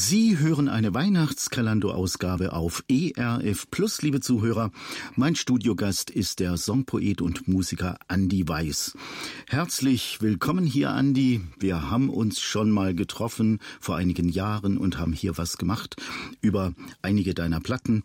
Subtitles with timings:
[0.00, 4.70] Sie hören eine Weihnachtskalando-Ausgabe auf ERF Plus, liebe Zuhörer.
[5.16, 8.96] Mein Studiogast ist der Songpoet und Musiker Andy Weiß.
[9.48, 11.40] Herzlich willkommen hier, Andy.
[11.58, 15.96] Wir haben uns schon mal getroffen vor einigen Jahren und haben hier was gemacht
[16.40, 18.04] über einige deiner Platten.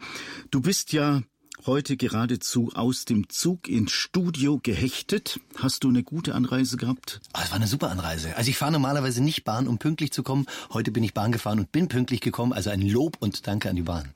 [0.50, 1.22] Du bist ja
[1.66, 5.40] heute geradezu aus dem Zug ins Studio gehechtet.
[5.58, 7.22] Hast du eine gute Anreise gehabt?
[7.34, 8.36] Oh, es war eine super Anreise.
[8.36, 10.46] Also ich fahre normalerweise nicht Bahn, um pünktlich zu kommen.
[10.72, 12.54] Heute bin ich Bahn gefahren und bin pünktlich gekommen.
[12.54, 14.14] Also ein Lob und Danke an die Bahn.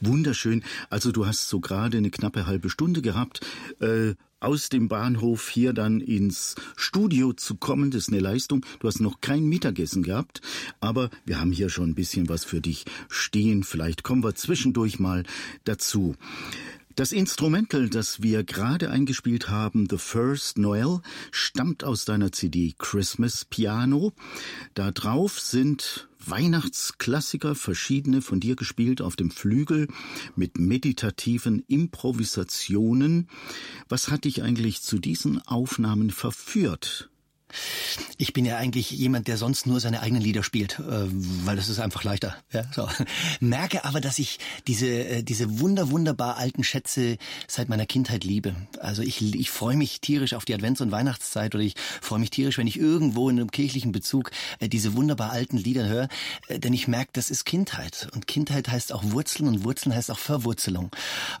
[0.00, 0.62] Wunderschön.
[0.90, 3.40] Also du hast so gerade eine knappe halbe Stunde gehabt.
[3.80, 8.64] Äh, aus dem Bahnhof hier dann ins Studio zu kommen, das ist eine Leistung.
[8.80, 10.42] Du hast noch kein Mittagessen gehabt,
[10.78, 13.64] aber wir haben hier schon ein bisschen was für dich stehen.
[13.64, 15.24] Vielleicht kommen wir zwischendurch mal
[15.64, 16.16] dazu.
[16.96, 21.00] Das Instrumental, das wir gerade eingespielt haben, The First Noel,
[21.30, 24.14] stammt aus deiner CD Christmas Piano.
[24.72, 29.88] Da drauf sind Weihnachtsklassiker, verschiedene von dir gespielt auf dem Flügel
[30.36, 33.28] mit meditativen Improvisationen.
[33.90, 37.10] Was hat dich eigentlich zu diesen Aufnahmen verführt?
[38.18, 41.06] Ich bin ja eigentlich jemand, der sonst nur seine eigenen Lieder spielt, äh,
[41.44, 42.36] weil das ist einfach leichter.
[42.52, 42.88] Ja, so.
[43.40, 48.54] Merke aber, dass ich diese äh, diese wunder wunderbar alten Schätze seit meiner Kindheit liebe.
[48.80, 52.30] Also ich ich freue mich tierisch auf die Advents- und Weihnachtszeit oder ich freue mich
[52.30, 56.08] tierisch, wenn ich irgendwo in einem kirchlichen Bezug äh, diese wunderbar alten Lieder höre,
[56.50, 60.18] denn ich merke, das ist Kindheit und Kindheit heißt auch Wurzeln und Wurzeln heißt auch
[60.18, 60.90] Verwurzelung.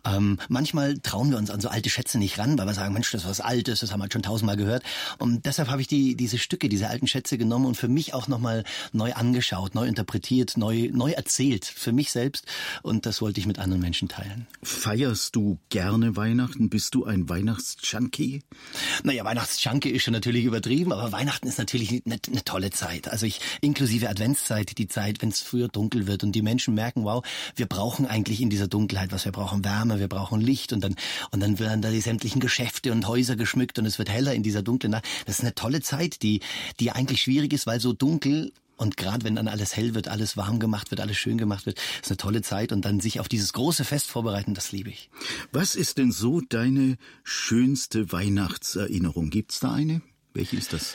[0.04, 3.10] Ähm, manchmal trauen wir uns an so alte Schätze nicht ran, weil wir sagen, Mensch,
[3.10, 4.82] das ist was Altes, das haben wir schon tausendmal gehört
[5.18, 8.28] und deshalb habe ich die diese Stücke, diese alten Schätze genommen und für mich auch
[8.28, 12.46] nochmal neu angeschaut, neu interpretiert, neu, neu erzählt, für mich selbst.
[12.82, 14.46] Und das wollte ich mit anderen Menschen teilen.
[14.62, 16.68] Feierst du gerne Weihnachten?
[16.68, 18.42] Bist du ein Weihnachtsjunkie?
[19.02, 23.08] Naja, Weihnachtsjunkie ist schon natürlich übertrieben, aber Weihnachten ist natürlich eine, eine tolle Zeit.
[23.08, 27.04] Also ich, inklusive Adventszeit, die Zeit, wenn es früher dunkel wird und die Menschen merken,
[27.04, 29.24] wow, wir brauchen eigentlich in dieser Dunkelheit was.
[29.24, 30.94] Wir brauchen Wärme, wir brauchen Licht und dann,
[31.30, 34.42] und dann werden da die sämtlichen Geschäfte und Häuser geschmückt und es wird heller in
[34.42, 35.04] dieser dunklen Nacht.
[35.26, 36.40] Das ist eine tolle Zeit, die,
[36.80, 40.36] die eigentlich schwierig ist, weil so dunkel und gerade wenn dann alles hell wird, alles
[40.36, 43.28] warm gemacht wird, alles schön gemacht wird, ist eine tolle Zeit und dann sich auf
[43.28, 45.08] dieses große Fest vorbereiten, das liebe ich.
[45.50, 49.30] Was ist denn so deine schönste Weihnachtserinnerung?
[49.30, 50.02] Gibt's da eine?
[50.34, 50.94] Welche ist das?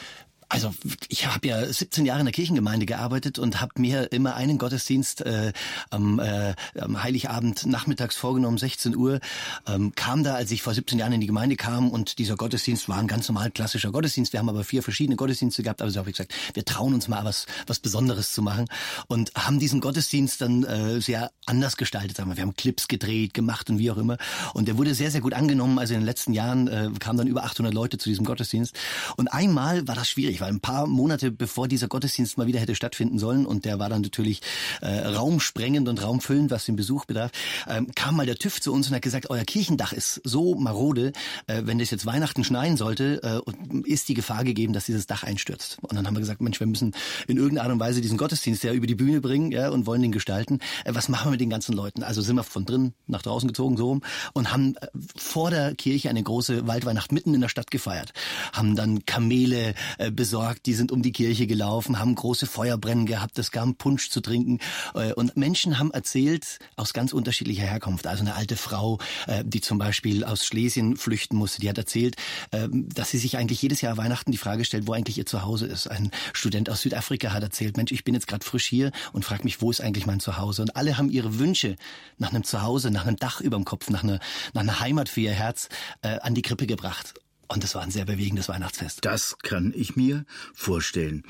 [0.51, 0.73] Also
[1.07, 5.21] ich habe ja 17 Jahre in der Kirchengemeinde gearbeitet und habe mir immer einen Gottesdienst
[5.21, 5.53] äh,
[5.89, 9.21] am, äh, am Heiligabend nachmittags vorgenommen, 16 Uhr.
[9.65, 12.89] Ähm, kam da, als ich vor 17 Jahren in die Gemeinde kam und dieser Gottesdienst
[12.89, 14.33] war ein ganz normal klassischer Gottesdienst.
[14.33, 17.07] Wir haben aber vier verschiedene Gottesdienste gehabt, aber so habe ich gesagt, wir trauen uns
[17.07, 18.65] mal was, was Besonderes zu machen
[19.07, 22.17] und haben diesen Gottesdienst dann äh, sehr anders gestaltet.
[22.17, 22.35] Sagen wir.
[22.35, 24.17] wir haben Clips gedreht, gemacht und wie auch immer.
[24.53, 25.79] Und der wurde sehr, sehr gut angenommen.
[25.79, 28.75] Also in den letzten Jahren äh, kamen dann über 800 Leute zu diesem Gottesdienst.
[29.15, 32.75] Und einmal war das schwierig weil ein paar Monate bevor dieser Gottesdienst mal wieder hätte
[32.75, 34.41] stattfinden sollen und der war dann natürlich
[34.81, 37.31] äh, raumsprengend und raumfüllend, was den Besuch bedarf,
[37.69, 41.13] ähm, kam mal der TÜV zu uns und hat gesagt, euer Kirchendach ist so marode,
[41.47, 45.23] äh, wenn das jetzt Weihnachten schneien sollte, äh, ist die Gefahr gegeben, dass dieses Dach
[45.23, 45.77] einstürzt.
[45.81, 46.93] Und dann haben wir gesagt, Mensch, wir müssen
[47.27, 50.01] in irgendeiner Art und Weise diesen Gottesdienst ja über die Bühne bringen ja, und wollen
[50.01, 50.59] den gestalten.
[50.85, 52.03] Äh, was machen wir mit den ganzen Leuten?
[52.03, 54.01] Also sind wir von drin nach draußen gezogen so rum
[54.33, 58.11] und haben äh, vor der Kirche eine große Waldweihnacht mitten in der Stadt gefeiert.
[58.53, 63.05] Haben dann Kamele äh, besorgt besorgt, die sind um die Kirche gelaufen, haben große Feuerbrennen
[63.05, 64.59] gehabt, es gab Punsch zu trinken
[64.95, 68.07] äh, und Menschen haben erzählt aus ganz unterschiedlicher Herkunft.
[68.07, 68.97] Also eine alte Frau,
[69.27, 72.15] äh, die zum Beispiel aus Schlesien flüchten musste, die hat erzählt,
[72.51, 75.65] äh, dass sie sich eigentlich jedes Jahr Weihnachten die Frage stellt, wo eigentlich ihr Zuhause
[75.65, 75.87] ist.
[75.87, 79.43] Ein Student aus Südafrika hat erzählt, Mensch, ich bin jetzt gerade frisch hier und frage
[79.43, 80.61] mich, wo ist eigentlich mein Zuhause?
[80.61, 81.75] Und alle haben ihre Wünsche
[82.19, 84.21] nach einem Zuhause, nach einem Dach über dem Kopf, nach einer,
[84.53, 85.67] nach einer Heimat für ihr Herz
[86.01, 87.15] an die Krippe gebracht.
[87.51, 89.03] Und es war ein sehr bewegendes Weihnachtsfest.
[89.03, 90.23] Das kann ich mir
[90.53, 91.23] vorstellen.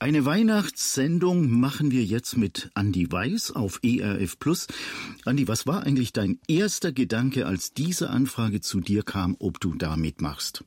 [0.00, 4.66] Eine Weihnachtssendung machen wir jetzt mit Andy Weiß auf ERF Plus.
[5.24, 9.74] Andy, was war eigentlich dein erster Gedanke, als diese Anfrage zu dir kam, ob du
[9.74, 10.64] da mitmachst?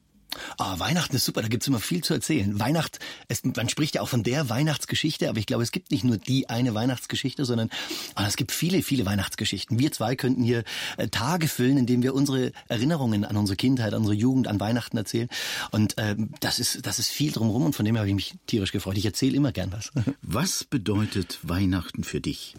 [0.58, 2.60] Ah, Weihnachten ist super, da gibt's immer viel zu erzählen.
[2.60, 6.04] Weihnacht, es, man spricht ja auch von der Weihnachtsgeschichte, aber ich glaube, es gibt nicht
[6.04, 7.70] nur die eine Weihnachtsgeschichte, sondern
[8.16, 9.80] ah, es gibt viele, viele Weihnachtsgeschichten.
[9.80, 10.64] Wir zwei könnten hier
[10.98, 14.98] äh, Tage füllen, indem wir unsere Erinnerungen an unsere Kindheit, an unsere Jugend, an Weihnachten
[14.98, 15.30] erzählen.
[15.72, 18.72] Und äh, das ist das ist viel drumherum und von dem habe ich mich tierisch
[18.72, 18.98] gefreut.
[18.98, 19.92] Ich erzähle immer gern was.
[20.22, 22.56] Was bedeutet Weihnachten für dich?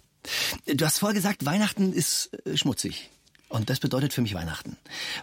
[0.66, 3.10] Du hast vorher gesagt, Weihnachten ist äh, schmutzig.
[3.48, 4.76] Und das bedeutet für mich Weihnachten.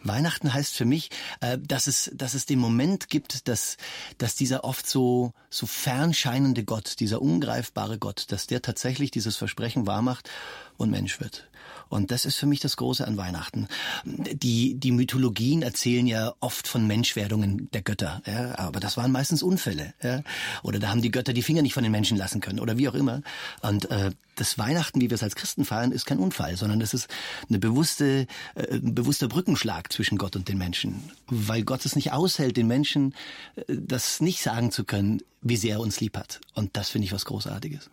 [0.03, 1.09] Weihnachten heißt für mich,
[1.41, 3.77] äh, dass es, dass es den Moment gibt, dass,
[4.17, 9.87] dass dieser oft so, so fernscheinende Gott, dieser ungreifbare Gott, dass der tatsächlich dieses Versprechen
[9.87, 10.29] wahrmacht
[10.77, 11.49] und Mensch wird.
[11.93, 13.67] Und das ist für mich das Große an Weihnachten.
[14.03, 19.43] Die, die Mythologien erzählen ja oft von Menschwerdungen der Götter, ja, aber das waren meistens
[19.43, 19.93] Unfälle.
[20.01, 20.23] Ja.
[20.63, 22.89] Oder da haben die Götter die Finger nicht von den Menschen lassen können oder wie
[22.89, 23.21] auch immer.
[23.61, 26.95] Und äh, das Weihnachten, wie wir es als Christen feiern, ist kein Unfall, sondern es
[26.95, 27.07] ist
[27.47, 28.25] eine bewusste,
[28.55, 31.03] äh, ein bewusster Brückenschlag zwischen Gott und den Menschen.
[31.27, 33.13] Weil Gott es nicht aushält, den Menschen
[33.55, 36.41] äh, das nicht sagen zu können, wie sehr er uns lieb hat.
[36.55, 37.91] Und das finde ich was Großartiges.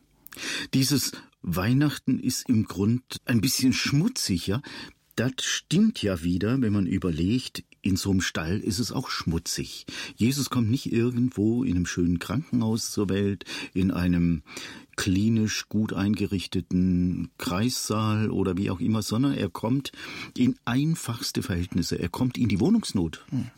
[0.72, 4.62] Dieses Weihnachten ist im Grund ein bisschen schmutzig, ja?
[5.16, 9.86] Das stimmt ja wieder, wenn man überlegt, in so einem Stall ist es auch schmutzig.
[10.16, 13.44] Jesus kommt nicht irgendwo in einem schönen Krankenhaus zur Welt,
[13.74, 14.42] in einem
[14.96, 19.92] klinisch gut eingerichteten Kreissaal oder wie auch immer, sondern er kommt
[20.36, 21.98] in einfachste Verhältnisse.
[21.98, 23.24] Er kommt in die Wohnungsnot.
[23.30, 23.50] Hm.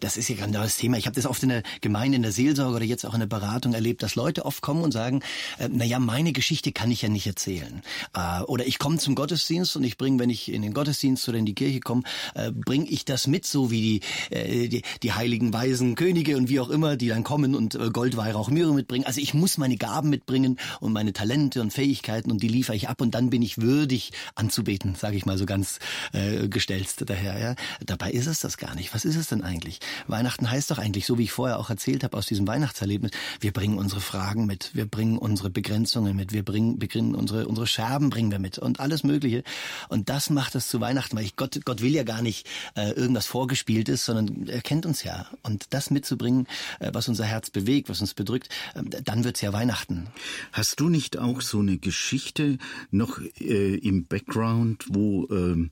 [0.00, 0.98] Das ist ja genau das Thema.
[0.98, 3.26] Ich habe das oft in der Gemeinde, in der Seelsorge oder jetzt auch in der
[3.26, 5.20] Beratung erlebt, dass Leute oft kommen und sagen,
[5.58, 7.82] äh, na ja, meine Geschichte kann ich ja nicht erzählen.
[8.14, 11.38] Äh, oder ich komme zum Gottesdienst und ich bringe, wenn ich in den Gottesdienst oder
[11.38, 12.02] in die Kirche komme,
[12.34, 14.00] äh, bringe ich das mit, so wie
[14.30, 17.74] die, äh, die, die heiligen weisen Könige und wie auch immer, die dann kommen und
[17.74, 19.06] äh, Gold, Weihrauch, Myrrhe mitbringen.
[19.06, 22.88] Also ich muss meine Gaben mitbringen und meine Talente und Fähigkeiten und die liefere ich
[22.88, 25.78] ab und dann bin ich würdig anzubeten, sage ich mal so ganz
[26.12, 27.38] äh, gestelzt daher.
[27.38, 27.54] Ja?
[27.84, 28.94] Dabei ist es das gar nicht.
[28.94, 29.53] Was ist es denn eigentlich?
[29.54, 29.80] Eigentlich?
[30.06, 33.52] Weihnachten heißt doch eigentlich, so wie ich vorher auch erzählt habe aus diesem Weihnachtserlebnis, wir
[33.52, 38.10] bringen unsere Fragen mit, wir bringen unsere Begrenzungen mit, wir bringen, bringen unsere, unsere Scherben
[38.10, 39.44] bringen wir mit und alles Mögliche.
[39.88, 42.46] Und das macht es zu Weihnachten, weil ich Gott, Gott will ja gar nicht
[42.76, 45.26] äh, irgendwas vorgespielt ist, sondern er kennt uns ja.
[45.42, 46.46] Und das mitzubringen,
[46.80, 50.08] äh, was unser Herz bewegt, was uns bedrückt, äh, dann wird's ja Weihnachten.
[50.52, 52.58] Hast du nicht auch so eine Geschichte
[52.90, 55.70] noch äh, im Background, wo äh,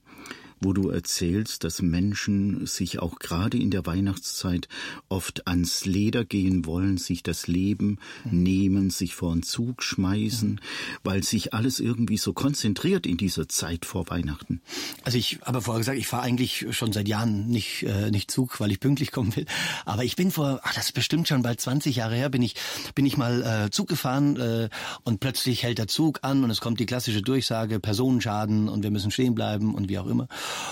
[0.63, 4.67] wo du erzählst, dass Menschen sich auch gerade in der Weihnachtszeit
[5.09, 8.43] oft ans Leder gehen wollen, sich das Leben mhm.
[8.43, 10.59] nehmen, sich vor den Zug schmeißen, mhm.
[11.03, 14.61] weil sich alles irgendwie so konzentriert in dieser Zeit vor Weihnachten.
[15.03, 18.59] Also ich habe vorher gesagt, ich fahre eigentlich schon seit Jahren nicht, äh, nicht Zug,
[18.59, 19.45] weil ich pünktlich kommen will.
[19.85, 22.55] Aber ich bin vor, ach, das ist bestimmt schon bald 20 Jahre her, bin ich,
[22.95, 24.69] bin ich mal äh, Zug gefahren äh,
[25.03, 28.91] und plötzlich hält der Zug an und es kommt die klassische Durchsage, Personenschaden und wir
[28.91, 30.27] müssen stehen bleiben und wie auch immer.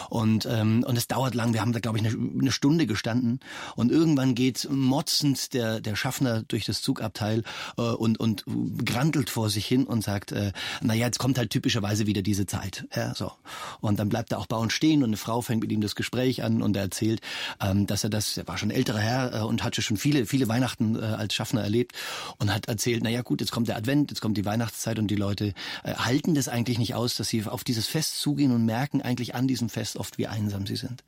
[0.09, 1.53] Und, ähm, und es dauert lang.
[1.53, 3.39] Wir haben da, glaube ich, eine, eine Stunde gestanden.
[3.75, 7.43] Und irgendwann geht motzend der, der Schaffner durch das Zugabteil
[7.77, 8.43] äh, und, und
[8.85, 10.51] grantelt vor sich hin und sagt, äh,
[10.81, 12.85] naja, jetzt kommt halt typischerweise wieder diese Zeit.
[12.95, 13.31] Ja, so.
[13.79, 15.95] Und dann bleibt er auch bei uns stehen und eine Frau fängt mit ihm das
[15.95, 17.21] Gespräch an und er erzählt,
[17.61, 20.47] ähm, dass er das, er war schon älterer Herr äh, und hatte schon viele, viele
[20.47, 21.93] Weihnachten äh, als Schaffner erlebt
[22.37, 25.15] und hat erzählt, naja gut, jetzt kommt der Advent, jetzt kommt die Weihnachtszeit und die
[25.15, 25.53] Leute
[25.83, 29.35] äh, halten das eigentlich nicht aus, dass sie auf dieses Fest zugehen und merken eigentlich
[29.35, 31.03] an diesem Fest oft, wie einsam sie sind.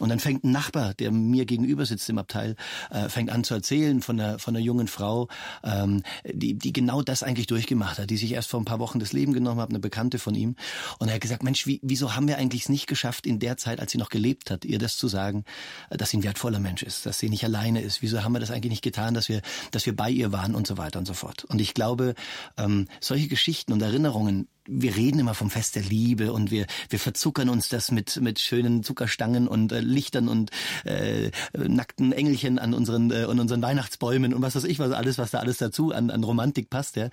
[0.00, 2.56] Und dann fängt ein Nachbar, der mir gegenüber sitzt im Abteil,
[2.90, 5.28] äh, fängt an zu erzählen von einer, von einer jungen Frau,
[5.64, 9.00] ähm, die, die genau das eigentlich durchgemacht hat, die sich erst vor ein paar Wochen
[9.00, 10.56] das Leben genommen hat, eine Bekannte von ihm.
[10.98, 13.56] Und er hat gesagt, Mensch, wie, wieso haben wir eigentlich es nicht geschafft, in der
[13.56, 15.44] Zeit, als sie noch gelebt hat, ihr das zu sagen,
[15.90, 18.02] äh, dass sie ein wertvoller Mensch ist, dass sie nicht alleine ist.
[18.02, 19.40] Wieso haben wir das eigentlich nicht getan, dass wir,
[19.70, 21.44] dass wir bei ihr waren und so weiter und so fort.
[21.44, 22.14] Und ich glaube,
[22.56, 26.98] ähm, solche Geschichten und Erinnerungen wir reden immer vom Fest der Liebe und wir, wir
[26.98, 30.50] verzuckern uns das mit, mit schönen Zuckerstangen und äh, Lichtern und
[30.84, 35.18] äh, nackten Engelchen an unseren, äh, an unseren Weihnachtsbäumen und was weiß ich, was alles,
[35.18, 36.96] was da alles dazu an, an Romantik passt.
[36.96, 37.06] Ja.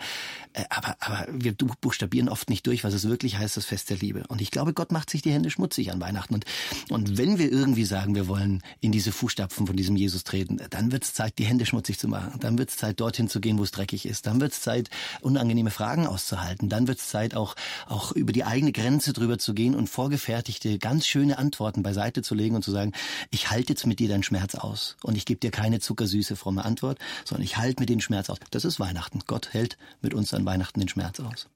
[0.53, 3.97] Äh, aber, aber wir buchstabieren oft nicht durch, was es wirklich heißt, das Fest der
[3.97, 4.23] Liebe.
[4.27, 6.35] Und ich glaube, Gott macht sich die Hände schmutzig an Weihnachten.
[6.35, 6.45] Und,
[6.89, 10.91] und wenn wir irgendwie sagen, wir wollen in diese Fußstapfen von diesem Jesus treten, dann
[10.91, 12.39] wird es Zeit, die Hände schmutzig zu machen.
[12.39, 14.25] Dann wird es Zeit, dorthin zu gehen, wo es dreckig ist.
[14.25, 14.89] Dann wird es Zeit,
[15.21, 16.69] unangenehme Fragen auszuhalten.
[16.69, 17.55] Dann wird es Zeit, auch,
[17.87, 22.35] auch über die eigene Grenze drüber zu gehen und vorgefertigte, ganz schöne Antworten beiseite zu
[22.35, 22.93] legen und zu sagen,
[23.31, 26.63] ich halte jetzt mit dir deinen Schmerz aus und ich gebe dir keine zuckersüße, fromme
[26.63, 28.37] Antwort, sondern ich halte mit den Schmerz aus.
[28.51, 29.19] Das ist Weihnachten.
[29.27, 31.49] Gott hält mit uns an Weihnachten den Schmerz aus.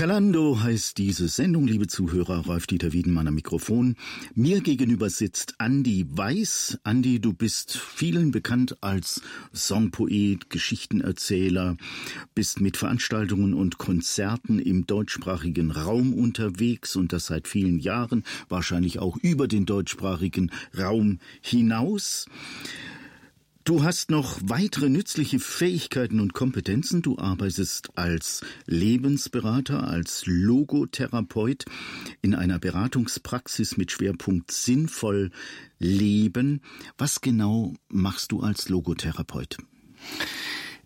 [0.00, 3.96] Kalando heißt diese Sendung, liebe Zuhörer, Rolf-Dieter Wiedenmann am Mikrofon.
[4.34, 6.78] Mir gegenüber sitzt Andi Weiß.
[6.84, 9.20] Andi, du bist vielen bekannt als
[9.54, 11.76] Songpoet, Geschichtenerzähler,
[12.34, 19.00] bist mit Veranstaltungen und Konzerten im deutschsprachigen Raum unterwegs und das seit vielen Jahren, wahrscheinlich
[19.00, 22.24] auch über den deutschsprachigen Raum hinaus.
[23.64, 27.02] Du hast noch weitere nützliche Fähigkeiten und Kompetenzen.
[27.02, 31.66] Du arbeitest als Lebensberater, als Logotherapeut
[32.22, 35.30] in einer Beratungspraxis mit Schwerpunkt sinnvoll
[35.78, 36.62] leben.
[36.96, 39.58] Was genau machst du als Logotherapeut?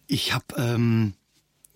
[0.09, 1.15] Ich habe ähm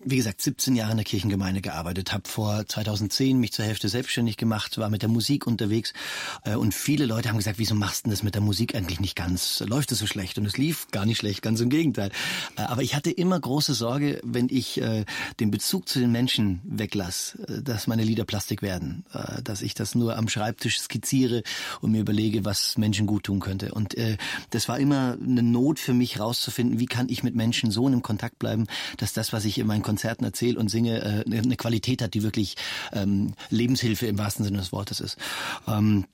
[0.01, 4.37] wie gesagt, 17 Jahre in der Kirchengemeinde gearbeitet, habe vor 2010 mich zur Hälfte selbstständig
[4.37, 5.93] gemacht, war mit der Musik unterwegs
[6.45, 9.17] äh, und viele Leute haben gesagt, wieso machst du das mit der Musik eigentlich nicht
[9.17, 9.61] ganz?
[9.67, 10.37] Läuft es so schlecht?
[10.37, 12.11] Und es lief gar nicht schlecht, ganz im Gegenteil.
[12.55, 15.03] Äh, aber ich hatte immer große Sorge, wenn ich äh,
[15.41, 19.73] den Bezug zu den Menschen weglasse, äh, dass meine Lieder Plastik werden, äh, dass ich
[19.73, 21.43] das nur am Schreibtisch skizziere
[21.81, 23.73] und mir überlege, was Menschen gut tun könnte.
[23.73, 24.15] Und äh,
[24.51, 28.01] das war immer eine Not für mich rauszufinden, wie kann ich mit Menschen so in
[28.01, 32.03] Kontakt bleiben, dass das, was ich in meinen Konzerten erzähle und singe, äh, eine Qualität
[32.03, 32.55] hat, die wirklich
[32.93, 35.17] ähm, Lebenshilfe im wahrsten Sinne des Wortes ist.
[35.67, 36.05] Ähm,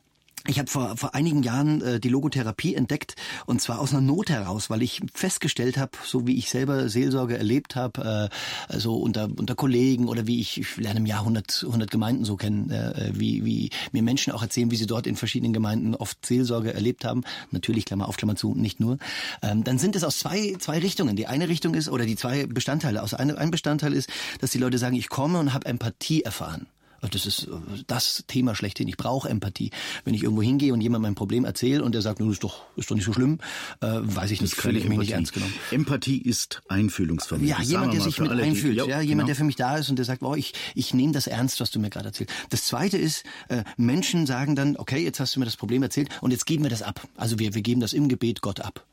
[0.48, 4.30] ich habe vor, vor einigen Jahren äh, die Logotherapie entdeckt und zwar aus einer Not
[4.30, 9.30] heraus, weil ich festgestellt habe, so wie ich selber Seelsorge erlebt habe, äh, also unter,
[9.36, 13.12] unter Kollegen oder wie ich, ich lerne im Jahr 100, 100 Gemeinden so kennen, äh,
[13.14, 17.06] wie, wie mir Menschen auch erzählen, wie sie dort in verschiedenen Gemeinden oft Seelsorge erlebt
[17.06, 17.24] haben.
[17.52, 18.98] Natürlich, Klammer auf, Klammer zu, nicht nur.
[19.42, 21.16] Ähm, dann sind es aus zwei, zwei Richtungen.
[21.16, 23.02] Die eine Richtung ist, oder die zwei Bestandteile.
[23.02, 24.10] Aus ein, ein Bestandteil ist,
[24.40, 26.68] dass die Leute sagen, ich komme und habe Empathie erfahren.
[27.02, 27.48] Das ist
[27.88, 28.88] das Thema schlechthin.
[28.88, 29.72] Ich brauche Empathie.
[30.04, 32.64] Wenn ich irgendwo hingehe und jemand mein Problem erzählt und der sagt, nun ist doch,
[32.75, 33.40] ist doch nicht so schlimm,
[33.82, 35.54] äh, weiß ich nicht, fühle ich mich nicht ernst genommen.
[35.72, 37.48] Empathie ist Einfühlungsvermögen.
[37.48, 38.78] Ja, jemand, der sich mit einfühlt.
[38.78, 39.25] ja, jemand, genau.
[39.25, 41.72] der für mich da ist und der sagt, oh, ich, ich nehme das ernst, was
[41.72, 42.34] du mir gerade erzählst.
[42.50, 46.10] Das Zweite ist, äh, Menschen sagen dann, okay, jetzt hast du mir das Problem erzählt
[46.22, 47.02] und jetzt geben wir das ab.
[47.16, 48.86] Also wir, wir geben das im Gebet Gott ab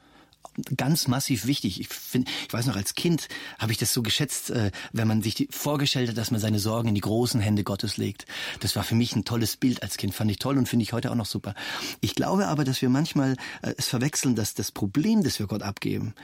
[0.76, 1.80] ganz massiv wichtig.
[1.80, 3.28] Ich finde, ich weiß noch, als Kind
[3.58, 6.58] habe ich das so geschätzt, äh, wenn man sich die, vorgestellt hat, dass man seine
[6.58, 8.26] Sorgen in die großen Hände Gottes legt.
[8.60, 10.92] Das war für mich ein tolles Bild als Kind, fand ich toll und finde ich
[10.92, 11.54] heute auch noch super.
[12.00, 15.62] Ich glaube aber, dass wir manchmal äh, es verwechseln, dass das Problem, das wir Gott
[15.62, 16.14] abgeben,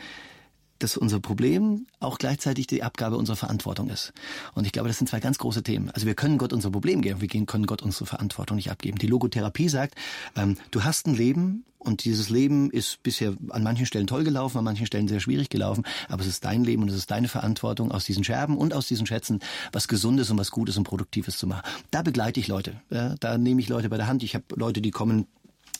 [0.78, 4.12] dass unser Problem auch gleichzeitig die Abgabe unserer Verantwortung ist.
[4.54, 5.90] Und ich glaube, das sind zwei ganz große Themen.
[5.90, 8.98] Also wir können Gott unser Problem geben, wir können Gott unsere Verantwortung nicht abgeben.
[8.98, 9.94] Die Logotherapie sagt,
[10.36, 14.58] ähm, du hast ein Leben und dieses Leben ist bisher an manchen Stellen toll gelaufen,
[14.58, 17.28] an manchen Stellen sehr schwierig gelaufen, aber es ist dein Leben und es ist deine
[17.28, 19.40] Verantwortung, aus diesen Scherben und aus diesen Schätzen
[19.72, 21.62] was Gesundes und was Gutes und Produktives zu machen.
[21.90, 22.80] Da begleite ich Leute.
[22.90, 24.22] Ja, da nehme ich Leute bei der Hand.
[24.22, 25.26] Ich habe Leute, die kommen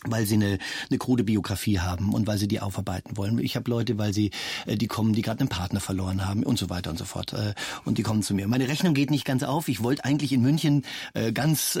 [0.05, 3.37] weil sie eine, eine krude Biografie haben und weil sie die aufarbeiten wollen.
[3.39, 4.31] Ich habe Leute, weil sie
[4.65, 7.33] äh, die kommen, die gerade einen Partner verloren haben und so weiter und so fort.
[7.33, 7.53] Äh,
[7.83, 8.47] und die kommen zu mir.
[8.47, 9.67] Meine Rechnung geht nicht ganz auf.
[9.67, 11.77] Ich wollte eigentlich in München äh, ganz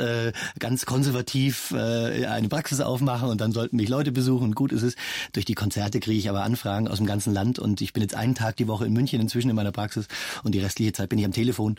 [0.59, 4.53] ganz konservativ eine Praxis aufmachen und dann sollten mich Leute besuchen.
[4.53, 4.95] Gut ist es.
[5.33, 8.15] Durch die Konzerte kriege ich aber Anfragen aus dem ganzen Land und ich bin jetzt
[8.15, 10.07] einen Tag die Woche in München inzwischen in meiner Praxis
[10.43, 11.75] und die restliche Zeit bin ich am Telefon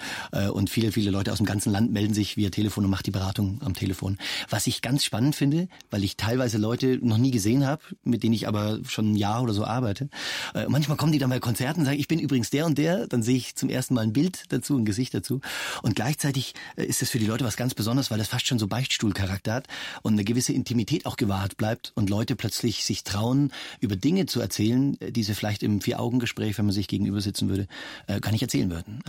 [0.52, 3.10] und viele viele Leute aus dem ganzen Land melden sich via Telefon und machen die
[3.10, 4.18] Beratung am Telefon.
[4.48, 8.34] Was ich ganz spannend finde, weil ich teilweise Leute noch nie gesehen habe, mit denen
[8.34, 10.08] ich aber schon ein Jahr oder so arbeite.
[10.54, 13.08] Äh, manchmal kommen die dann bei Konzerten und sagen, ich bin übrigens der und der,
[13.08, 15.40] dann sehe ich zum ersten Mal ein Bild dazu, ein Gesicht dazu.
[15.82, 18.60] Und gleichzeitig äh, ist das für die Leute was ganz Besonderes, weil das fast schon
[18.60, 19.66] so Beichtstuhlcharakter hat
[20.02, 24.40] und eine gewisse Intimität auch gewahrt bleibt und Leute plötzlich sich trauen, über Dinge zu
[24.40, 27.66] erzählen, äh, die sie vielleicht im Vier-Augen-Gespräch, wenn man sich gegenüber sitzen würde,
[28.06, 29.02] äh, gar nicht erzählen würden.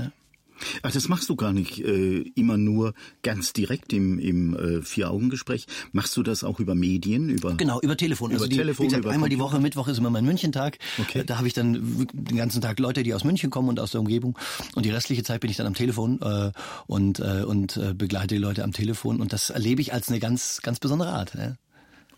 [0.83, 5.67] Ach, das machst du gar nicht äh, immer nur ganz direkt im, im äh, Vier-Augen-Gespräch.
[5.91, 7.29] Machst du das auch über Medien?
[7.29, 8.31] Über genau, über Telefon.
[8.31, 10.77] Über also die, Telefon, gesagt, über einmal die Woche, Mittwoch ist immer mein Münchentag.
[10.99, 11.23] Okay.
[11.25, 14.01] Da habe ich dann den ganzen Tag Leute, die aus München kommen und aus der
[14.01, 14.37] Umgebung.
[14.75, 16.51] Und die restliche Zeit bin ich dann am Telefon äh,
[16.87, 19.19] und, äh, und äh, begleite die Leute am Telefon.
[19.21, 21.33] Und das erlebe ich als eine ganz, ganz besondere Art.
[21.35, 21.55] Ja.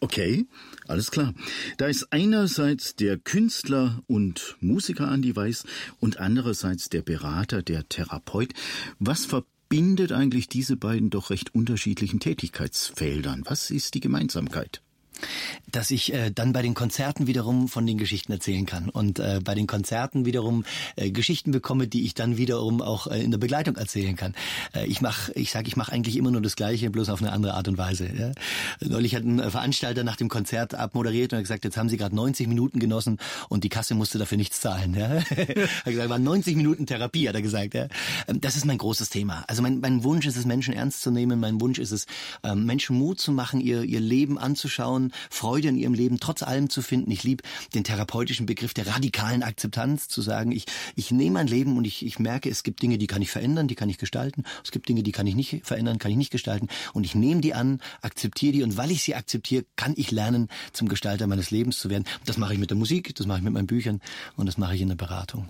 [0.04, 0.46] Okay,
[0.86, 1.34] alles klar.
[1.78, 5.64] Da ist einerseits der Künstler und Musiker Andi Weiß
[6.02, 8.52] und andererseits der Berater, der Therapeut.
[9.00, 13.44] Was verbindet eigentlich diese beiden doch recht unterschiedlichen Tätigkeitsfeldern?
[13.46, 14.82] Was ist die Gemeinsamkeit?
[15.72, 19.40] Dass ich äh, dann bei den Konzerten wiederum von den Geschichten erzählen kann und äh,
[19.44, 20.66] bei den Konzerten wiederum
[20.96, 24.36] äh, Geschichten bekomme, die ich dann wiederum auch äh, in der Begleitung erzählen kann.
[24.76, 27.32] Äh, ich mache, ich sage, ich mache eigentlich immer nur das Gleiche, bloß auf eine
[27.32, 28.08] andere Art und Weise.
[28.08, 28.32] Ja?
[28.82, 31.98] Neulich hat ein äh, Veranstalter nach dem Konzert abmoderiert und hat gesagt, jetzt haben Sie
[31.98, 33.18] gerade 90 Minuten genossen
[33.50, 34.96] und die Kasse musste dafür nichts zahlen.
[34.96, 35.10] Ja?
[35.20, 37.74] hat gesagt, waren 90 Minuten Therapie, hat er gesagt.
[37.74, 37.88] Ja?
[38.28, 39.44] Ähm, das ist mein großes Thema.
[39.48, 41.40] Also mein, mein Wunsch ist es, Menschen ernst zu nehmen.
[41.40, 42.06] Mein Wunsch ist es,
[42.44, 46.70] ähm, Menschen Mut zu machen, ihr, ihr Leben anzuschauen, Freude in ihrem Leben trotz allem
[46.70, 47.12] zu finden.
[47.12, 47.44] Ich liebe
[47.74, 50.66] den therapeutischen Begriff der radikalen Akzeptanz, zu sagen, ich,
[50.96, 53.68] ich nehme mein Leben und ich, ich merke, es gibt Dinge, die kann ich verändern,
[53.68, 54.44] die kann ich gestalten.
[54.64, 56.68] Es gibt Dinge, die kann ich nicht verändern, kann ich nicht gestalten.
[56.94, 60.50] Und ich nehme die an, akzeptiere die und weil ich sie akzeptiere, kann ich lernen,
[60.72, 62.06] zum Gestalter meines Lebens zu werden.
[62.26, 64.02] Das mache ich mit der Musik, das mache ich mit meinen Büchern
[64.36, 65.50] und das mache ich in der Beratung.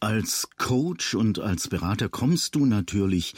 [0.00, 3.34] Als Coach und als Berater kommst du natürlich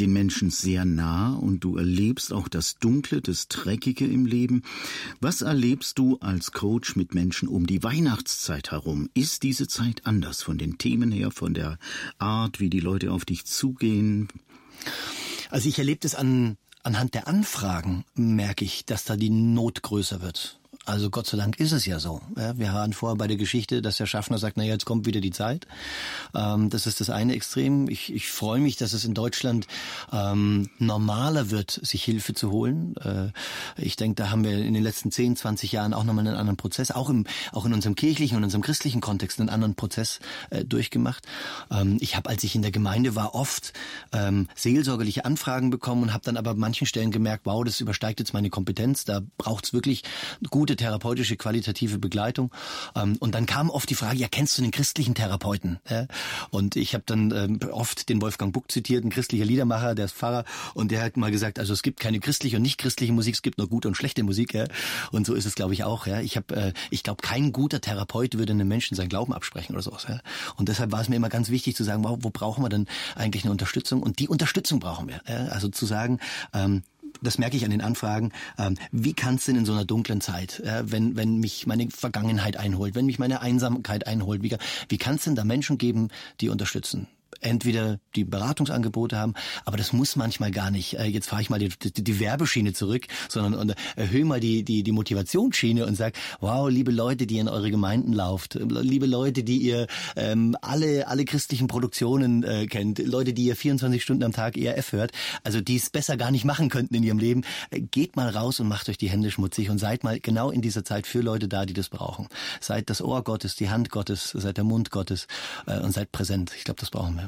[0.00, 4.62] den Menschen sehr nah und du erlebst auch das Dunkle, das Dreckige im Leben.
[5.20, 9.10] Was erlebst du als Coach mit Menschen um die Weihnachtszeit herum?
[9.14, 11.78] Ist diese Zeit anders von den Themen her, von der
[12.18, 14.28] Art, wie die Leute auf dich zugehen?
[15.50, 20.22] Also ich erlebe das an, anhand der Anfragen, merke ich, dass da die Not größer
[20.22, 20.59] wird.
[20.86, 22.22] Also Gott sei Dank ist es ja so.
[22.34, 25.20] Wir haben vorher bei der Geschichte, dass der Schaffner sagt, na ja, jetzt kommt wieder
[25.20, 25.66] die Zeit.
[26.34, 27.88] Ähm, das ist das eine Extrem.
[27.88, 29.66] Ich, ich freue mich, dass es in Deutschland
[30.10, 32.96] ähm, normaler wird, sich Hilfe zu holen.
[32.96, 33.28] Äh,
[33.76, 36.56] ich denke, da haben wir in den letzten 10, 20 Jahren auch nochmal einen anderen
[36.56, 40.18] Prozess, auch, im, auch in unserem kirchlichen und unserem christlichen Kontext einen anderen Prozess
[40.48, 41.26] äh, durchgemacht.
[41.70, 43.74] Ähm, ich habe, als ich in der Gemeinde war, oft
[44.12, 48.18] ähm, seelsorgerliche Anfragen bekommen und habe dann aber an manchen Stellen gemerkt, wow, das übersteigt
[48.18, 49.04] jetzt meine Kompetenz.
[49.04, 50.02] Da braucht es wirklich
[50.48, 52.52] gute gute therapeutische, qualitative Begleitung.
[52.94, 55.80] Ähm, und dann kam oft die Frage, ja, kennst du den christlichen Therapeuten?
[56.50, 60.14] Und ich habe dann ähm, oft den Wolfgang Buck zitiert, ein christlicher Liedermacher, der ist
[60.14, 63.34] Pfarrer, und der hat mal gesagt, also es gibt keine christliche und nicht christliche Musik,
[63.34, 64.56] es gibt nur gute und schlechte Musik.
[65.10, 66.06] Und so ist es, glaube ich, auch.
[66.06, 69.82] Ich habe, äh, ich glaube, kein guter Therapeut würde einem Menschen seinen Glauben absprechen oder
[69.82, 70.06] sowas.
[70.56, 72.86] Und deshalb war es mir immer ganz wichtig zu sagen, wo brauchen wir denn
[73.16, 74.02] eigentlich eine Unterstützung?
[74.02, 75.20] Und die Unterstützung brauchen wir.
[75.50, 76.20] Also zu sagen,
[76.54, 76.82] ähm,
[77.22, 80.20] das merke ich an den Anfragen, ähm, wie kann es denn in so einer dunklen
[80.20, 84.56] Zeit, äh, wenn, wenn mich meine Vergangenheit einholt, wenn mich meine Einsamkeit einholt, wie,
[84.88, 86.08] wie kann es denn da Menschen geben,
[86.40, 87.06] die unterstützen?
[87.40, 89.34] Entweder die Beratungsangebote haben,
[89.64, 90.94] aber das muss manchmal gar nicht.
[90.94, 94.82] Äh, jetzt fahre ich mal die, die, die Werbeschiene zurück, sondern erhöhe mal die, die,
[94.82, 99.58] die Motivationsschiene und sag, wow, liebe Leute, die in eure Gemeinden lauft, liebe Leute, die
[99.58, 104.56] ihr ähm, alle, alle christlichen Produktionen äh, kennt, Leute, die ihr 24 Stunden am Tag
[104.56, 105.12] ERF hört,
[105.44, 108.60] also die es besser gar nicht machen könnten in ihrem Leben, äh, geht mal raus
[108.60, 111.48] und macht euch die Hände schmutzig und seid mal genau in dieser Zeit für Leute
[111.48, 112.28] da, die das brauchen.
[112.60, 115.26] Seid das Ohr Gottes, die Hand Gottes, seid der Mund Gottes
[115.66, 116.52] äh, und seid präsent.
[116.56, 117.19] Ich glaube, das brauchen wir.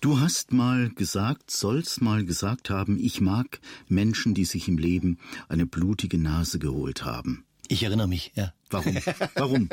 [0.00, 5.18] Du hast mal gesagt, sollst mal gesagt haben, ich mag Menschen, die sich im Leben
[5.48, 7.44] eine blutige Nase geholt haben.
[7.68, 8.52] Ich erinnere mich, ja.
[8.70, 8.96] Warum?
[9.34, 9.68] Warum?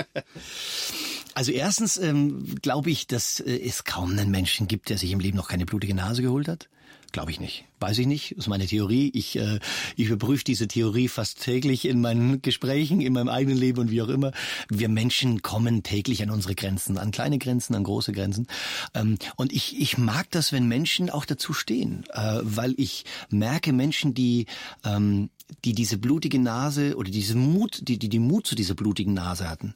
[1.33, 5.19] Also erstens ähm, glaube ich, dass äh, es kaum einen Menschen gibt, der sich im
[5.19, 6.69] Leben noch keine blutige Nase geholt hat.
[7.11, 7.65] Glaube ich nicht.
[7.79, 8.31] Weiß ich nicht.
[8.33, 9.09] Ist meine Theorie.
[9.13, 9.59] Ich, äh,
[9.95, 14.01] ich überprüfe diese Theorie fast täglich in meinen Gesprächen, in meinem eigenen Leben und wie
[14.01, 14.31] auch immer.
[14.69, 18.47] Wir Menschen kommen täglich an unsere Grenzen, an kleine Grenzen, an große Grenzen.
[18.93, 23.73] Ähm, und ich, ich mag das, wenn Menschen auch dazu stehen, äh, weil ich merke
[23.73, 24.45] Menschen, die
[24.83, 25.29] ähm,
[25.65, 29.49] die diese blutige Nase oder diese Mut, die, die die Mut zu dieser blutigen Nase
[29.49, 29.73] hatten,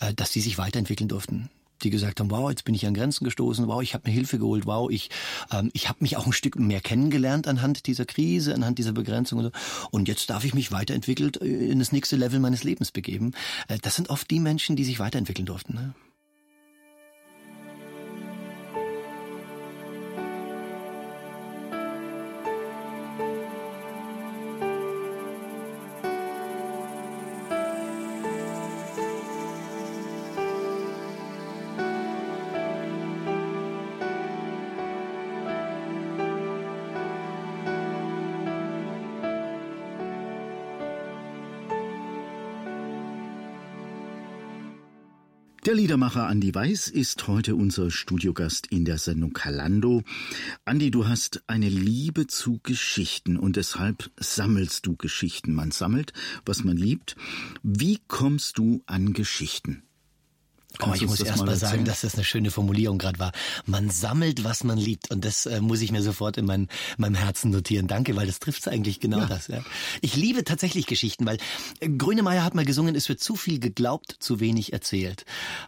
[0.00, 1.50] äh, dass die sich weiterentwickeln durften
[1.84, 4.38] die gesagt haben, wow, jetzt bin ich an Grenzen gestoßen, wow, ich habe mir Hilfe
[4.38, 5.10] geholt, wow, ich,
[5.52, 9.38] ähm, ich habe mich auch ein Stück mehr kennengelernt anhand dieser Krise, anhand dieser Begrenzung
[9.38, 9.50] und so.
[9.90, 13.32] Und jetzt darf ich mich weiterentwickelt äh, in das nächste Level meines Lebens begeben.
[13.68, 15.74] Äh, das sind oft die Menschen, die sich weiterentwickeln durften.
[15.74, 15.94] Ne?
[45.70, 50.02] Der Liedermacher Andi Weiß ist heute unser Studiogast in der Sendung Kalando.
[50.64, 55.54] Andi, du hast eine Liebe zu Geschichten und deshalb sammelst du Geschichten.
[55.54, 56.12] Man sammelt,
[56.44, 57.14] was man liebt.
[57.62, 59.84] Wie kommst du an Geschichten?
[60.78, 63.32] Oh, ich muss erst mal sagen, dass das eine schöne Formulierung gerade war.
[63.66, 65.10] Man sammelt, was man liebt.
[65.10, 67.88] Und das äh, muss ich mir sofort in mein, meinem Herzen notieren.
[67.88, 69.26] Danke, weil das trifft eigentlich genau ja.
[69.26, 69.48] das.
[69.48, 69.62] Ja.
[70.00, 71.38] Ich liebe tatsächlich Geschichten, weil
[71.80, 75.24] äh, Grünemeyer hat mal gesungen, es wird zu viel geglaubt, zu wenig erzählt.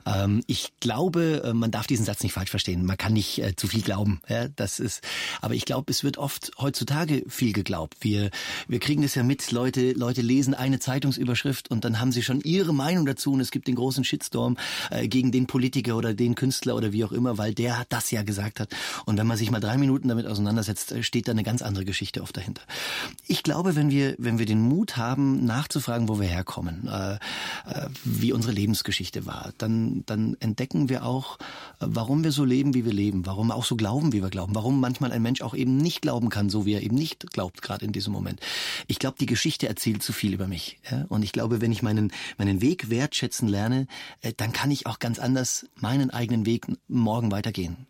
[0.07, 2.87] Ähm, ich glaube, äh, man darf diesen Satz nicht falsch verstehen.
[2.87, 4.21] Man kann nicht äh, zu viel glauben.
[4.29, 5.03] Ja, das ist,
[5.41, 7.97] aber ich glaube, es wird oft heutzutage viel geglaubt.
[8.01, 8.31] Wir,
[8.69, 9.51] wir kriegen das ja mit.
[9.51, 13.51] Leute, Leute lesen eine Zeitungsüberschrift und dann haben sie schon ihre Meinung dazu und es
[13.51, 14.57] gibt den großen Shitstorm
[14.93, 18.23] äh, gegen den Politiker oder den Künstler oder wie auch immer, weil der das ja
[18.23, 18.75] gesagt hat.
[19.07, 21.85] Und wenn man sich mal drei Minuten damit auseinandersetzt, äh, steht da eine ganz andere
[21.85, 22.63] Geschichte oft dahinter.
[23.27, 27.89] Ich glaube, wenn wir, wenn wir den Mut haben, nachzufragen, wo wir herkommen, äh, äh,
[28.05, 32.85] wie unsere Lebensgeschichte war, dann, dann entdecken wir auch, äh, warum wir so leben, wie
[32.85, 35.55] wir leben, warum wir auch so glauben, wie wir glauben, warum manchmal ein Mensch auch
[35.55, 38.41] eben nicht glauben kann, so wie er eben nicht glaubt, gerade in diesem Moment.
[38.87, 40.79] Ich glaube, die Geschichte erzählt zu viel über mich.
[40.91, 41.07] Ja?
[41.09, 43.87] Und ich glaube, wenn ich meinen, meinen Weg wertschätzen lerne,
[44.37, 47.87] dann kann ich ich auch ganz anders meinen eigenen Weg morgen weitergehen.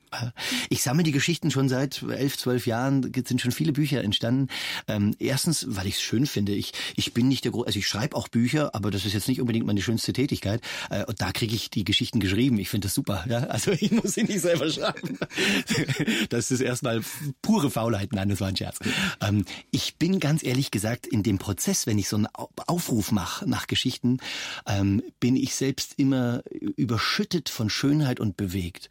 [0.69, 4.49] Ich sammle die Geschichten schon seit elf, zwölf Jahren, Es sind schon viele Bücher entstanden.
[4.89, 6.53] Ähm, erstens, weil ich es schön finde.
[6.53, 9.29] Ich, ich bin nicht der Große, also ich schreibe auch Bücher, aber das ist jetzt
[9.29, 10.61] nicht unbedingt meine schönste Tätigkeit.
[10.91, 12.59] Äh, und da kriege ich die Geschichten geschrieben.
[12.59, 13.25] Ich finde das super.
[13.29, 13.45] Ja?
[13.45, 15.19] Also ich muss sie nicht selber schreiben.
[16.29, 17.01] das ist erstmal
[17.41, 18.13] pure Faulheit.
[18.13, 18.79] Nein, das war ein Scherz.
[19.21, 22.29] Ähm, ich bin ganz ehrlich gesagt in dem Prozess, wenn ich so einen
[22.67, 24.19] Aufruf mache nach Geschichten,
[24.67, 28.89] ähm, bin ich selbst immer überschüttet von Schönheit und bewegt.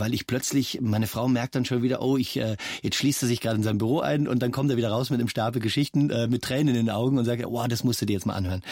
[0.00, 3.28] Weil ich plötzlich, meine Frau merkt dann schon wieder, oh, ich, äh, jetzt schließt er
[3.28, 5.60] sich gerade in sein Büro ein und dann kommt er wieder raus mit einem Stapel
[5.60, 8.26] Geschichten, äh, mit Tränen in den Augen und sagt, oh, das musst du dir jetzt
[8.26, 8.62] mal anhören.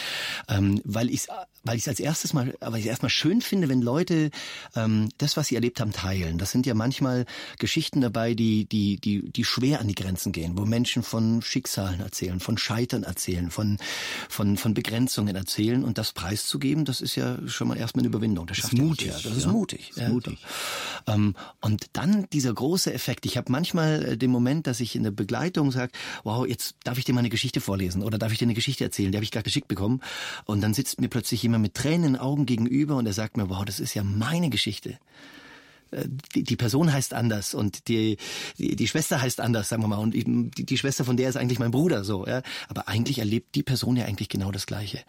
[0.49, 1.27] Ähm, weil ich
[1.63, 4.31] weil ich es als erstes mal, weil ich erstmal schön finde, wenn Leute
[4.75, 6.37] ähm, das, was sie erlebt haben, teilen.
[6.37, 7.25] Das sind ja manchmal
[7.57, 11.99] Geschichten dabei, die, die, die, die schwer an die Grenzen gehen, wo Menschen von Schicksalen
[11.99, 13.77] erzählen, von Scheitern erzählen, von,
[14.29, 18.47] von, von Begrenzungen erzählen und das preiszugeben, das ist ja schon mal erstmal eine Überwindung.
[18.47, 19.07] Das, das ist mutig.
[19.07, 19.91] Ja, das ist mutig.
[19.95, 20.39] Das ist mutig.
[21.07, 21.18] Ähm,
[21.61, 23.25] und dann dieser große Effekt.
[23.25, 25.91] Ich habe manchmal äh, den Moment, dass ich in der Begleitung sage,
[26.23, 28.83] wow, jetzt darf ich dir mal eine Geschichte vorlesen oder darf ich dir eine Geschichte
[28.83, 30.01] erzählen, die habe ich gerade geschickt bekommen.
[30.45, 33.37] Und dann sitzt mir plötzlich jemand mit Tränen in den Augen gegenüber und er sagt
[33.37, 34.97] mir, wow, das ist ja meine Geschichte.
[36.35, 38.17] Die, die Person heißt anders und die,
[38.57, 39.97] die, die Schwester heißt anders, sagen wir mal.
[39.97, 40.23] Und die,
[40.65, 42.25] die Schwester von der ist eigentlich mein Bruder, so.
[42.27, 42.41] Ja?
[42.67, 44.99] Aber eigentlich erlebt die Person ja eigentlich genau das Gleiche.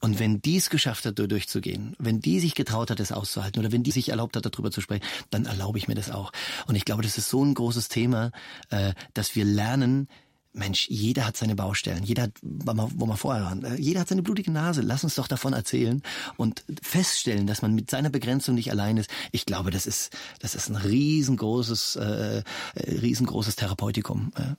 [0.00, 3.72] Und wenn die es geschafft hat, durchzugehen, wenn die sich getraut hat, das auszuhalten oder
[3.72, 6.32] wenn die sich erlaubt hat, darüber zu sprechen, dann erlaube ich mir das auch.
[6.66, 8.32] Und ich glaube, das ist so ein großes Thema,
[8.70, 10.08] äh, dass wir lernen,
[10.56, 14.22] Mensch, jeder hat seine Baustellen, jeder hat, wo wir vorher waren, äh, jeder hat seine
[14.22, 14.80] blutige Nase.
[14.80, 16.02] Lass uns doch davon erzählen
[16.36, 19.10] und feststellen, dass man mit seiner Begrenzung nicht allein ist.
[19.32, 22.42] Ich glaube, das ist, das ist ein riesengroßes, äh, äh
[22.74, 24.32] riesengroßes Therapeutikum.
[24.38, 24.56] Ja.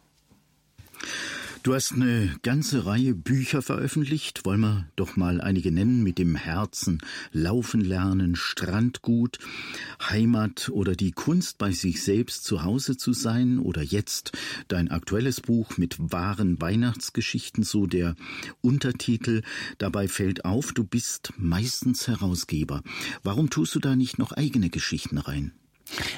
[1.63, 4.45] Du hast eine ganze Reihe Bücher veröffentlicht.
[4.45, 6.99] Wollen wir doch mal einige nennen mit dem Herzen.
[7.31, 9.39] Laufen lernen, Strandgut,
[10.01, 14.31] Heimat oder die Kunst bei sich selbst zu Hause zu sein oder jetzt
[14.67, 18.15] dein aktuelles Buch mit wahren Weihnachtsgeschichten, so der
[18.61, 19.41] Untertitel.
[19.77, 22.81] Dabei fällt auf, du bist meistens Herausgeber.
[23.23, 25.51] Warum tust du da nicht noch eigene Geschichten rein?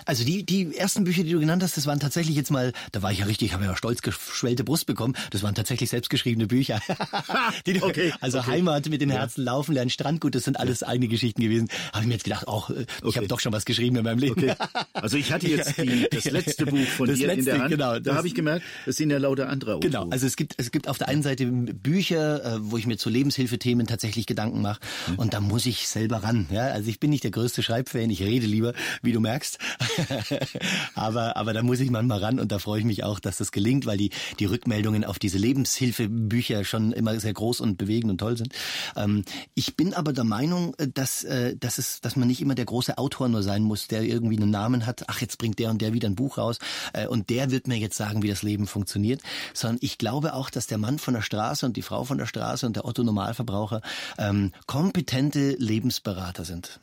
[0.05, 3.01] Also die, die ersten Bücher, die du genannt hast, das waren tatsächlich jetzt mal, da
[3.01, 5.15] war ich ja richtig, habe ja stolz geschwellte Brust bekommen.
[5.31, 6.81] Das waren tatsächlich selbstgeschriebene Bücher.
[7.65, 8.51] die, okay, also okay.
[8.51, 9.51] Heimat mit den Herzen ja.
[9.51, 11.69] laufen lernen, Strandgut, das sind alles eigene Geschichten gewesen.
[11.93, 13.17] Habe ich mir jetzt gedacht, auch äh, ich okay.
[13.17, 14.31] habe doch schon was geschrieben in meinem Leben.
[14.31, 14.55] Okay.
[14.93, 17.71] Also ich hatte jetzt die, das letzte Buch von das dir letzte, in der Hand.
[17.71, 19.91] Genau, da habe ich gemerkt, das sind ja lauter andere Autoren.
[19.91, 22.97] Genau, also es gibt es gibt auf der einen Seite Bücher, äh, wo ich mir
[22.97, 25.15] zu Lebenshilfethemen tatsächlich Gedanken mache mhm.
[25.15, 26.47] und da muss ich selber ran.
[26.51, 29.58] Ja, also ich bin nicht der größte Schreibfan, ich rede lieber, wie du merkst.
[30.95, 33.51] aber, aber da muss ich manchmal ran und da freue ich mich auch, dass das
[33.51, 38.17] gelingt, weil die, die Rückmeldungen auf diese Lebenshilfebücher schon immer sehr groß und bewegend und
[38.19, 38.53] toll sind.
[38.95, 39.23] Ähm,
[39.55, 42.65] ich bin aber der Meinung, äh, dass, äh, dass, es, dass man nicht immer der
[42.65, 45.03] große Autor nur sein muss, der irgendwie einen Namen hat.
[45.07, 46.59] Ach, jetzt bringt der und der wieder ein Buch raus
[46.93, 49.21] äh, und der wird mir jetzt sagen, wie das Leben funktioniert.
[49.53, 52.25] Sondern ich glaube auch, dass der Mann von der Straße und die Frau von der
[52.25, 53.81] Straße und der Otto Normalverbraucher
[54.17, 56.79] ähm, kompetente Lebensberater sind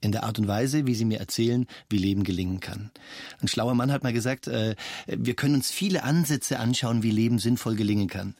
[0.00, 2.90] in der Art und Weise, wie sie mir erzählen, wie Leben gelingen kann.
[3.40, 7.38] Ein schlauer Mann hat mal gesagt, äh, wir können uns viele Ansätze anschauen, wie Leben
[7.38, 8.34] sinnvoll gelingen kann.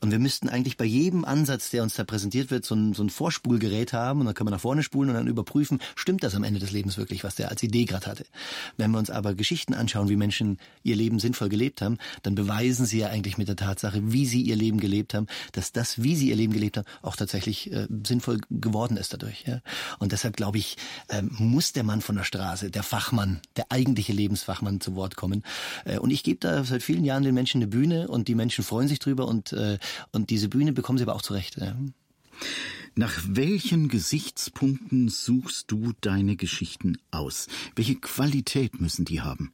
[0.00, 3.02] Und wir müssten eigentlich bei jedem Ansatz, der uns da präsentiert wird, so ein, so
[3.02, 6.34] ein Vorspulgerät haben und dann können wir nach vorne spulen und dann überprüfen, stimmt das
[6.34, 8.26] am Ende des Lebens wirklich, was der als Idee gerade hatte.
[8.76, 12.84] Wenn wir uns aber Geschichten anschauen, wie Menschen ihr Leben sinnvoll gelebt haben, dann beweisen
[12.84, 16.14] sie ja eigentlich mit der Tatsache, wie sie ihr Leben gelebt haben, dass das, wie
[16.14, 19.44] sie ihr Leben gelebt haben, auch tatsächlich äh, sinnvoll geworden ist dadurch.
[19.46, 19.60] Ja?
[19.98, 20.76] Und deshalb glaube ich,
[21.08, 25.42] äh, muss der Mann von der Straße, der Fachmann, der eigentliche Lebensfachmann zu Wort kommen.
[25.86, 28.62] Äh, und ich gebe da seit vielen Jahren den Menschen eine Bühne und die Menschen
[28.62, 29.78] freuen sich drüber und äh,
[30.12, 31.56] und diese Bühne bekommen sie aber auch zurecht.
[31.56, 31.76] Ja.
[32.94, 37.46] Nach welchen Gesichtspunkten suchst du deine Geschichten aus?
[37.74, 39.52] Welche Qualität müssen die haben?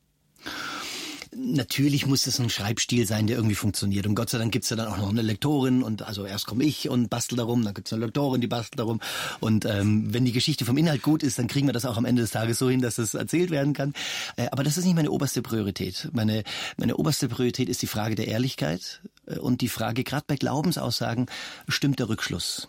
[1.34, 4.06] Natürlich muss es ein Schreibstil sein, der irgendwie funktioniert.
[4.06, 6.64] Und Gott sei Dank gibt's ja dann auch noch eine Lektorin und also erst komme
[6.64, 9.00] ich und bastel darum, dann gibt's eine Lektorin, die bastelt darum.
[9.40, 12.04] Und ähm, wenn die Geschichte vom Inhalt gut ist, dann kriegen wir das auch am
[12.04, 13.94] Ende des Tages so hin, dass es erzählt werden kann.
[14.36, 16.10] Äh, aber das ist nicht meine oberste Priorität.
[16.12, 16.44] Meine,
[16.76, 21.26] meine oberste Priorität ist die Frage der Ehrlichkeit äh, und die Frage, gerade bei Glaubensaussagen,
[21.66, 22.68] stimmt der Rückschluss?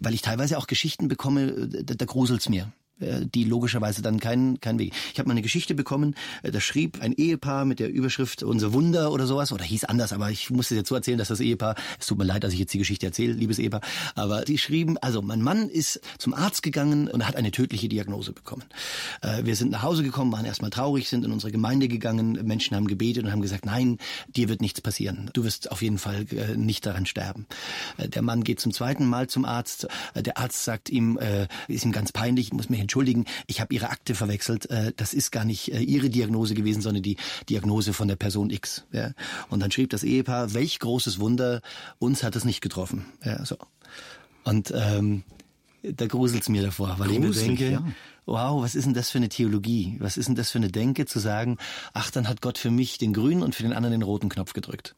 [0.00, 4.60] Weil ich teilweise auch Geschichten bekomme, äh, da, da gruselt's mir die logischerweise dann keinen
[4.60, 4.92] kein Weg.
[5.12, 8.72] Ich habe mal eine Geschichte bekommen, äh, da schrieb ein Ehepaar mit der Überschrift Unser
[8.72, 11.74] Wunder oder sowas, oder hieß anders, aber ich musste jetzt so erzählen, dass das Ehepaar,
[11.98, 13.80] es tut mir leid, dass ich jetzt die Geschichte erzähle, liebes Ehepaar,
[14.14, 18.32] aber die schrieben, also mein Mann ist zum Arzt gegangen und hat eine tödliche Diagnose
[18.32, 18.64] bekommen.
[19.22, 22.76] Äh, wir sind nach Hause gekommen, waren erstmal traurig, sind in unsere Gemeinde gegangen, Menschen
[22.76, 25.30] haben gebetet und haben gesagt, nein, dir wird nichts passieren.
[25.32, 27.46] Du wirst auf jeden Fall äh, nicht daran sterben.
[27.98, 29.88] Der Mann geht zum zweiten Mal zum Arzt.
[30.14, 31.18] Der Arzt sagt ihm,
[31.68, 34.66] ist ihm ganz peinlich, muss mich entschuldigen, ich habe Ihre Akte verwechselt.
[34.96, 37.18] Das ist gar nicht Ihre Diagnose gewesen, sondern die
[37.50, 38.84] Diagnose von der Person X.
[39.50, 41.60] Und dann schrieb das Ehepaar, welch großes Wunder,
[41.98, 43.04] uns hat es nicht getroffen.
[43.22, 43.58] Ja, so.
[44.44, 45.22] Und ähm,
[45.82, 47.84] da gruselt's mir davor, weil Gruselig, ich mir denke, ja.
[48.24, 49.96] wow, was ist denn das für eine Theologie?
[50.00, 51.58] Was ist denn das für eine Denke, zu sagen,
[51.92, 54.54] ach, dann hat Gott für mich den grünen und für den anderen den roten Knopf
[54.54, 54.94] gedrückt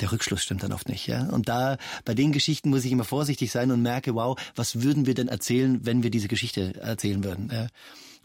[0.00, 1.28] der Rückschluss stimmt dann oft nicht, ja.
[1.28, 5.06] Und da, bei den Geschichten muss ich immer vorsichtig sein und merke, wow, was würden
[5.06, 7.68] wir denn erzählen, wenn wir diese Geschichte erzählen würden, ja?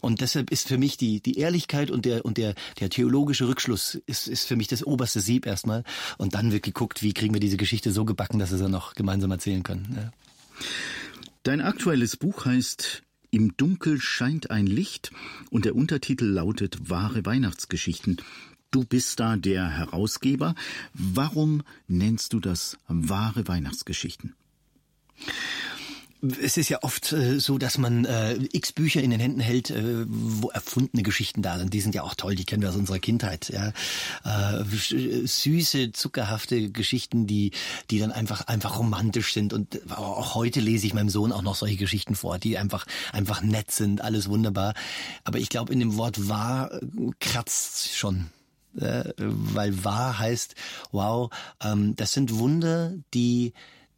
[0.00, 3.96] Und deshalb ist für mich die, die Ehrlichkeit und der, und der, der theologische Rückschluss
[4.06, 5.84] ist, ist für mich das oberste Sieb erstmal.
[6.18, 8.94] Und dann wird geguckt, wie kriegen wir diese Geschichte so gebacken, dass wir sie noch
[8.94, 9.94] gemeinsam erzählen können.
[9.96, 10.10] Ja.
[11.42, 15.10] Dein aktuelles Buch heißt Im Dunkel scheint ein Licht
[15.50, 18.20] und der Untertitel lautet Wahre Weihnachtsgeschichten.
[18.70, 20.54] Du bist da der Herausgeber.
[20.94, 24.34] Warum nennst du das wahre Weihnachtsgeschichten?
[26.42, 29.70] Es ist ja oft äh, so, dass man äh, x Bücher in den Händen hält,
[29.70, 31.72] äh, wo erfundene Geschichten da sind.
[31.72, 33.48] Die sind ja auch toll, die kennen wir aus unserer Kindheit.
[33.48, 33.72] Ja?
[34.22, 37.52] Äh, süße, zuckerhafte Geschichten, die,
[37.90, 39.54] die dann einfach einfach romantisch sind.
[39.54, 43.40] Und auch heute lese ich meinem Sohn auch noch solche Geschichten vor, die einfach einfach
[43.40, 44.74] nett sind, alles wunderbar.
[45.24, 46.86] Aber ich glaube, in dem Wort wahr äh,
[47.18, 48.30] kratzt schon.
[48.78, 50.54] Äh, weil wahr heißt,
[50.92, 51.30] wow,
[51.62, 53.52] ähm, das sind Wunder, die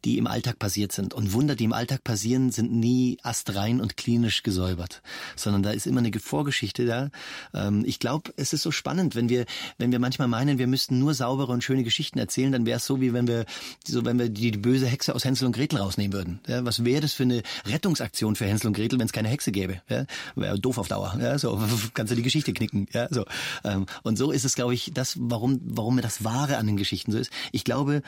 [0.05, 1.13] die im Alltag passiert sind.
[1.13, 5.01] Und Wunder, die im Alltag passieren, sind nie astrein und klinisch gesäubert,
[5.35, 7.09] sondern da ist immer eine Vorgeschichte da.
[7.53, 9.45] Ähm, ich glaube, es ist so spannend, wenn wir,
[9.77, 12.85] wenn wir manchmal meinen, wir müssten nur saubere und schöne Geschichten erzählen, dann wäre es
[12.85, 13.45] so, wie wenn wir,
[13.85, 16.39] so wenn wir die, die böse Hexe aus Hänsel und Gretel rausnehmen würden.
[16.47, 19.51] Ja, was wäre das für eine Rettungsaktion für Hänsel und Gretel, wenn es keine Hexe
[19.51, 19.81] gäbe?
[19.89, 21.17] Ja, wäre doof auf Dauer.
[21.19, 21.61] Ja, so
[21.93, 22.87] kannst du die Geschichte knicken.
[22.93, 23.25] Ja, so.
[23.63, 26.77] Ähm, und so ist es, glaube ich, das, warum, warum mir das Wahre an den
[26.77, 27.31] Geschichten so ist.
[27.51, 28.01] Ich glaube,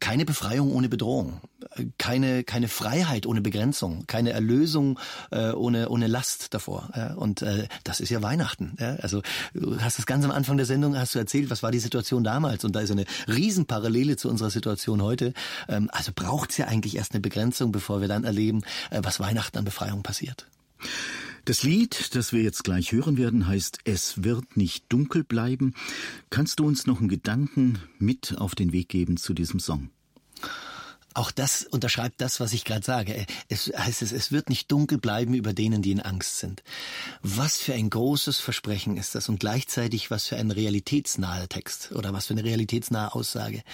[0.00, 1.37] keine Befreiung ohne Bedrohung
[1.98, 4.98] keine keine Freiheit ohne Begrenzung, keine Erlösung
[5.30, 6.90] äh, ohne ohne Last davor.
[6.94, 7.14] Ja?
[7.14, 8.76] Und äh, das ist ja Weihnachten.
[8.78, 8.96] Ja?
[8.96, 9.22] Also
[9.54, 12.24] du hast das ganz am Anfang der Sendung hast du erzählt, was war die Situation
[12.24, 15.32] damals und da ist eine Riesenparallele zu unserer Situation heute.
[15.68, 19.20] Ähm, also braucht es ja eigentlich erst eine Begrenzung, bevor wir dann erleben, äh, was
[19.20, 20.46] Weihnachten an Befreiung passiert.
[21.44, 25.72] Das Lied, das wir jetzt gleich hören werden, heißt Es wird nicht dunkel bleiben.
[26.28, 29.88] Kannst du uns noch einen Gedanken mit auf den Weg geben zu diesem Song?
[31.18, 33.26] Auch das unterschreibt das, was ich gerade sage.
[33.48, 36.62] Es heißt es, es wird nicht dunkel bleiben über denen, die in Angst sind.
[37.22, 42.12] Was für ein großes Versprechen ist das und gleichzeitig was für ein realitätsnaher Text oder
[42.12, 43.64] was für eine realitätsnahe Aussage.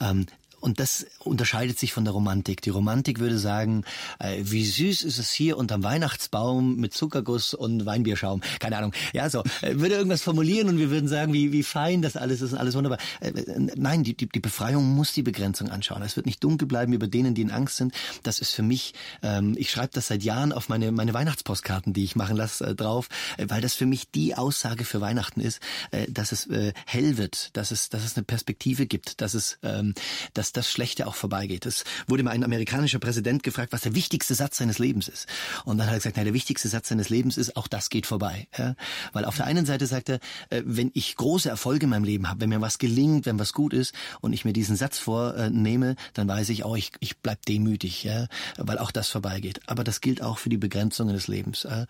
[0.00, 0.26] Ähm,
[0.64, 2.62] und das unterscheidet sich von der Romantik.
[2.62, 3.84] Die Romantik würde sagen,
[4.18, 8.40] äh, wie süß ist es hier unterm Weihnachtsbaum mit Zuckerguss und Weinbierschaum.
[8.60, 8.94] Keine Ahnung.
[9.12, 9.42] Ja, so.
[9.60, 12.58] Äh, würde irgendwas formulieren und wir würden sagen, wie, wie fein das alles ist und
[12.58, 12.96] alles wunderbar.
[13.20, 13.32] Äh,
[13.76, 16.00] nein, die, die, die Befreiung muss die Begrenzung anschauen.
[16.00, 17.92] Es wird nicht dunkel bleiben über denen, die in Angst sind.
[18.22, 22.04] Das ist für mich, ähm, ich schreibe das seit Jahren auf meine, meine Weihnachtspostkarten, die
[22.04, 25.60] ich machen lasse, äh, drauf, äh, weil das für mich die Aussage für Weihnachten ist,
[25.90, 29.58] äh, dass es äh, hell wird, dass es, dass es eine Perspektive gibt, dass es,
[29.62, 29.92] ähm,
[30.32, 31.66] dass das Schlechte auch vorbeigeht.
[31.66, 35.26] Es wurde mal ein amerikanischer Präsident gefragt, was der wichtigste Satz seines Lebens ist.
[35.64, 38.06] Und dann hat er gesagt, nein, der wichtigste Satz seines Lebens ist, auch das geht
[38.06, 38.48] vorbei.
[38.56, 38.74] Ja?
[39.12, 42.28] Weil auf der einen Seite sagt er, äh, wenn ich große Erfolge in meinem Leben
[42.28, 45.96] habe, wenn mir was gelingt, wenn was gut ist und ich mir diesen Satz vornehme,
[46.14, 48.26] dann weiß ich auch, ich, ich bleib demütig, ja?
[48.56, 49.60] weil auch das vorbeigeht.
[49.66, 51.86] Aber das gilt auch für die Begrenzungen des Lebens, äh,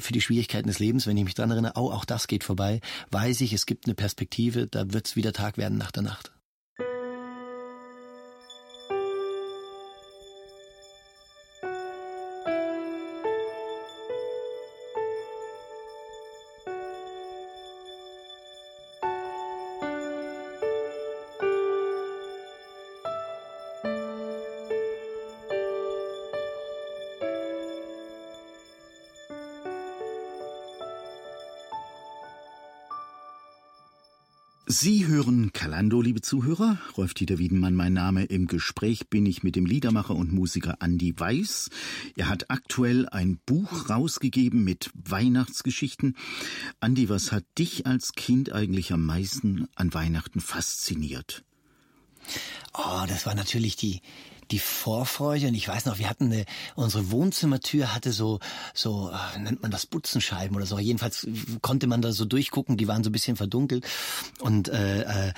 [0.00, 1.06] für die Schwierigkeiten des Lebens.
[1.06, 3.94] Wenn ich mich daran erinnere, oh, auch das geht vorbei, weiß ich, es gibt eine
[3.94, 6.35] Perspektive, da wird es wieder Tag werden nach der Nacht.
[35.76, 36.78] Hören Kalando, liebe Zuhörer.
[36.96, 38.24] Rolf-Dieter Wiedenmann, mein Name.
[38.24, 41.68] Im Gespräch bin ich mit dem Liedermacher und Musiker Andy Weiß.
[42.16, 46.16] Er hat aktuell ein Buch rausgegeben mit Weihnachtsgeschichten.
[46.80, 51.44] Andy, was hat dich als Kind eigentlich am meisten an Weihnachten fasziniert?
[52.72, 54.00] Oh, das war natürlich die,
[54.50, 58.40] die Vorfreude und ich weiß noch, wir hatten eine, unsere Wohnzimmertür hatte so,
[58.74, 60.78] so, äh, nennt man das Butzenscheiben oder so.
[60.78, 61.26] Jedenfalls
[61.62, 63.86] konnte man da so durchgucken, die waren so ein bisschen verdunkelt
[64.40, 65.32] und äh, äh,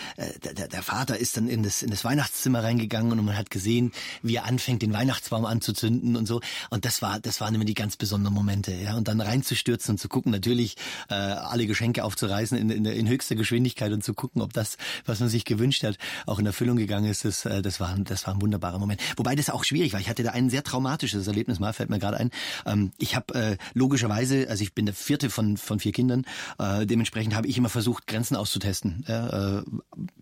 [0.55, 3.93] der, der Vater ist dann in das, in das Weihnachtszimmer reingegangen und man hat gesehen,
[4.23, 6.41] wie er anfängt, den Weihnachtsbaum anzuzünden und so
[6.71, 9.99] und das war, das waren immer die ganz besonderen Momente, ja und dann reinzustürzen und
[9.99, 10.77] zu gucken, natürlich
[11.09, 15.21] äh, alle Geschenke aufzureißen in, in, in höchster Geschwindigkeit und zu gucken, ob das, was
[15.21, 17.25] man sich gewünscht hat, auch in Erfüllung gegangen ist.
[17.25, 18.98] Das, äh, das war, das war ein wunderbarer Moment.
[19.17, 20.01] Wobei das auch schwierig war.
[20.01, 22.31] Ich hatte da ein sehr traumatisches Erlebnis mal, fällt mir gerade ein.
[22.67, 26.25] Ähm, ich habe äh, logischerweise, also ich bin der vierte von, von vier Kindern,
[26.59, 29.05] äh, dementsprechend habe ich immer versucht, Grenzen auszutesten.
[29.07, 29.63] Ja, äh,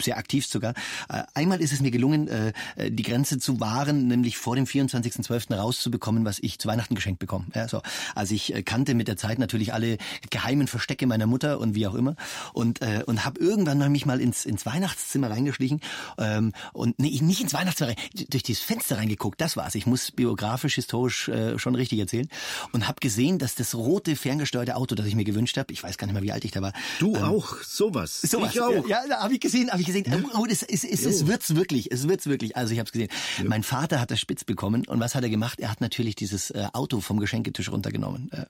[0.02, 0.74] sehr aktiv sogar.
[1.08, 2.52] Äh, einmal ist es mir gelungen, äh,
[2.90, 5.54] die Grenze zu wahren, nämlich vor dem 24.12.
[5.54, 7.46] rauszubekommen, was ich zu Weihnachten geschenkt bekomme.
[7.54, 7.82] Ja, so.
[8.14, 9.98] Also ich äh, kannte mit der Zeit natürlich alle
[10.30, 12.16] geheimen Verstecke meiner Mutter und wie auch immer
[12.52, 15.80] und, äh, und habe irgendwann mal mich mal ins, ins Weihnachtszimmer reingeschlichen
[16.18, 17.96] ähm, und nee, nicht ins Weihnachtszimmer rein,
[18.30, 19.74] durch dieses Fenster reingeguckt, das war's.
[19.74, 22.28] Ich muss biografisch, historisch äh, schon richtig erzählen
[22.72, 25.98] und habe gesehen, dass das rote ferngesteuerte Auto, das ich mir gewünscht habe, ich weiß
[25.98, 26.72] gar nicht mehr, wie alt ich da war.
[26.98, 28.20] Du ähm, auch, sowas.
[28.22, 28.54] Sowas.
[28.54, 28.88] Ich auch.
[28.88, 30.04] Ja, da habe ich gesehen, habe ich gesehen.
[30.06, 30.18] Ja.
[30.38, 32.56] Oh, es, es, es, es wird's wirklich, es wird's wirklich.
[32.56, 33.08] Also ich habe es gesehen.
[33.38, 33.44] Ja.
[33.44, 35.60] Mein Vater hat das spitz bekommen und was hat er gemacht?
[35.60, 38.30] Er hat natürlich dieses äh, Auto vom Geschenketisch runtergenommen.
[38.32, 38.46] Äh,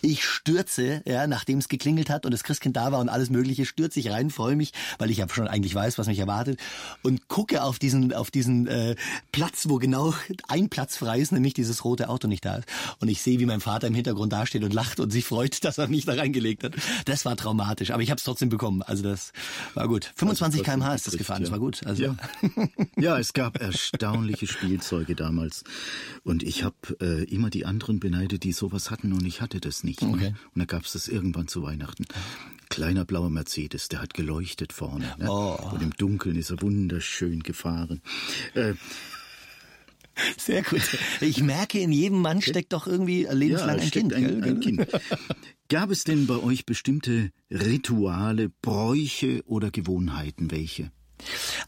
[0.00, 3.64] ich stürze, ja, nachdem es geklingelt hat und das Christkind da war und alles Mögliche,
[3.64, 6.58] stürze ich rein, freue mich, weil ich ja schon eigentlich weiß, was mich erwartet
[7.02, 8.96] und gucke auf diesen auf diesen äh,
[9.30, 10.14] Platz, wo genau
[10.48, 12.68] ein Platz frei ist, nämlich dieses rote Auto nicht da ist.
[12.98, 15.78] Und ich sehe, wie mein Vater im Hintergrund dasteht und lacht und sich freut, dass
[15.78, 16.74] er mich da reingelegt hat.
[17.04, 18.82] Das war traumatisch, aber ich habe es trotzdem bekommen.
[18.82, 19.32] Also das
[19.74, 20.12] war gut.
[20.16, 21.44] 25 km/h ist das gefahren, ja.
[21.44, 21.86] das war gut.
[21.86, 22.16] Also ja.
[22.96, 25.64] ja, es gab erstaunliche Spielzeuge damals
[26.24, 29.84] und ich habe äh, immer die anderen beneidet, die sowas hatten und ich hatte das
[29.84, 30.02] nicht.
[30.02, 30.30] Okay.
[30.30, 30.36] Ne?
[30.54, 32.04] Und da gab es das irgendwann zu Weihnachten
[32.72, 35.14] kleiner blauer Mercedes, der hat geleuchtet vorne.
[35.18, 35.30] Ne?
[35.30, 35.58] Oh.
[35.72, 38.00] Und im Dunkeln ist er wunderschön gefahren.
[38.54, 38.74] Äh,
[40.36, 40.82] sehr gut.
[41.20, 44.12] Ich merke, in jedem Mann steckt doch irgendwie lebenslang ja, ein Kind.
[44.14, 44.86] Ein, ein kind.
[45.68, 50.50] Gab es denn bei euch bestimmte Rituale, Bräuche oder Gewohnheiten?
[50.50, 50.92] Welche?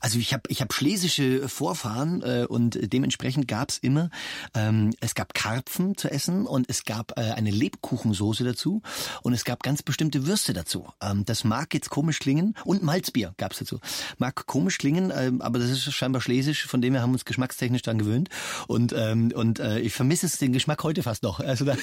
[0.00, 4.10] Also ich habe ich hab schlesische Vorfahren äh, und dementsprechend gab's immer,
[4.54, 8.82] ähm, es gab Karpfen zu essen und es gab äh, eine Lebkuchensoße dazu
[9.22, 10.86] und es gab ganz bestimmte Würste dazu.
[11.00, 13.80] Ähm, das mag jetzt komisch klingen und Malzbier gab's dazu.
[14.18, 17.82] Mag komisch klingen, äh, aber das ist scheinbar schlesisch, von dem wir haben uns geschmackstechnisch
[17.82, 18.28] dann gewöhnt
[18.66, 21.40] und ähm, und äh, ich vermisse es den Geschmack heute fast noch.
[21.40, 21.76] Also da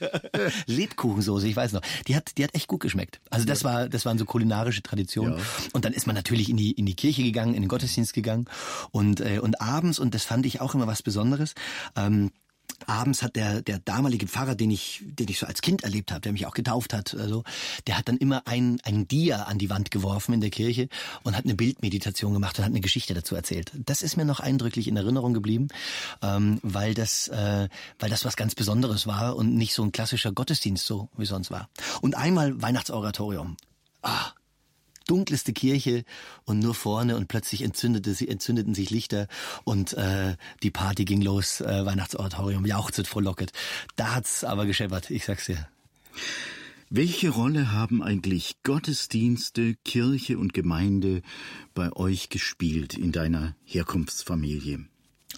[0.66, 3.20] Lebkuchensoße, ich weiß noch, die hat die hat echt gut geschmeckt.
[3.30, 5.44] Also das war das waren so kulinarische Traditionen ja.
[5.72, 8.46] und dann ist man natürlich in die in die Kirche gegangen, in den Gottesdienst gegangen
[8.90, 11.54] und, äh, und abends, und das fand ich auch immer was Besonderes,
[11.96, 12.30] ähm,
[12.86, 16.22] abends hat der der damalige Pfarrer, den ich den ich so als Kind erlebt habe,
[16.22, 17.44] der mich auch getauft hat, also
[17.86, 20.88] der hat dann immer ein ein Dia an die Wand geworfen in der Kirche
[21.24, 23.70] und hat eine Bildmeditation gemacht und hat eine Geschichte dazu erzählt.
[23.84, 25.68] Das ist mir noch eindrücklich in Erinnerung geblieben,
[26.22, 30.32] ähm, weil das äh, weil das was ganz Besonderes war und nicht so ein klassischer
[30.32, 31.68] Gottesdienst so wie sonst war.
[32.00, 33.58] Und einmal Weihnachtsoratorium.
[34.00, 34.32] Ah,
[35.06, 36.04] dunkelste Kirche
[36.44, 39.28] und nur vorne und plötzlich entzündete sie, entzündeten sich Lichter
[39.64, 43.52] und äh, die Party ging los, äh, Weihnachtsoratorium, jauchzet, frohlocket.
[43.96, 45.68] Da hat's aber gescheppert, ich sag's dir.
[46.90, 51.22] Welche Rolle haben eigentlich Gottesdienste, Kirche und Gemeinde
[51.74, 54.86] bei euch gespielt in deiner Herkunftsfamilie?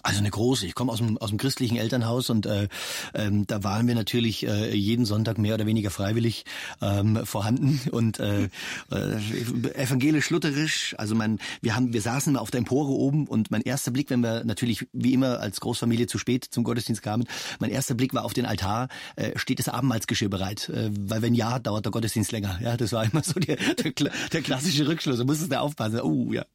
[0.03, 0.65] Also eine große.
[0.65, 2.67] Ich komme aus dem, aus dem christlichen Elternhaus und äh,
[3.13, 6.45] ähm, da waren wir natürlich äh, jeden Sonntag mehr oder weniger freiwillig
[6.81, 8.49] ähm, vorhanden und äh,
[8.91, 10.95] äh, evangelisch-lutherisch.
[10.97, 14.09] Also man, wir haben, wir saßen immer auf der Empore oben und mein erster Blick,
[14.09, 17.25] wenn wir natürlich wie immer als Großfamilie zu spät zum Gottesdienst kamen,
[17.59, 18.87] mein erster Blick war auf den Altar.
[19.15, 20.69] Äh, steht das Abendmahlsgeschirr bereit?
[20.69, 22.59] Äh, weil wenn ja, dauert der Gottesdienst länger.
[22.61, 23.91] Ja, das war immer so der, der,
[24.31, 25.17] der klassische Rückschluss.
[25.17, 26.01] Da musstest du aufpassen.
[26.01, 26.45] Oh ja.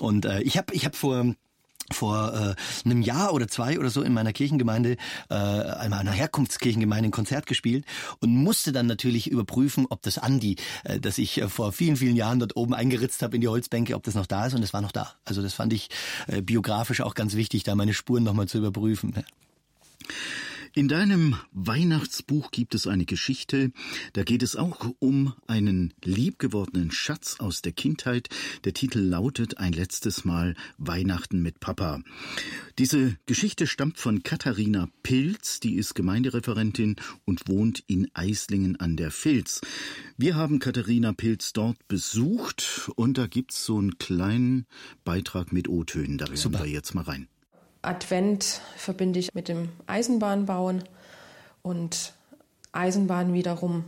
[0.00, 1.34] Und äh, ich habe, ich habe vor
[1.92, 4.96] vor äh, einem Jahr oder zwei oder so in meiner Kirchengemeinde,
[5.30, 7.84] äh, einer Herkunftskirchengemeinde ein Konzert gespielt
[8.20, 12.16] und musste dann natürlich überprüfen, ob das Andi, äh, das ich äh, vor vielen, vielen
[12.16, 14.72] Jahren dort oben eingeritzt habe in die Holzbänke, ob das noch da ist und es
[14.72, 15.14] war noch da.
[15.24, 15.88] Also das fand ich
[16.26, 19.14] äh, biografisch auch ganz wichtig, da meine Spuren nochmal zu überprüfen.
[19.16, 19.22] Ja.
[20.74, 23.72] In deinem Weihnachtsbuch gibt es eine Geschichte,
[24.12, 28.28] da geht es auch um einen liebgewordenen Schatz aus der Kindheit.
[28.64, 32.00] Der Titel lautet Ein letztes Mal Weihnachten mit Papa.
[32.78, 39.10] Diese Geschichte stammt von Katharina Pilz, die ist Gemeindereferentin und wohnt in Eislingen an der
[39.10, 39.62] Filz.
[40.18, 44.66] Wir haben Katharina Pilz dort besucht und da gibt's so einen kleinen
[45.04, 46.18] Beitrag mit O-Tönen.
[46.18, 47.26] Da hören wir jetzt mal rein.
[47.82, 50.84] Advent verbinde ich mit dem Eisenbahnbauen
[51.62, 52.14] und
[52.72, 53.84] Eisenbahn wiederum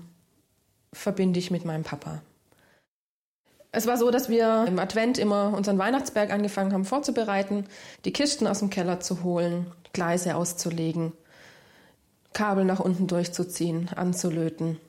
[0.93, 2.23] verbinde ich mit meinem Papa.
[3.73, 7.67] Es war so, dass wir im Advent immer unseren Weihnachtsberg angefangen haben vorzubereiten,
[8.05, 11.13] die Kisten aus dem Keller zu holen, Gleise auszulegen,
[12.33, 14.81] Kabel nach unten durchzuziehen, anzulöten.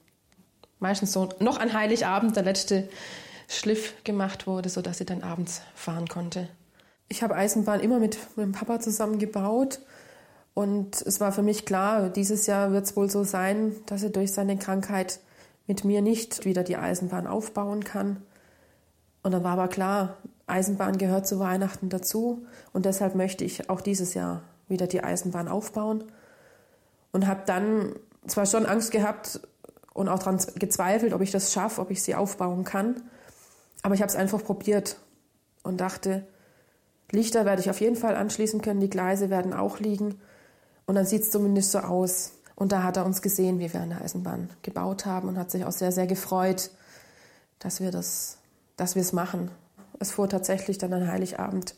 [0.80, 2.90] Meistens so noch an Heiligabend der letzte
[3.48, 6.48] Schliff gemacht wurde, sodass sie dann abends fahren konnte.
[7.12, 9.82] Ich habe Eisenbahn immer mit meinem Papa zusammen gebaut.
[10.54, 14.12] Und es war für mich klar, dieses Jahr wird es wohl so sein, dass er
[14.12, 15.20] durch seine Krankheit
[15.68, 18.22] mit mir nicht wieder die Eisenbahn aufbauen kann.
[19.24, 23.82] Und dann war aber klar, Eisenbahn gehört zu Weihnachten dazu und deshalb möchte ich auch
[23.82, 26.06] dieses Jahr wieder die Eisenbahn aufbauen.
[27.12, 27.94] Und habe dann
[28.26, 29.42] zwar schon Angst gehabt
[29.94, 33.02] und auch daran gezweifelt, ob ich das schaffe, ob ich sie aufbauen kann,
[33.82, 34.96] aber ich habe es einfach probiert
[35.62, 36.26] und dachte,
[37.12, 40.20] Lichter werde ich auf jeden Fall anschließen können, die Gleise werden auch liegen
[40.86, 42.34] und dann sieht es zumindest so aus.
[42.56, 45.66] Und da hat er uns gesehen, wie wir eine Eisenbahn gebaut haben und hat sich
[45.66, 46.70] auch sehr, sehr gefreut,
[47.60, 48.38] dass wir das
[48.82, 49.52] dass wir es machen.
[50.00, 51.76] Es fuhr tatsächlich dann an Heiligabend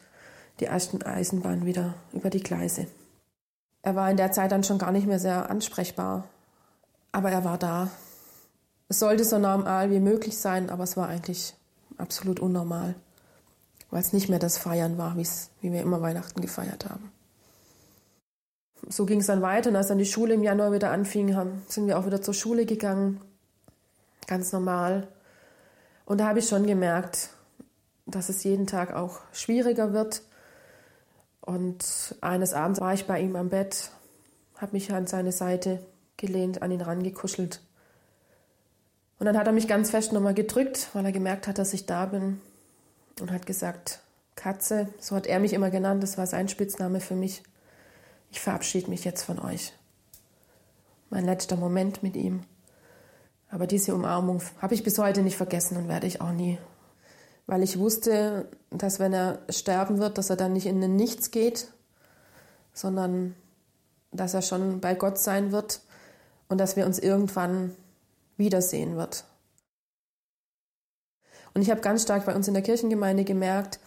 [0.62, 2.88] die ersten Eisenbahn wieder über die Gleise.
[3.82, 6.24] Er war in der Zeit dann schon gar nicht mehr sehr ansprechbar,
[7.12, 7.90] aber er war da.
[8.88, 11.56] Es sollte so normal wie möglich sein, aber es war eigentlich
[11.98, 12.96] absolut unnormal,
[13.94, 17.12] weil es nicht mehr das Feiern war, wie wir immer Weihnachten gefeiert haben.
[18.89, 21.38] So ging es dann weiter und als dann die Schule im Januar wieder anfing,
[21.68, 23.22] sind wir auch wieder zur Schule gegangen,
[24.26, 25.08] ganz normal.
[26.06, 27.30] Und da habe ich schon gemerkt,
[28.08, 30.24] dass es jeden Tag auch schwieriger wird.
[31.41, 33.91] Und eines Abends war ich bei ihm am Bett,
[34.58, 35.86] habe mich an seine Seite
[36.18, 37.62] gelehnt, an ihn rangekuschelt.
[39.20, 41.86] Und dann hat er mich ganz fest nochmal gedrückt, weil er gemerkt hat, dass ich
[41.86, 42.41] da bin
[43.20, 44.01] und hat gesagt,
[44.36, 47.43] Katze, so hat er mich immer genannt, das war sein Spitzname für mich.
[48.32, 49.74] Ich verabschiede mich jetzt von euch.
[51.09, 52.43] Mein letzter Moment mit ihm.
[53.49, 56.57] Aber diese Umarmung habe ich bis heute nicht vergessen und werde ich auch nie.
[57.45, 61.30] Weil ich wusste, dass wenn er sterben wird, dass er dann nicht in den Nichts
[61.30, 61.68] geht,
[62.74, 63.36] sondern
[64.11, 65.82] dass er schon bei Gott sein wird
[66.47, 67.76] und dass wir uns irgendwann
[68.38, 69.26] wiedersehen wird.
[71.54, 73.80] Und ich habe ganz stark bei uns in der Kirchengemeinde gemerkt,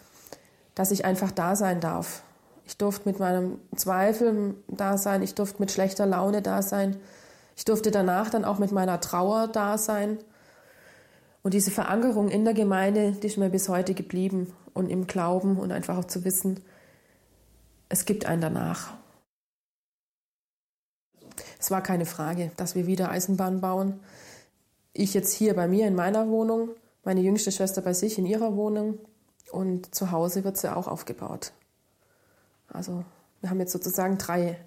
[0.75, 2.23] dass ich einfach da sein darf.
[2.65, 6.97] Ich durfte mit meinem Zweifel da sein, ich durfte mit schlechter Laune da sein,
[7.55, 10.19] ich durfte danach dann auch mit meiner Trauer da sein.
[11.43, 15.57] Und diese Verankerung in der Gemeinde, die ist mir bis heute geblieben und im Glauben
[15.57, 16.59] und einfach auch zu wissen,
[17.89, 18.93] es gibt einen danach.
[21.59, 23.99] Es war keine Frage, dass wir wieder Eisenbahn bauen.
[24.93, 26.69] Ich jetzt hier bei mir in meiner Wohnung,
[27.03, 28.99] meine jüngste Schwester bei sich in ihrer Wohnung
[29.51, 31.53] und zu Hause wird sie auch aufgebaut.
[32.67, 33.03] Also
[33.41, 34.57] wir haben jetzt sozusagen drei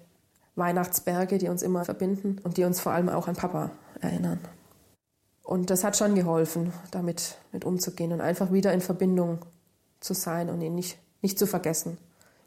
[0.55, 4.39] Weihnachtsberge, die uns immer verbinden und die uns vor allem auch an Papa erinnern.
[5.43, 9.39] Und das hat schon geholfen, damit mit umzugehen und einfach wieder in Verbindung
[9.99, 11.97] zu sein und ihn nicht, nicht zu vergessen.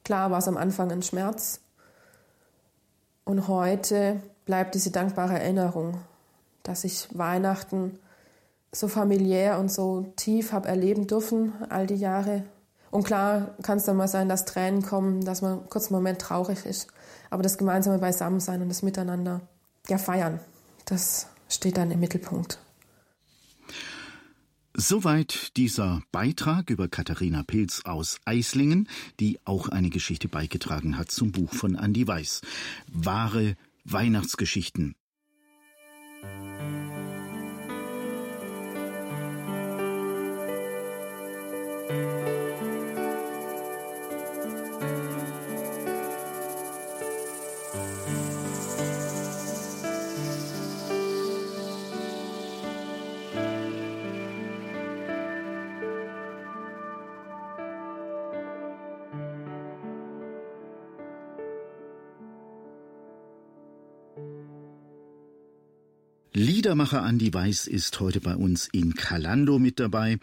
[0.05, 1.61] Klar war es am Anfang ein Schmerz.
[3.25, 5.99] Und heute bleibt diese dankbare Erinnerung,
[6.63, 7.99] dass ich Weihnachten
[8.75, 12.45] so familiär und so tief habe erleben dürfen, all die Jahre.
[12.91, 16.21] Und klar kann es dann mal sein, dass Tränen kommen, dass man kurz einen Moment
[16.21, 16.89] traurig ist.
[17.31, 19.41] Aber das gemeinsame Beisammensein und das Miteinander,
[19.89, 20.41] ja, feiern,
[20.85, 22.59] das steht dann im Mittelpunkt.
[24.77, 28.89] Soweit dieser Beitrag über Katharina Pilz aus Eislingen,
[29.21, 32.41] die auch eine Geschichte beigetragen hat zum Buch von Andy Weiß.
[32.89, 33.55] Wahre
[33.85, 34.97] Weihnachtsgeschichten.
[66.65, 70.19] Liedermacher Andi Weiß ist heute bei uns in Kalando mit dabei.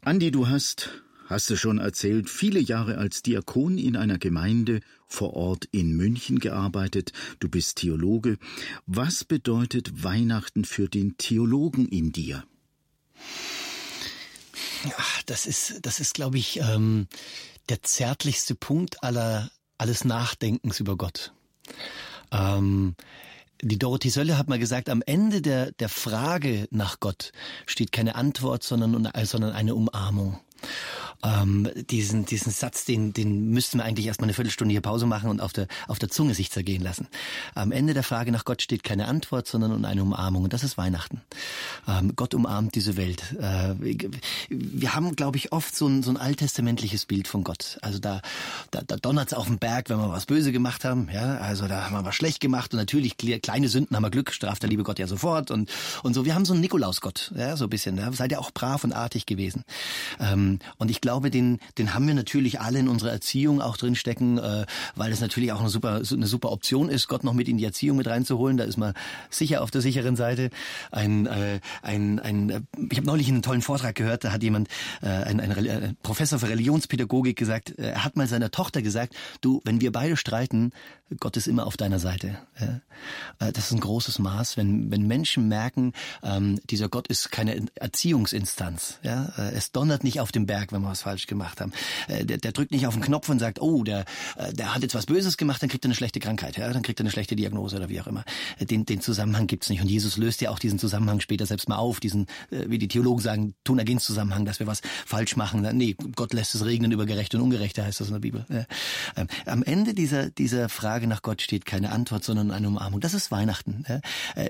[0.00, 0.88] Andi, du hast,
[1.26, 6.38] hast du schon erzählt, viele Jahre als Diakon in einer Gemeinde vor Ort in München
[6.38, 7.12] gearbeitet.
[7.40, 8.38] Du bist Theologe.
[8.86, 12.42] Was bedeutet Weihnachten für den Theologen in dir?
[14.84, 17.06] Ja, das ist, das ist, glaube ich, ähm,
[17.68, 21.34] der zärtlichste Punkt aller alles Nachdenkens über Gott.
[22.30, 22.94] Ähm,
[23.62, 27.32] die Dorothee Sölle hat mal gesagt, am Ende der, der Frage nach Gott
[27.66, 30.40] steht keine Antwort, sondern, sondern eine Umarmung.
[31.22, 35.30] Ähm, diesen, diesen Satz, den, den müssten wir eigentlich erstmal eine Viertelstunde hier Pause machen
[35.30, 37.08] und auf der, auf der Zunge sich zergehen lassen.
[37.54, 40.44] Am Ende der Frage nach Gott steht keine Antwort, sondern eine Umarmung.
[40.44, 41.20] Und das ist Weihnachten.
[41.86, 43.22] Ähm, Gott umarmt diese Welt.
[43.40, 43.74] Äh,
[44.48, 47.78] wir haben, glaube ich, oft so ein, so ein alttestamentliches Bild von Gott.
[47.82, 48.20] Also da,
[48.70, 51.08] da, da donnert's auf dem Berg, wenn wir was böse gemacht haben.
[51.12, 54.32] Ja, also da haben wir was schlecht gemacht und natürlich kleine Sünden haben wir Glück,
[54.32, 55.70] straft der liebe Gott ja sofort und
[56.02, 56.24] und so.
[56.24, 57.96] Wir haben so einen Nikolausgott, ja, so ein bisschen.
[57.96, 58.12] Ja.
[58.12, 59.64] Seid ihr auch brav und artig gewesen.
[60.20, 63.94] Ähm, und ich glaube, den den haben wir natürlich alle in unserer Erziehung auch drin
[63.94, 67.48] stecken, äh, weil es natürlich auch eine super eine super Option ist, Gott noch mit
[67.48, 68.56] in die Erziehung mit reinzuholen.
[68.56, 68.94] Da ist man
[69.30, 70.50] sicher auf der sicheren Seite.
[70.90, 74.68] Ein äh, ein ein äh, ich habe neulich einen tollen Vortrag gehört, da hat jemand
[75.02, 79.14] äh, ein, ein, ein Professor für Religionspädagogik gesagt, äh, er hat mal seiner Tochter gesagt,
[79.40, 80.72] du, wenn wir beide streiten,
[81.20, 82.38] Gott ist immer auf deiner Seite.
[82.58, 82.80] Ja.
[83.46, 85.92] Äh, das ist ein großes Maß, wenn, wenn Menschen merken,
[86.22, 88.98] ähm, dieser Gott ist keine Erziehungsinstanz.
[89.02, 89.32] Ja.
[89.36, 91.72] Äh, es donnert nicht auf dem Berg, wenn wir was falsch gemacht haben.
[92.08, 94.04] Äh, der, der drückt nicht auf den Knopf und sagt, oh, der,
[94.52, 97.00] der hat jetzt was Böses gemacht, dann kriegt er eine schlechte Krankheit, ja, dann kriegt
[97.00, 98.24] er eine schlechte Diagnose oder wie auch immer.
[98.60, 99.80] Den, den Zusammenhang gibt's nicht.
[99.80, 103.20] Und Jesus löst ja auch diesen Zusammenhang später selbst mal auf, diesen, wie die Theologen
[103.20, 105.66] sagen, Tunagens-Zusammenhang, dass wir was falsch machen.
[105.76, 108.46] Nee, Gott lässt es regnen über Gerechte und Ungerechte, heißt das in der Bibel.
[109.16, 113.00] Ähm, am Ende dieser, dieser Frage nach Gott steht keine Antwort, sondern eine Umarmung.
[113.00, 113.84] Das ist Weihnachten.
[113.86, 114.00] Äh,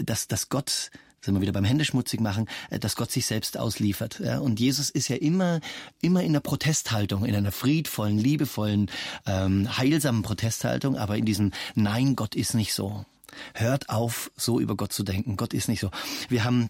[0.05, 0.91] dass, dass Gott
[1.25, 4.21] sind wir wieder beim Händeschmutzig machen, äh, dass Gott sich selbst ausliefert.
[4.21, 5.61] Und Jesus ist ja immer,
[6.01, 8.91] immer in der Protesthaltung, in einer friedvollen, liebevollen,
[9.27, 13.05] ähm, heilsamen Protesthaltung, aber in diesem Nein, Gott ist nicht so.
[13.55, 15.37] Hört auf, so über Gott zu denken.
[15.37, 15.91] Gott ist nicht so.
[16.29, 16.69] Wir haben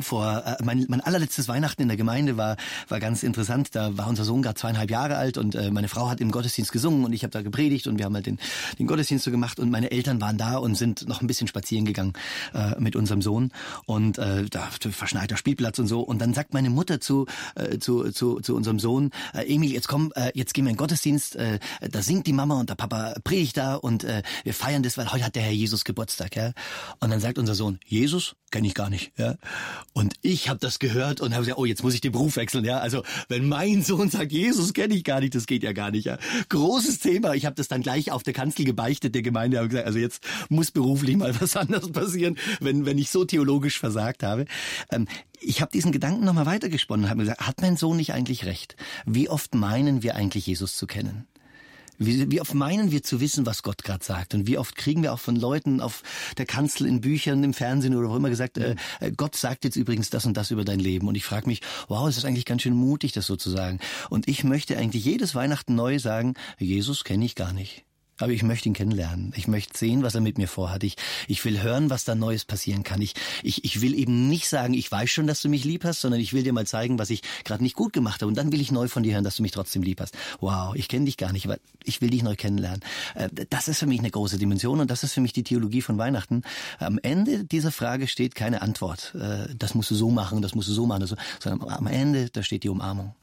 [0.00, 2.56] vor äh, mein, mein allerletztes Weihnachten in der Gemeinde war
[2.88, 3.74] war ganz interessant.
[3.74, 6.72] Da war unser Sohn gerade zweieinhalb Jahre alt und äh, meine Frau hat im Gottesdienst
[6.72, 8.38] gesungen und ich habe da gepredigt und wir haben halt den
[8.78, 11.84] den Gottesdienst so gemacht und meine Eltern waren da und sind noch ein bisschen spazieren
[11.84, 12.14] gegangen
[12.54, 13.52] äh, mit unserem Sohn
[13.84, 16.00] und äh, da verschneiter Spielplatz und so.
[16.00, 19.88] Und dann sagt meine Mutter zu äh, zu zu, zu unserem Sohn äh, Emil jetzt
[19.88, 22.76] komm äh, jetzt gehen wir in den Gottesdienst äh, da singt die Mama und der
[22.76, 26.34] Papa predigt da und äh, wir feiern das weil heute hat der Herr Jesus Geburtstag
[26.36, 26.52] ja.
[27.00, 29.36] Und dann sagt unser Sohn Jesus kenne ich gar nicht ja
[29.92, 32.64] und ich habe das gehört und habe gesagt, oh, jetzt muss ich den Beruf wechseln.
[32.64, 35.90] Ja, also wenn mein Sohn sagt, Jesus kenne ich gar nicht, das geht ja gar
[35.90, 36.04] nicht.
[36.04, 36.18] Ja.
[36.48, 37.34] Großes Thema.
[37.34, 39.58] Ich habe das dann gleich auf der Kanzel gebeichtet der Gemeinde.
[39.58, 43.78] Habe gesagt, also jetzt muss beruflich mal was anderes passieren, wenn wenn ich so theologisch
[43.78, 44.46] versagt habe.
[44.90, 45.06] Ähm,
[45.40, 48.76] ich habe diesen Gedanken nochmal weitergesponnen und habe gesagt, hat mein Sohn nicht eigentlich recht?
[49.06, 51.26] Wie oft meinen wir eigentlich Jesus zu kennen?
[51.98, 54.34] Wie, wie oft meinen wir zu wissen, was Gott gerade sagt?
[54.34, 56.02] Und wie oft kriegen wir auch von Leuten auf
[56.38, 59.76] der Kanzel, in Büchern, im Fernsehen oder wo immer gesagt, äh, äh, Gott sagt jetzt
[59.76, 61.06] übrigens das und das über dein Leben.
[61.06, 63.78] Und ich frage mich, wow, es ist eigentlich ganz schön mutig, das so zu sagen.
[64.10, 67.84] Und ich möchte eigentlich jedes Weihnachten neu sagen, Jesus kenne ich gar nicht.
[68.22, 69.32] Aber ich möchte ihn kennenlernen.
[69.36, 70.84] Ich möchte sehen, was er mit mir vorhat.
[70.84, 70.94] Ich,
[71.26, 73.02] ich will hören, was da Neues passieren kann.
[73.02, 76.02] Ich, ich, ich will eben nicht sagen, ich weiß schon, dass du mich lieb hast,
[76.02, 78.28] sondern ich will dir mal zeigen, was ich gerade nicht gut gemacht habe.
[78.28, 80.16] Und dann will ich neu von dir hören, dass du mich trotzdem lieb hast.
[80.38, 82.80] Wow, ich kenne dich gar nicht, aber ich will dich neu kennenlernen.
[83.16, 85.82] Äh, das ist für mich eine große Dimension und das ist für mich die Theologie
[85.82, 86.42] von Weihnachten.
[86.78, 89.16] Am Ende dieser Frage steht keine Antwort.
[89.16, 91.04] Äh, das musst du so machen, das musst du so machen,
[91.40, 93.16] sondern am Ende, da steht die Umarmung.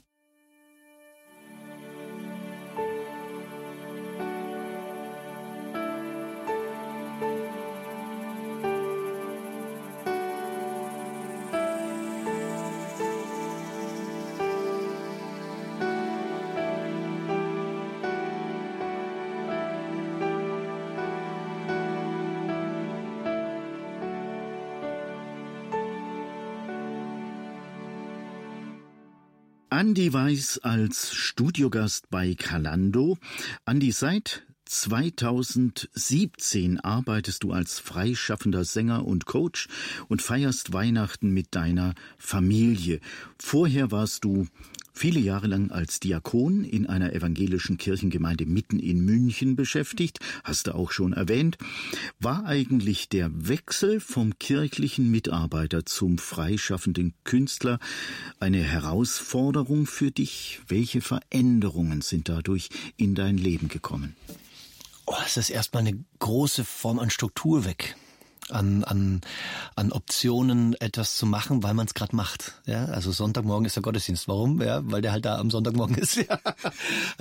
[29.90, 33.18] Andi Weiß als Studiogast bei Calando.
[33.66, 39.68] Andi, seit 2017 arbeitest du als freischaffender Sänger und Coach
[40.08, 43.00] und feierst Weihnachten mit deiner Familie.
[43.40, 44.46] Vorher warst du
[44.94, 50.76] viele Jahre lang als Diakon in einer evangelischen Kirchengemeinde mitten in München beschäftigt, hast du
[50.76, 51.58] auch schon erwähnt.
[52.20, 57.80] War eigentlich der Wechsel vom kirchlichen Mitarbeiter zum freischaffenden Künstler
[58.40, 60.62] eine Herausforderung für dich?
[60.68, 64.16] Welche Veränderungen sind dadurch in dein Leben gekommen?
[65.06, 67.96] Oh, es ist erstmal eine große Form an Struktur weg
[68.52, 69.22] an, an,
[69.76, 72.54] an Optionen, etwas zu machen, weil man es gerade macht.
[72.66, 74.28] Ja, also Sonntagmorgen ist der Gottesdienst.
[74.28, 74.62] Warum?
[74.62, 76.20] Ja, weil der halt da am Sonntagmorgen ist.
[76.30, 76.38] Ja.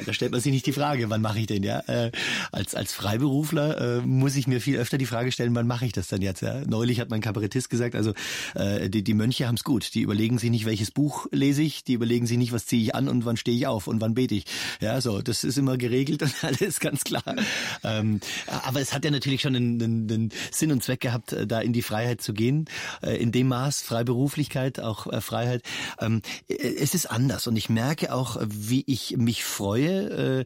[0.05, 1.62] Da stellt man sich nicht die Frage, wann mache ich den?
[1.62, 2.11] Ja, äh,
[2.53, 5.93] als als Freiberufler äh, muss ich mir viel öfter die Frage stellen, wann mache ich
[5.93, 6.43] das denn jetzt?
[6.43, 6.62] Ja?
[6.66, 8.12] Neulich hat mein Kabarettist gesagt, also
[8.55, 9.95] äh, die, die Mönche haben es gut.
[9.95, 11.85] Die überlegen sich nicht, welches Buch lese ich.
[11.85, 14.14] Die überlegen sich nicht, was ziehe ich an und wann stehe ich auf und wann
[14.14, 14.45] bete ich.
[14.81, 17.37] Ja, so das ist immer geregelt und alles ganz klar.
[17.85, 18.20] Ähm,
[18.64, 21.46] aber es hat ja natürlich schon einen, einen, einen Sinn und Zweck gehabt gehabt, äh,
[21.46, 22.66] da in die Freiheit zu gehen,
[23.02, 25.62] äh, in dem Maß Freiberuflichkeit, auch äh, Freiheit.
[26.00, 30.44] Ähm, es ist anders und ich merke auch, wie ich mich freue.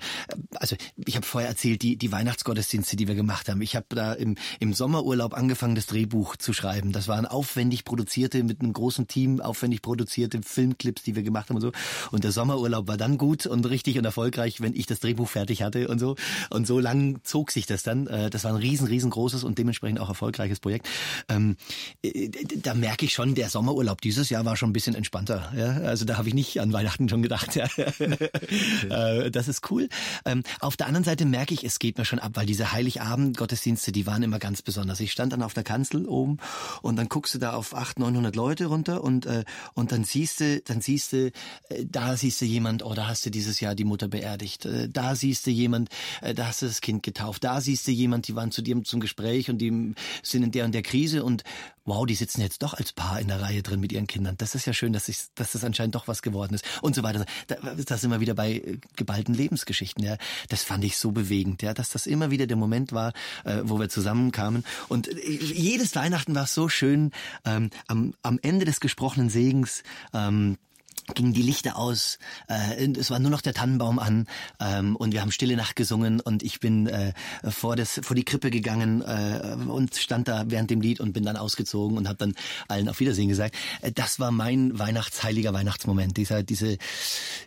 [0.55, 3.61] Also ich habe vorher erzählt, die, die Weihnachtsgottesdienste, die wir gemacht haben.
[3.63, 6.93] Ich habe da im, im Sommerurlaub angefangen, das Drehbuch zu schreiben.
[6.93, 11.57] Das waren aufwendig produzierte, mit einem großen Team, aufwendig produzierte Filmclips, die wir gemacht haben
[11.57, 11.73] und so.
[12.11, 15.63] Und der Sommerurlaub war dann gut und richtig und erfolgreich, wenn ich das Drehbuch fertig
[15.63, 16.17] hatte und so.
[16.51, 18.07] Und so lang zog sich das dann.
[18.31, 20.89] Das war ein riesen, riesengroßes und dementsprechend auch erfolgreiches Projekt.
[21.29, 21.57] Ähm,
[22.03, 25.53] äh, da merke ich schon, der Sommerurlaub dieses Jahr war schon ein bisschen entspannter.
[25.55, 25.73] Ja?
[25.83, 27.55] Also da habe ich nicht an Weihnachten schon gedacht.
[27.55, 27.67] Ja?
[28.89, 29.89] äh, das ist cool.
[30.25, 33.93] Ähm, auf der anderen Seite merke ich, es geht mir schon ab, weil diese Heiligabend-Gottesdienste,
[33.93, 35.01] die waren immer ganz besonders.
[35.01, 36.39] Ich stand dann auf der Kanzel oben
[36.81, 39.45] und dann guckst du da auf 800, 900 Leute runter und, äh,
[39.75, 43.27] und dann siehst du, dann siehst du, äh, da siehst du jemand, oh, da hast
[43.27, 44.65] du dieses Jahr die Mutter beerdigt.
[44.65, 45.89] Äh, da siehst du jemand,
[46.21, 47.45] äh, da hast du das Kind getauft.
[47.45, 50.65] Da siehst du jemand, die waren zu dir zum Gespräch und die sind in der
[50.65, 51.45] und der Krise und
[51.85, 54.37] wow, die sitzen jetzt doch als Paar in der Reihe drin mit ihren Kindern.
[54.39, 57.03] Das ist ja schön, dass, ich, dass das anscheinend doch was geworden ist und so
[57.03, 57.25] weiter.
[57.49, 60.05] Da, da sind wir wieder bei äh, geballten Lebensgeschichten.
[60.05, 60.17] Ja.
[60.49, 63.13] Das fand ich so bewegend, ja, dass das immer wieder der Moment war,
[63.45, 64.65] äh, wo wir zusammenkamen.
[64.89, 67.11] Und äh, jedes Weihnachten war so schön.
[67.45, 69.83] Ähm, am, am Ende des gesprochenen Segens
[70.15, 70.59] ähm,
[71.15, 74.27] gingen die Lichter aus, äh, es war nur noch der Tannenbaum an
[74.61, 77.13] ähm, und wir haben Stille Nacht gesungen und ich bin äh,
[77.49, 81.25] vor, das, vor die Krippe gegangen äh, und stand da während dem Lied und bin
[81.25, 82.35] dann ausgezogen und habe dann
[82.69, 83.55] allen auf Wiedersehen gesagt.
[83.81, 86.79] Äh, das war mein Weihnachtsheiliger Weihnachtsmoment, dieser, diese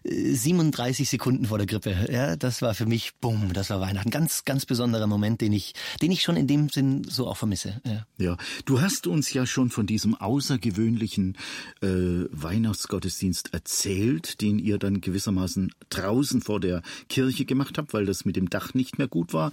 [0.03, 2.07] äh, 37 Sekunden vor der Krippe.
[2.11, 4.09] Ja, das war für mich, bumm, das war Weihnachten.
[4.09, 7.81] Ganz, ganz besonderer Moment, den ich, den ich schon in dem Sinn so auch vermisse.
[7.85, 8.37] Ja, ja.
[8.65, 11.37] du hast uns ja schon von diesem außergewöhnlichen
[11.81, 11.87] äh,
[12.31, 18.35] Weihnachtsgottesdienst erzählt, den ihr dann gewissermaßen draußen vor der Kirche gemacht habt, weil das mit
[18.35, 19.51] dem Dach nicht mehr gut war.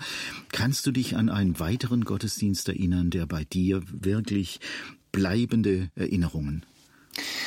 [0.51, 4.61] Kannst du dich an einen weiteren Gottesdienst erinnern, der bei dir wirklich
[5.12, 6.64] bleibende Erinnerungen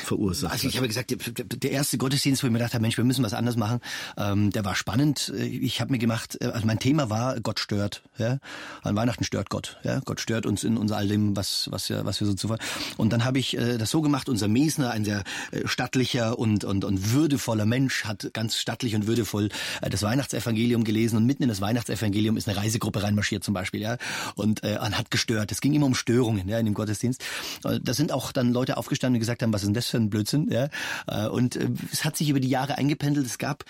[0.03, 1.15] verursacht Also ich habe gesagt,
[1.63, 3.79] der erste Gottesdienst, wo ich mir gedacht habe, Mensch, wir müssen was anderes machen,
[4.17, 5.33] ähm, der war spannend.
[5.37, 8.03] Ich habe mir gemacht, äh, also mein Thema war, Gott stört.
[8.17, 8.39] Ja?
[8.83, 9.77] An Weihnachten stört Gott.
[9.83, 10.01] Ja?
[10.05, 12.57] Gott stört uns in uns all dem, was, was, wir, was wir so zuvor.
[12.97, 16.63] Und dann habe ich äh, das so gemacht, unser Mesner, ein sehr äh, stattlicher und,
[16.63, 19.49] und, und würdevoller Mensch, hat ganz stattlich und würdevoll
[19.81, 23.81] äh, das Weihnachtsevangelium gelesen und mitten in das Weihnachtsevangelium ist eine Reisegruppe reinmarschiert zum Beispiel.
[23.81, 23.97] ja,
[24.35, 25.51] Und äh, hat gestört.
[25.51, 27.23] Es ging immer um Störungen ja, in dem Gottesdienst.
[27.63, 29.97] Äh, da sind auch dann Leute aufgestanden und gesagt haben, was ist denn das für
[29.97, 30.49] ein Blödsinn?
[30.51, 30.67] Ja?
[31.07, 33.25] Äh, und äh, es hat sich über die Jahre eingependelt.
[33.25, 33.63] Es gab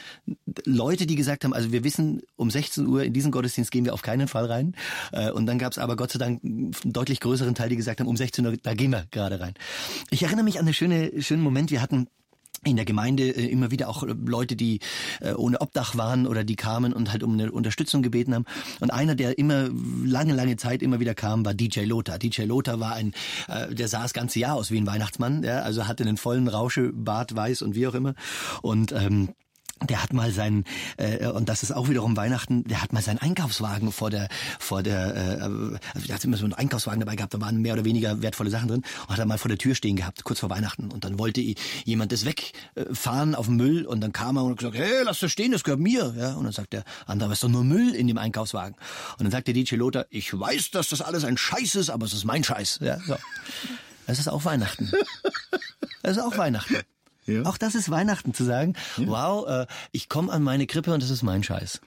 [0.65, 3.93] Leute, die gesagt haben, also wir wissen, um 16 Uhr in diesen Gottesdienst gehen wir
[3.93, 4.75] auf keinen Fall rein.
[5.11, 7.99] Äh, und dann gab es aber Gott sei Dank einen deutlich größeren Teil, die gesagt
[7.99, 9.53] haben, um 16 Uhr, da gehen wir gerade rein.
[10.09, 11.71] Ich erinnere mich an einen schönen, schönen Moment.
[11.71, 12.07] Wir hatten
[12.65, 14.79] in der Gemeinde immer wieder auch Leute, die
[15.37, 18.45] ohne Obdach waren oder die kamen und halt um eine Unterstützung gebeten haben.
[18.79, 19.69] Und einer, der immer
[20.03, 22.19] lange, lange Zeit immer wieder kam, war DJ Lothar.
[22.19, 23.13] DJ Lothar war ein,
[23.69, 27.35] der sah das ganze Jahr aus wie ein Weihnachtsmann, ja, also hatte einen vollen Rauschebart,
[27.35, 28.15] weiß und wie auch immer.
[28.61, 29.29] Und ähm,
[29.83, 30.63] der hat mal seinen
[30.97, 32.63] äh, und das ist auch wiederum Weihnachten.
[32.63, 36.45] Der hat mal seinen Einkaufswagen vor der vor der äh, also der hat immer so
[36.45, 37.33] einen Einkaufswagen dabei gehabt.
[37.33, 39.75] Da waren mehr oder weniger wertvolle Sachen drin und hat er mal vor der Tür
[39.75, 41.41] stehen gehabt kurz vor Weihnachten und dann wollte
[41.83, 45.19] jemand das wegfahren auf den Müll und dann kam er und hat gesagt, hey, lass
[45.19, 46.15] das stehen, das gehört mir.
[46.17, 48.75] Ja und dann sagt der andere, was ist doch nur Müll in dem Einkaufswagen.
[49.17, 52.05] Und dann sagt der DJ Lothar, ich weiß, dass das alles ein Scheiß ist, aber
[52.05, 52.79] es ist mein Scheiß.
[52.81, 53.17] Ja, so.
[54.07, 54.91] Das ist auch Weihnachten.
[56.03, 56.77] Das ist auch Weihnachten.
[57.25, 57.43] Ja.
[57.43, 59.07] Auch das ist Weihnachten zu sagen, ja.
[59.07, 61.81] wow, äh, ich komme an meine Krippe und das ist mein Scheiß.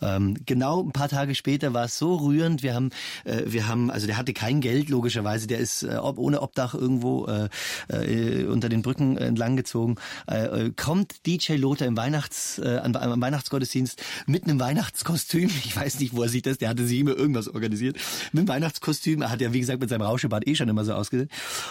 [0.00, 2.62] Ähm, genau ein paar Tage später war es so rührend.
[2.62, 2.90] Wir haben,
[3.24, 5.46] äh, wir haben, also der hatte kein Geld logischerweise.
[5.46, 7.48] Der ist äh, ob, ohne Obdach irgendwo äh,
[7.88, 9.96] äh, unter den Brücken entlang gezogen.
[10.30, 15.50] Äh, äh kommt DJ Lothar im Weihnachts, äh, am Weihnachtsgottesdienst mit einem Weihnachtskostüm.
[15.64, 16.58] Ich weiß nicht, wo er sieht das.
[16.58, 17.96] Der hatte sich immer irgendwas organisiert.
[18.32, 19.22] Mit einem Weihnachtskostüm.
[19.22, 21.28] Er hat ja wie gesagt mit seinem Rauschebart eh schon immer so ausgesehen.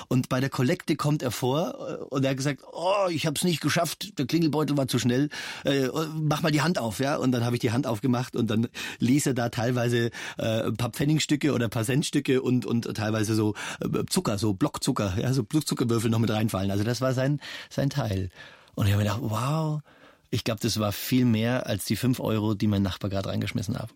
[0.08, 3.44] Und bei der Kollekte kommt er vor und er hat gesagt, oh, ich habe es
[3.44, 4.18] nicht geschafft.
[4.18, 5.30] Der Klingelbeutel war zu schnell.
[5.64, 7.16] Äh, mach mal die Hand auf, ja.
[7.16, 8.67] Und dann habe ich die Hand Hand aufgemacht und dann
[8.99, 13.36] ließ er da teilweise äh, ein paar Pfennigstücke oder ein paar Centstücke und, und teilweise
[13.36, 16.71] so äh, Zucker, so Blockzucker, ja, so Zuckerwürfel noch mit reinfallen.
[16.71, 18.30] Also das war sein, sein Teil.
[18.75, 19.82] Und ich habe mir gedacht, wow,
[20.30, 23.78] ich glaube, das war viel mehr als die fünf Euro, die mein Nachbar gerade reingeschmissen
[23.78, 23.89] hat.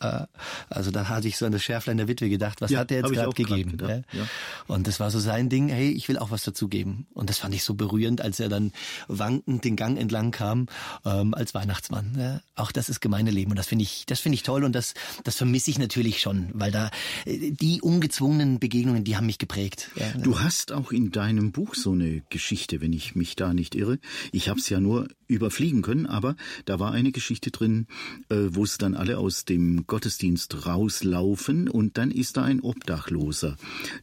[0.00, 0.26] Äh,
[0.68, 3.00] also da hatte ich so an das Schärflein der Witwe gedacht, was ja, hat der
[3.00, 3.72] jetzt gerade gegeben?
[3.72, 4.26] Gedacht, ja?
[4.66, 7.06] Und das war so sein Ding, hey, ich will auch was dazugeben.
[7.14, 8.72] Und das fand ich so berührend, als er dann
[9.08, 10.66] wankend den Gang entlang kam
[11.04, 12.16] ähm, als Weihnachtsmann.
[12.18, 12.40] Ja?
[12.54, 14.94] Auch das ist gemeine Leben und das finde ich, das finde ich toll und das,
[15.24, 16.90] das vermisse ich natürlich schon, weil da
[17.26, 19.90] die ungezwungenen Begegnungen, die haben mich geprägt.
[20.22, 23.98] Du hast auch in deinem Buch so eine Geschichte, wenn ich mich da nicht irre.
[24.32, 27.86] Ich habe es ja nur überfliegen können, aber da war eine Geschichte drin,
[28.28, 33.56] äh, wo es dann alle aus dem Gottesdienst rauslaufen und dann ist da ein Obdachloser,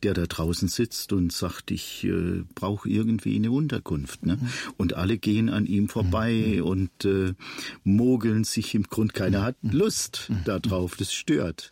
[0.03, 4.25] der da draußen sitzt und sagt, ich äh, brauche irgendwie eine Unterkunft.
[4.25, 4.38] Ne?
[4.38, 4.49] Mhm.
[4.77, 6.63] Und alle gehen an ihm vorbei mhm.
[6.63, 7.34] und äh,
[7.84, 9.13] mogeln sich im Grund.
[9.13, 11.71] Keiner hat Lust darauf, das stört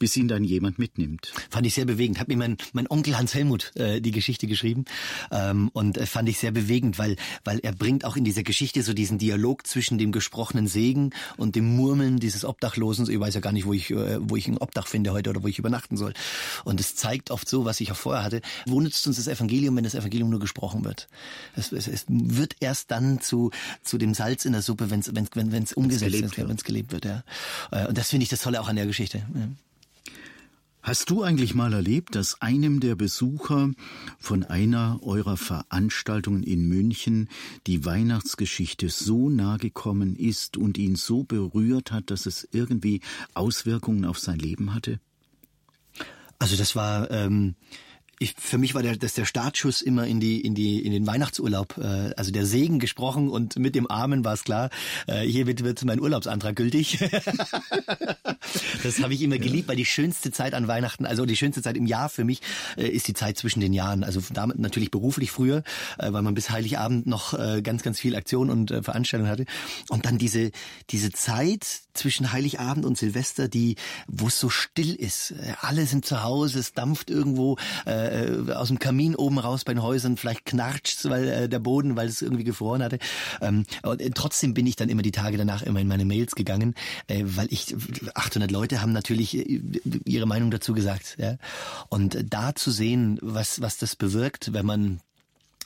[0.00, 1.32] bis ihn dann jemand mitnimmt.
[1.50, 2.18] Fand ich sehr bewegend.
[2.18, 4.86] Hat mir mein, mein Onkel Hans Helmut äh, die Geschichte geschrieben
[5.30, 8.82] ähm, und äh, fand ich sehr bewegend, weil, weil er bringt auch in dieser Geschichte
[8.82, 13.08] so diesen Dialog zwischen dem gesprochenen Segen und dem Murmeln dieses Obdachlosen.
[13.10, 15.42] Ich weiß ja gar nicht, wo ich, äh, wo ich ein Obdach finde heute oder
[15.42, 16.14] wo ich übernachten soll.
[16.64, 18.40] Und es zeigt oft so, was ich auch vorher hatte.
[18.66, 21.08] Wo nützt uns das Evangelium, wenn das Evangelium nur gesprochen wird?
[21.54, 23.50] Es, es, es wird erst dann zu,
[23.82, 26.92] zu dem Salz in der Suppe, wenn's, wenn's, wenn es umgesetzt ist, wenn es gelebt
[26.92, 27.04] wird.
[27.04, 27.22] Ja.
[27.70, 29.18] Äh, und das finde ich das Tolle auch an der Geschichte.
[29.34, 29.48] Ja.
[30.82, 33.70] Hast du eigentlich mal erlebt, dass einem der Besucher
[34.18, 37.28] von einer eurer Veranstaltungen in München
[37.66, 43.02] die Weihnachtsgeschichte so nahe gekommen ist und ihn so berührt hat, dass es irgendwie
[43.34, 45.00] Auswirkungen auf sein Leben hatte?
[46.38, 47.56] Also das war ähm,
[48.22, 51.06] ich, für mich war der, das der Startschuss immer in die in die in den
[51.06, 51.78] Weihnachtsurlaub.
[51.78, 54.68] Äh, also der Segen gesprochen und mit dem Amen war es klar.
[55.06, 56.98] Äh, hier wird, wird mein Urlaubsantrag gültig.
[58.82, 61.78] das habe ich immer geliebt, weil die schönste Zeit an Weihnachten, also die schönste Zeit
[61.78, 62.42] im Jahr für mich
[62.76, 64.04] äh, ist die Zeit zwischen den Jahren.
[64.04, 65.62] Also damit natürlich beruflich früher,
[65.98, 69.46] äh, weil man bis Heiligabend noch äh, ganz ganz viel Aktion und äh, Veranstaltungen hatte.
[69.88, 70.50] Und dann diese
[70.90, 73.76] diese Zeit zwischen Heiligabend und Silvester, die
[74.08, 75.30] wo es so still ist.
[75.30, 77.56] Äh, alle sind zu Hause, es dampft irgendwo.
[77.86, 81.58] Äh, äh, aus dem Kamin oben raus bei den Häusern, vielleicht knatscht weil äh, der
[81.58, 82.98] Boden, weil es irgendwie gefroren hatte.
[83.40, 86.34] Ähm, und äh, trotzdem bin ich dann immer die Tage danach immer in meine Mails
[86.34, 86.74] gegangen,
[87.06, 87.74] äh, weil ich
[88.14, 89.60] 800 Leute haben natürlich äh,
[90.04, 91.16] ihre Meinung dazu gesagt.
[91.18, 91.36] Ja?
[91.88, 95.00] Und da zu sehen, was was das bewirkt, wenn man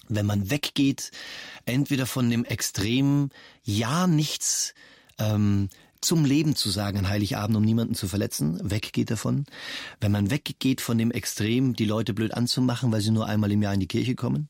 [0.09, 1.11] wenn man weggeht,
[1.65, 3.31] entweder von dem Extrem,
[3.65, 4.75] ja nichts
[5.19, 5.69] ähm,
[6.05, 9.47] zum Leben zu sagen an Heiligabend, um niemanden zu verletzen, weggeht davon.
[10.01, 13.63] Wenn man weggeht von dem Extrem, die Leute blöd anzumachen, weil sie nur einmal im
[13.63, 14.49] Jahr in die Kirche kommen.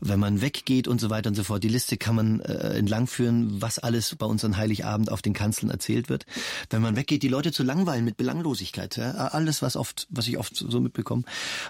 [0.00, 1.62] Wenn man weggeht und so weiter und so fort.
[1.62, 5.70] Die Liste kann man äh, entlangführen, was alles bei uns an Heiligabend auf den Kanzeln
[5.70, 6.26] erzählt wird.
[6.70, 8.96] Wenn man weggeht, die Leute zu langweilen mit Belanglosigkeit.
[8.96, 9.12] Ja?
[9.12, 11.22] Alles, was oft, was ich oft so mitbekomme.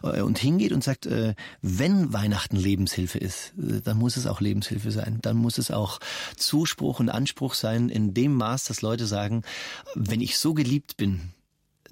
[0.02, 4.40] Äh, und hingeht und sagt, äh, wenn Weihnachten Lebenshilfe ist, äh, dann muss es auch
[4.40, 5.18] Lebenshilfe sein.
[5.20, 6.00] Dann muss es auch
[6.36, 9.42] Zuspruch und Anspruch sein in dem Maß, dass Leute sagen, sagen,
[9.94, 11.32] wenn ich so geliebt bin,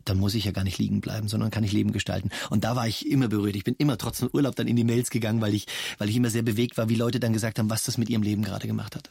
[0.05, 2.31] dann muss ich ja gar nicht liegen bleiben, sondern kann ich Leben gestalten.
[2.51, 3.57] Und da war ich immer berührt.
[3.57, 5.67] Ich bin immer trotz dem Urlaub dann in die Mails gegangen, weil ich,
[5.99, 8.23] weil ich immer sehr bewegt war, wie Leute dann gesagt haben, was das mit ihrem
[8.23, 9.11] Leben gerade gemacht hat.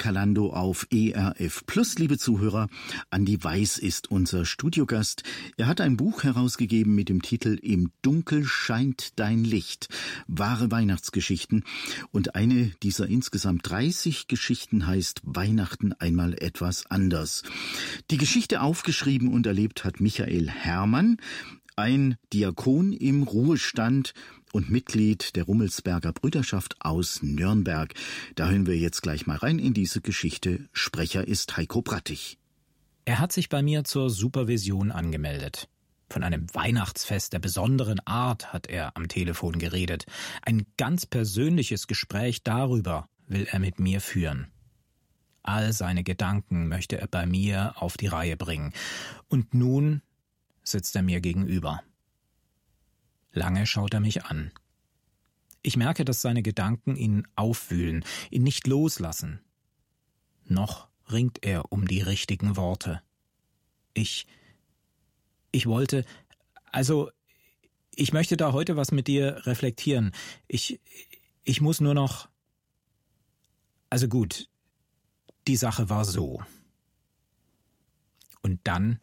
[0.00, 2.68] Kalando auf ERF Plus, liebe Zuhörer.
[3.10, 5.24] Andi Weiß ist unser Studiogast.
[5.58, 9.88] Er hat ein Buch herausgegeben mit dem Titel Im Dunkel scheint dein Licht.
[10.26, 11.64] Wahre Weihnachtsgeschichten.
[12.12, 17.42] Und eine dieser insgesamt 30 Geschichten heißt Weihnachten einmal etwas anders.
[18.10, 21.18] Die Geschichte aufgeschrieben und erlebt hat Michael Herrmann,
[21.76, 24.14] ein Diakon im Ruhestand,
[24.52, 27.94] und Mitglied der Rummelsberger Brüderschaft aus Nürnberg.
[28.34, 30.68] Da hören wir jetzt gleich mal rein in diese Geschichte.
[30.72, 32.38] Sprecher ist Heiko Brattig.
[33.04, 35.68] Er hat sich bei mir zur Supervision angemeldet.
[36.10, 40.06] Von einem Weihnachtsfest der besonderen Art hat er am Telefon geredet.
[40.42, 44.48] Ein ganz persönliches Gespräch darüber will er mit mir führen.
[45.42, 48.72] All seine Gedanken möchte er bei mir auf die Reihe bringen.
[49.28, 50.02] Und nun
[50.62, 51.82] sitzt er mir gegenüber.
[53.32, 54.52] Lange schaut er mich an.
[55.62, 59.40] Ich merke, dass seine Gedanken ihn aufwühlen, ihn nicht loslassen.
[60.44, 63.02] Noch ringt er um die richtigen Worte.
[63.94, 64.26] Ich.
[65.52, 66.04] Ich wollte.
[66.66, 67.10] Also.
[67.96, 70.12] Ich möchte da heute was mit dir reflektieren.
[70.48, 70.80] Ich.
[71.44, 72.28] Ich muss nur noch.
[73.90, 74.48] Also gut.
[75.46, 76.42] Die Sache war so.
[78.42, 79.00] Und dann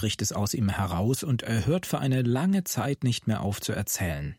[0.00, 3.60] bricht es aus ihm heraus und er hört für eine lange Zeit nicht mehr auf
[3.60, 4.34] zu erzählen.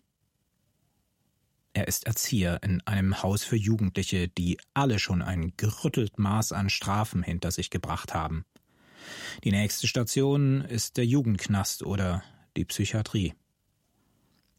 [1.74, 6.72] Er ist Erzieher in einem Haus für Jugendliche, die alle schon ein gerüttelt Maß an
[6.72, 8.43] Strafen hinter sich gebracht haben.
[9.43, 12.24] Die nächste Station ist der Jugendknast oder
[12.57, 13.36] die Psychiatrie.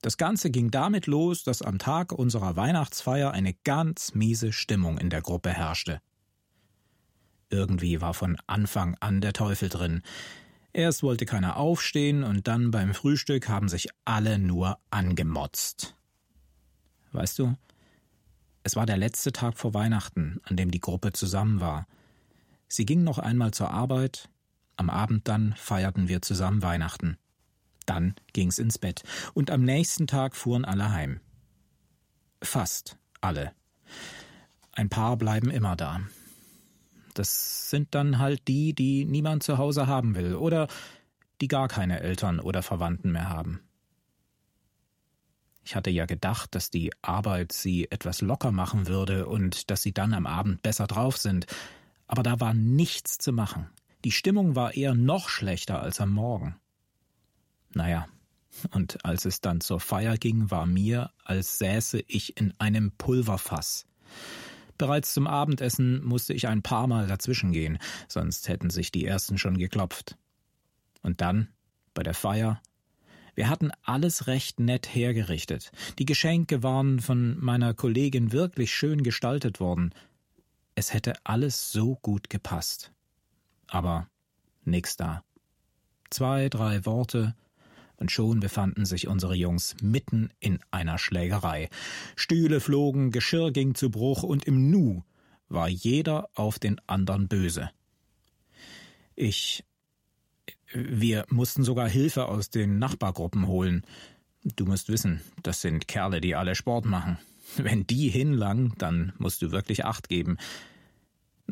[0.03, 5.11] Das Ganze ging damit los, dass am Tag unserer Weihnachtsfeier eine ganz miese Stimmung in
[5.11, 6.01] der Gruppe herrschte.
[7.51, 10.03] Irgendwie war von Anfang an der Teufel drin.
[10.73, 15.95] Erst wollte keiner aufstehen und dann beim Frühstück haben sich alle nur angemotzt.
[17.13, 17.57] Weißt du,
[18.63, 21.87] es war der letzte Tag vor Weihnachten, an dem die Gruppe zusammen war.
[22.69, 24.31] Sie ging noch einmal zur Arbeit,
[24.77, 27.19] am Abend dann feierten wir zusammen Weihnachten.
[27.85, 29.03] Dann ging's ins Bett,
[29.35, 31.21] und am nächsten Tag fuhren alle heim.
[32.41, 33.53] Fast alle.
[34.73, 36.01] Ein paar bleiben immer da.
[37.15, 40.69] Das sind dann halt die, die niemand zu Hause haben will oder
[41.41, 43.61] die gar keine Eltern oder Verwandten mehr haben.
[45.65, 49.93] Ich hatte ja gedacht, dass die Arbeit sie etwas locker machen würde und dass sie
[49.93, 51.47] dann am Abend besser drauf sind,
[52.07, 53.69] aber da war nichts zu machen.
[54.05, 56.57] Die Stimmung war eher noch schlechter als am Morgen.
[57.75, 58.09] Naja,
[58.73, 63.87] und als es dann zur Feier ging, war mir, als säße ich in einem Pulverfass.
[64.79, 69.39] Bereits zum Abendessen musste ich ein paar Mal dazwischen gehen, sonst hätten sich die ersten
[69.39, 70.17] schon geklopft.
[71.03, 71.49] Und dann,
[71.95, 72.61] bei der Feier,
[73.35, 75.73] wir hatten alles recht nett hergerichtet.
[75.99, 79.95] Die Geschenke waren von meiner Kollegin wirklich schön gestaltet worden.
[80.75, 82.93] Es hätte alles so gut gepasst.
[83.69, 84.09] Aber
[84.65, 85.25] nix da.
[86.11, 87.35] Zwei, drei Worte,
[88.03, 91.71] und schon befanden sich unsere Jungs mitten in einer Schlägerei.
[92.17, 95.05] Stühle flogen, Geschirr ging zu Bruch, und im Nu
[95.49, 97.71] war jeder auf den anderen böse.
[99.15, 99.65] Ich.
[100.75, 103.87] Wir mussten sogar Hilfe aus den Nachbargruppen holen.
[104.43, 107.19] Du musst wissen, das sind Kerle, die alle Sport machen.
[107.57, 110.39] Wenn die hinlangen, dann musst du wirklich Acht geben.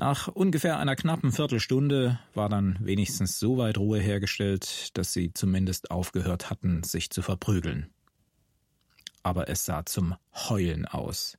[0.00, 5.90] Nach ungefähr einer knappen Viertelstunde war dann wenigstens so weit Ruhe hergestellt, dass sie zumindest
[5.90, 7.90] aufgehört hatten, sich zu verprügeln.
[9.22, 11.36] Aber es sah zum Heulen aus.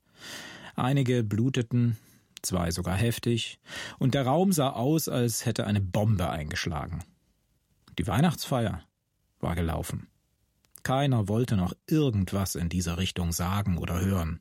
[0.76, 1.97] Einige bluteten,
[2.43, 3.59] zwei sogar heftig,
[3.97, 7.03] und der Raum sah aus, als hätte eine Bombe eingeschlagen.
[7.97, 8.84] Die Weihnachtsfeier
[9.39, 10.07] war gelaufen.
[10.84, 14.39] Keiner wollte noch irgendwas in dieser Richtung sagen oder hören.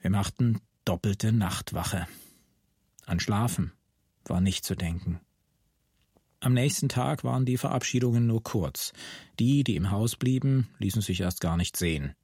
[0.00, 2.08] Wir machten doppelte Nachtwache.
[3.06, 3.72] An Schlafen
[4.24, 5.20] war nicht zu denken.
[6.40, 8.92] Am nächsten Tag waren die Verabschiedungen nur kurz.
[9.38, 12.14] Die, die im Haus blieben, ließen sich erst gar nicht sehen.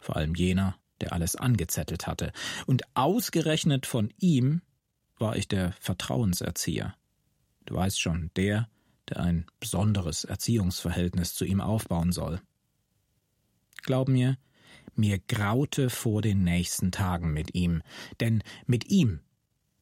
[0.00, 2.32] Vor allem jener, der alles angezettelt hatte.
[2.66, 4.60] Und ausgerechnet von ihm
[5.18, 6.94] war ich der Vertrauenserzieher.
[7.66, 8.68] Du weißt schon, der,
[9.08, 12.40] der ein besonderes Erziehungsverhältnis zu ihm aufbauen soll.
[13.82, 14.36] Glaub mir,
[14.94, 17.82] mir graute vor den nächsten Tagen mit ihm,
[18.20, 19.20] denn mit ihm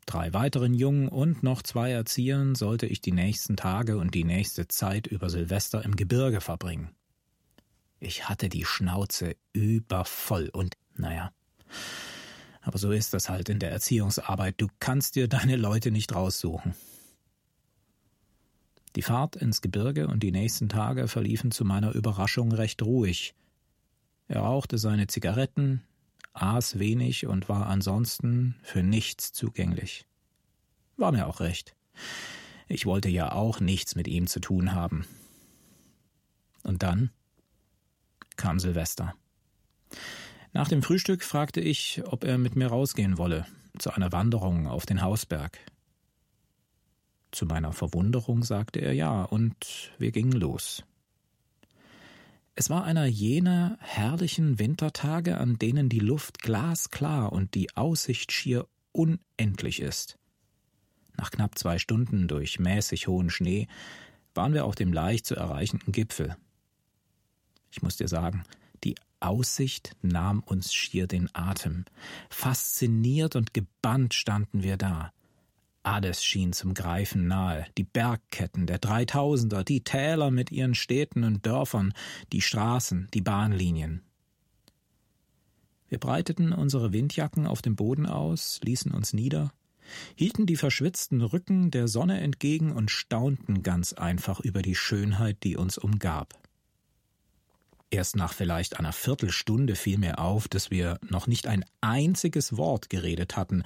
[0.07, 4.69] drei weiteren Jungen und noch zwei Erziehern sollte ich die nächsten Tage und die nächste
[4.69, 6.91] Zeit über Silvester im Gebirge verbringen.
[7.99, 11.33] Ich hatte die Schnauze übervoll und naja.
[12.63, 14.55] Aber so ist das halt in der Erziehungsarbeit.
[14.59, 16.75] Du kannst dir deine Leute nicht raussuchen.
[18.97, 23.35] Die Fahrt ins Gebirge und die nächsten Tage verliefen zu meiner Überraschung recht ruhig.
[24.27, 25.83] Er rauchte seine Zigaretten,
[26.33, 30.07] aß wenig und war ansonsten für nichts zugänglich.
[30.97, 31.75] War mir auch recht.
[32.69, 35.07] Ich wollte ja auch nichts mit ihm zu tun haben.
[36.63, 37.11] Und dann
[38.37, 39.15] kam Silvester.
[40.53, 43.47] Nach dem Frühstück fragte ich, ob er mit mir rausgehen wolle,
[43.79, 45.59] zu einer Wanderung auf den Hausberg.
[47.31, 50.85] Zu meiner Verwunderung sagte er ja, und wir gingen los.
[52.61, 58.69] Es war einer jener herrlichen Wintertage, an denen die Luft glasklar und die Aussicht schier
[58.93, 60.19] unendlich ist.
[61.17, 63.67] Nach knapp zwei Stunden durch mäßig hohen Schnee
[64.35, 66.37] waren wir auf dem leicht zu erreichenden Gipfel.
[67.71, 68.45] Ich muss dir sagen,
[68.85, 71.87] die Aussicht nahm uns schier den Atem.
[72.29, 75.15] Fasziniert und gebannt standen wir da.
[75.83, 81.47] Alles schien zum Greifen nahe, die Bergketten der Dreitausender, die Täler mit ihren Städten und
[81.47, 81.95] Dörfern,
[82.33, 84.03] die Straßen, die Bahnlinien.
[85.89, 89.53] Wir breiteten unsere Windjacken auf dem Boden aus, ließen uns nieder,
[90.15, 95.57] hielten die verschwitzten Rücken der Sonne entgegen und staunten ganz einfach über die Schönheit, die
[95.57, 96.35] uns umgab.
[97.91, 102.89] Erst nach vielleicht einer Viertelstunde fiel mir auf, dass wir noch nicht ein einziges Wort
[102.89, 103.65] geredet hatten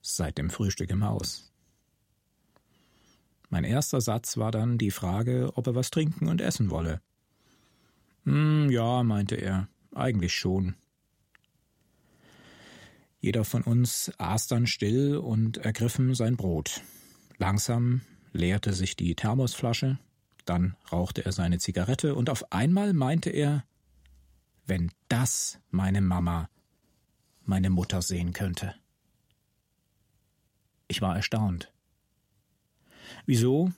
[0.00, 1.49] seit dem Frühstück im Haus.
[3.50, 7.02] Mein erster Satz war dann die Frage, ob er was trinken und essen wolle.
[8.24, 10.76] Hm, ja, meinte er, eigentlich schon.
[13.18, 16.80] Jeder von uns aß dann still und ergriffen sein Brot.
[17.38, 19.98] Langsam leerte sich die Thermosflasche,
[20.44, 23.64] dann rauchte er seine Zigarette und auf einmal meinte er,
[24.64, 26.48] wenn das meine Mama,
[27.44, 28.74] meine Mutter sehen könnte.
[30.86, 31.72] Ich war erstaunt.
[33.26, 33.72] Wieso?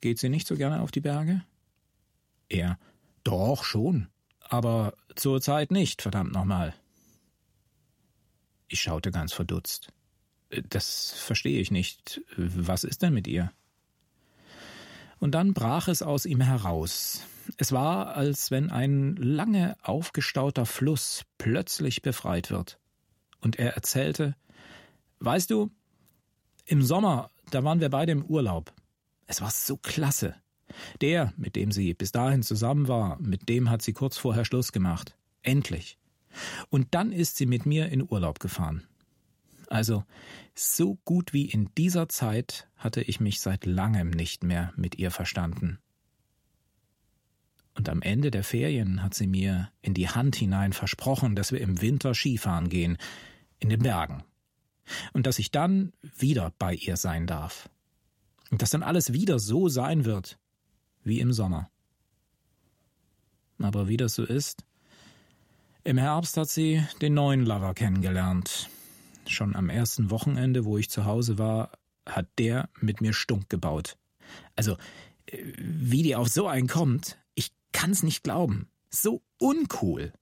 [0.00, 1.42] geht sie nicht so gerne auf die Berge?
[2.48, 2.78] Er,
[3.22, 4.08] doch schon,
[4.40, 6.74] aber zur Zeit nicht, verdammt nochmal.
[8.66, 9.92] Ich schaute ganz verdutzt.
[10.68, 12.20] Das verstehe ich nicht.
[12.36, 13.52] Was ist denn mit ihr?
[15.20, 17.24] Und dann brach es aus ihm heraus.
[17.56, 22.78] Es war, als wenn ein lange aufgestauter Fluss plötzlich befreit wird.
[23.40, 24.34] Und er erzählte,
[25.24, 25.70] Weißt du,
[26.64, 28.72] im Sommer, da waren wir beide im Urlaub.
[29.26, 30.34] Es war so klasse.
[31.00, 34.72] Der, mit dem sie bis dahin zusammen war, mit dem hat sie kurz vorher Schluss
[34.72, 35.16] gemacht.
[35.42, 35.98] Endlich.
[36.70, 38.82] Und dann ist sie mit mir in Urlaub gefahren.
[39.68, 40.04] Also,
[40.54, 45.10] so gut wie in dieser Zeit hatte ich mich seit langem nicht mehr mit ihr
[45.10, 45.78] verstanden.
[47.74, 51.60] Und am Ende der Ferien hat sie mir in die Hand hinein versprochen, dass wir
[51.60, 52.98] im Winter Skifahren gehen,
[53.60, 54.24] in den Bergen.
[55.12, 57.68] Und dass ich dann wieder bei ihr sein darf.
[58.50, 60.38] Und dass dann alles wieder so sein wird,
[61.04, 61.70] wie im Sommer.
[63.58, 64.64] Aber wie das so ist,
[65.84, 68.68] im Herbst hat sie den neuen Lover kennengelernt.
[69.26, 71.72] Schon am ersten Wochenende, wo ich zu Hause war,
[72.06, 73.96] hat der mit mir Stunk gebaut.
[74.56, 74.76] Also,
[75.26, 78.68] äh, wie die auf so einen kommt, ich kann's nicht glauben.
[78.90, 80.12] So uncool.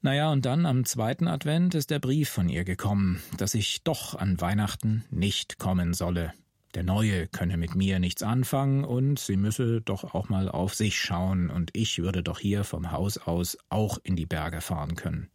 [0.00, 4.14] Naja, und dann am zweiten Advent ist der Brief von ihr gekommen, dass ich doch
[4.14, 6.32] an Weihnachten nicht kommen solle.
[6.74, 11.00] Der Neue könne mit mir nichts anfangen und sie müsse doch auch mal auf sich
[11.00, 15.30] schauen und ich würde doch hier vom Haus aus auch in die Berge fahren können.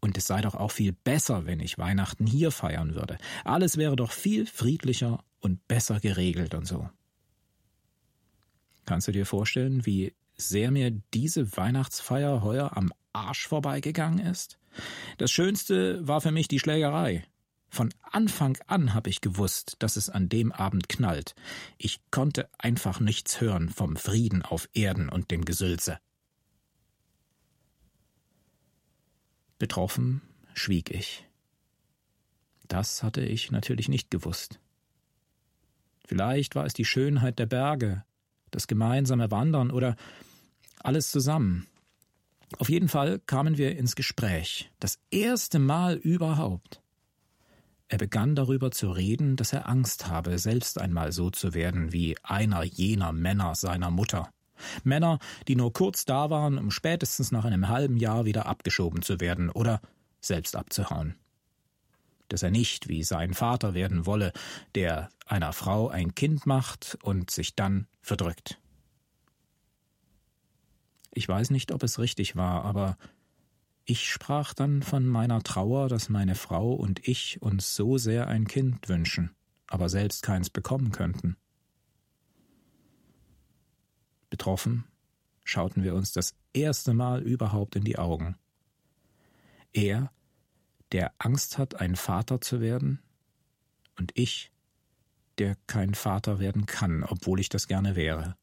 [0.00, 3.18] Und es sei doch auch viel besser, wenn ich Weihnachten hier feiern würde.
[3.44, 6.88] Alles wäre doch viel friedlicher und besser geregelt und so.
[8.86, 14.58] Kannst du dir vorstellen, wie sehr mir diese Weihnachtsfeier heuer am Arsch vorbeigegangen ist?
[15.18, 17.24] Das Schönste war für mich die Schlägerei.
[17.68, 21.34] Von Anfang an habe ich gewusst, dass es an dem Abend knallt.
[21.78, 25.98] Ich konnte einfach nichts hören vom Frieden auf Erden und dem Gesülze.
[29.58, 30.20] Betroffen
[30.54, 31.26] schwieg ich.
[32.68, 34.60] Das hatte ich natürlich nicht gewusst.
[36.06, 38.04] Vielleicht war es die Schönheit der Berge,
[38.50, 39.96] das gemeinsame Wandern oder
[40.78, 41.66] alles zusammen.
[42.58, 46.80] Auf jeden Fall kamen wir ins Gespräch, das erste Mal überhaupt.
[47.88, 52.16] Er begann darüber zu reden, dass er Angst habe, selbst einmal so zu werden wie
[52.22, 54.30] einer jener Männer seiner Mutter.
[54.84, 59.20] Männer, die nur kurz da waren, um spätestens nach einem halben Jahr wieder abgeschoben zu
[59.20, 59.80] werden oder
[60.20, 61.14] selbst abzuhauen.
[62.28, 64.32] Dass er nicht wie sein Vater werden wolle,
[64.74, 68.58] der einer Frau ein Kind macht und sich dann verdrückt.
[71.16, 72.98] Ich weiß nicht, ob es richtig war, aber
[73.86, 78.46] ich sprach dann von meiner Trauer, dass meine Frau und ich uns so sehr ein
[78.46, 79.34] Kind wünschen,
[79.66, 81.38] aber selbst keins bekommen könnten.
[84.28, 84.84] Betroffen
[85.42, 88.36] schauten wir uns das erste Mal überhaupt in die Augen.
[89.72, 90.12] Er,
[90.92, 93.00] der Angst hat, ein Vater zu werden,
[93.98, 94.52] und ich,
[95.38, 98.36] der kein Vater werden kann, obwohl ich das gerne wäre.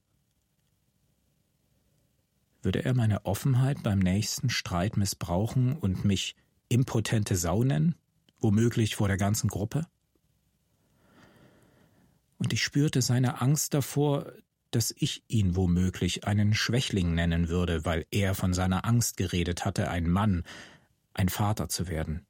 [2.64, 6.38] Würde er meine Offenheit beim nächsten Streit missbrauchen und mich
[6.70, 7.96] impotente Sau nennen,
[8.40, 9.86] womöglich vor der ganzen Gruppe?
[12.38, 14.32] Und ich spürte seine Angst davor,
[14.72, 19.90] dass ich ihn womöglich einen Schwächling nennen würde, weil er von seiner Angst geredet hatte,
[19.90, 20.44] ein Mann,
[21.14, 22.26] ein Vater zu werden.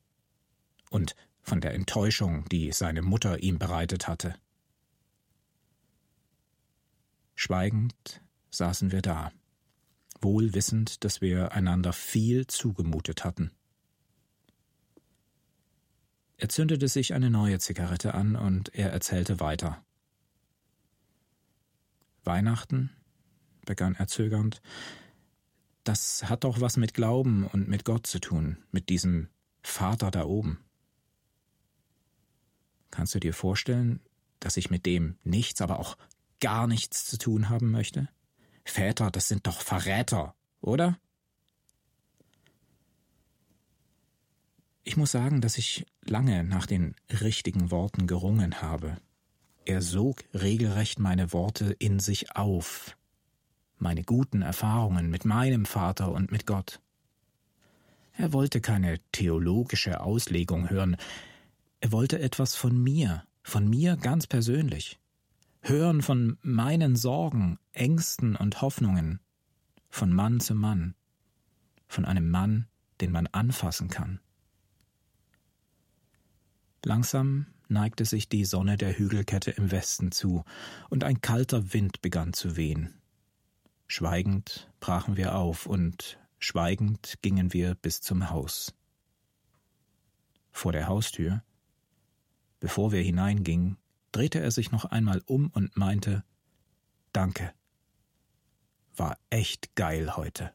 [0.90, 4.36] Und von der Enttäuschung, die seine Mutter ihm bereitet hatte.
[7.36, 9.32] Schweigend saßen wir da
[10.24, 13.52] wohl wissend, dass wir einander viel zugemutet hatten.
[16.38, 19.84] Er zündete sich eine neue Zigarette an und er erzählte weiter.
[22.24, 22.90] Weihnachten,
[23.66, 24.62] begann er zögernd,
[25.84, 29.30] das hat doch was mit Glauben und mit Gott zu tun, mit diesem
[29.62, 30.60] Vater da oben.
[32.92, 34.00] Kannst du dir vorstellen,
[34.40, 35.98] dass ich mit dem nichts, aber auch
[36.40, 38.08] gar nichts zu tun haben möchte?
[38.64, 40.98] Väter, das sind doch Verräter, oder?
[44.84, 48.98] Ich muss sagen, dass ich lange nach den richtigen Worten gerungen habe.
[49.66, 52.98] Er sog regelrecht meine Worte in sich auf,
[53.78, 56.82] meine guten Erfahrungen mit meinem Vater und mit Gott.
[58.14, 60.98] Er wollte keine theologische Auslegung hören,
[61.80, 65.00] er wollte etwas von mir, von mir ganz persönlich
[65.64, 69.20] hören von meinen Sorgen, Ängsten und Hoffnungen,
[69.90, 70.94] von Mann zu Mann,
[71.88, 72.68] von einem Mann,
[73.00, 74.20] den man anfassen kann.
[76.84, 80.44] Langsam neigte sich die Sonne der Hügelkette im Westen zu,
[80.90, 83.02] und ein kalter Wind begann zu wehen.
[83.88, 88.74] Schweigend brachen wir auf, und schweigend gingen wir bis zum Haus.
[90.52, 91.42] Vor der Haustür,
[92.60, 93.78] bevor wir hineingingen,
[94.14, 96.24] drehte er sich noch einmal um und meinte
[97.12, 97.54] Danke.
[98.96, 100.54] War echt geil heute.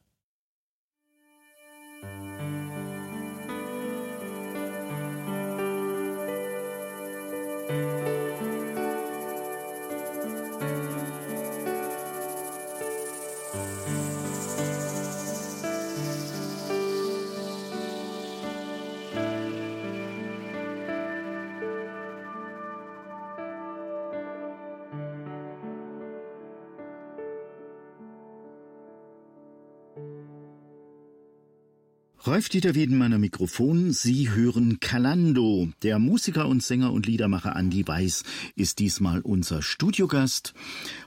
[32.39, 33.91] Rolf-Dieter Wiedenmann am Mikrofon.
[33.91, 35.67] Sie hören Kalando.
[35.83, 38.23] Der Musiker und Sänger und Liedermacher Andy Weiß
[38.55, 40.53] ist diesmal unser Studiogast.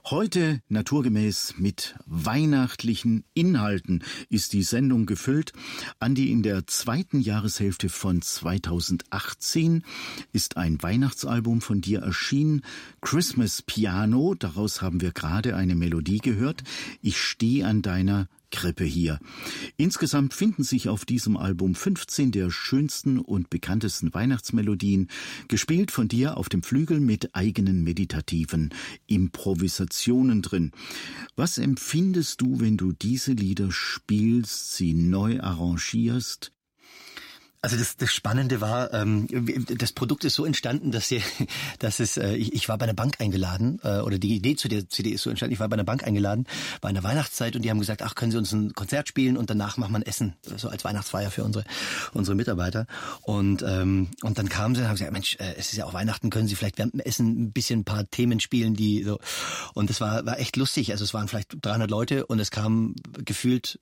[0.05, 5.55] Heute naturgemäß mit weihnachtlichen Inhalten ist die Sendung gefüllt.
[6.01, 9.85] Andy in der zweiten Jahreshälfte von 2018
[10.35, 12.61] ist ein Weihnachtsalbum von dir erschienen.
[13.01, 14.35] Christmas Piano.
[14.35, 16.63] Daraus haben wir gerade eine Melodie gehört.
[17.01, 19.19] Ich stehe an deiner Krippe hier.
[19.77, 25.09] Insgesamt finden sich auf diesem Album 15 der schönsten und bekanntesten Weihnachtsmelodien,
[25.49, 28.71] gespielt von dir auf dem Flügel mit eigenen meditativen
[29.09, 30.71] Improvisationen drin.
[31.35, 36.53] Was empfindest du, wenn du diese Lieder spielst, sie neu arrangierst?
[37.65, 39.29] Also das, das Spannende war, ähm,
[39.79, 41.23] das Produkt ist so entstanden, dass, sie,
[41.79, 44.67] dass es, äh, ich, ich war bei einer Bank eingeladen, äh, oder die Idee zu
[44.67, 46.49] der CD ist so entstanden, ich war bei einer Bank eingeladen,
[46.81, 49.49] bei einer Weihnachtszeit und die haben gesagt, ach, können Sie uns ein Konzert spielen und
[49.49, 51.65] danach machen wir ein Essen, so als Weihnachtsfeier für unsere,
[52.13, 52.89] unsere Mitarbeiter.
[53.21, 55.95] Und, ähm, und dann kamen sie und haben gesagt, Mensch, äh, es ist ja auch
[55.95, 59.21] Weihnachten, können Sie vielleicht während dem Essen ein bisschen ein paar Themen spielen, die so.
[59.73, 60.91] Und das war, war echt lustig.
[60.91, 63.79] Also es waren vielleicht 300 Leute und es kamen gefühlt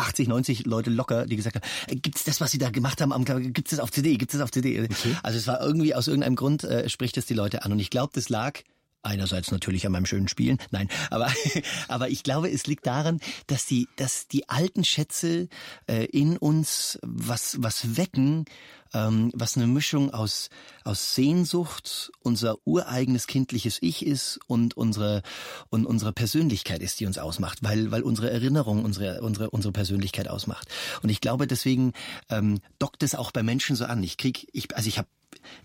[0.00, 3.24] 80, 90 Leute locker, die gesagt haben, äh, gibt's das, was sie da gemacht haben,
[3.52, 4.82] gibt's das auf CD, gibt's das auf CD?
[4.82, 5.16] Okay.
[5.22, 7.90] Also es war irgendwie aus irgendeinem Grund äh, spricht es die Leute an und ich
[7.90, 8.60] glaube, das lag
[9.02, 11.32] Einerseits natürlich an meinem schönen Spielen, nein, aber
[11.88, 15.48] aber ich glaube, es liegt daran, dass die dass die alten Schätze
[15.86, 18.44] äh, in uns was was wecken,
[18.92, 20.50] ähm, was eine Mischung aus
[20.84, 25.22] aus Sehnsucht, unser ureigenes kindliches Ich ist und unsere
[25.70, 30.28] und unsere Persönlichkeit ist, die uns ausmacht, weil weil unsere Erinnerung unsere unsere unsere Persönlichkeit
[30.28, 30.68] ausmacht.
[31.02, 31.94] Und ich glaube, deswegen
[32.28, 34.02] ähm, dockt es auch bei Menschen so an.
[34.02, 35.08] Ich krieg ich also ich habe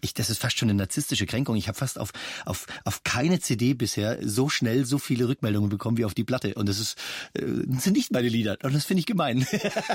[0.02, 1.56] ich, das ist fast schon eine narzisstische Kränkung.
[1.56, 2.12] Ich habe fast auf,
[2.46, 6.54] auf, auf keine CD bisher so schnell so viele Rückmeldungen bekommen wie auf die Platte.
[6.56, 6.98] Und das ist
[7.34, 8.58] äh, das sind nicht meine Lieder.
[8.64, 9.46] Und das finde ich gemein.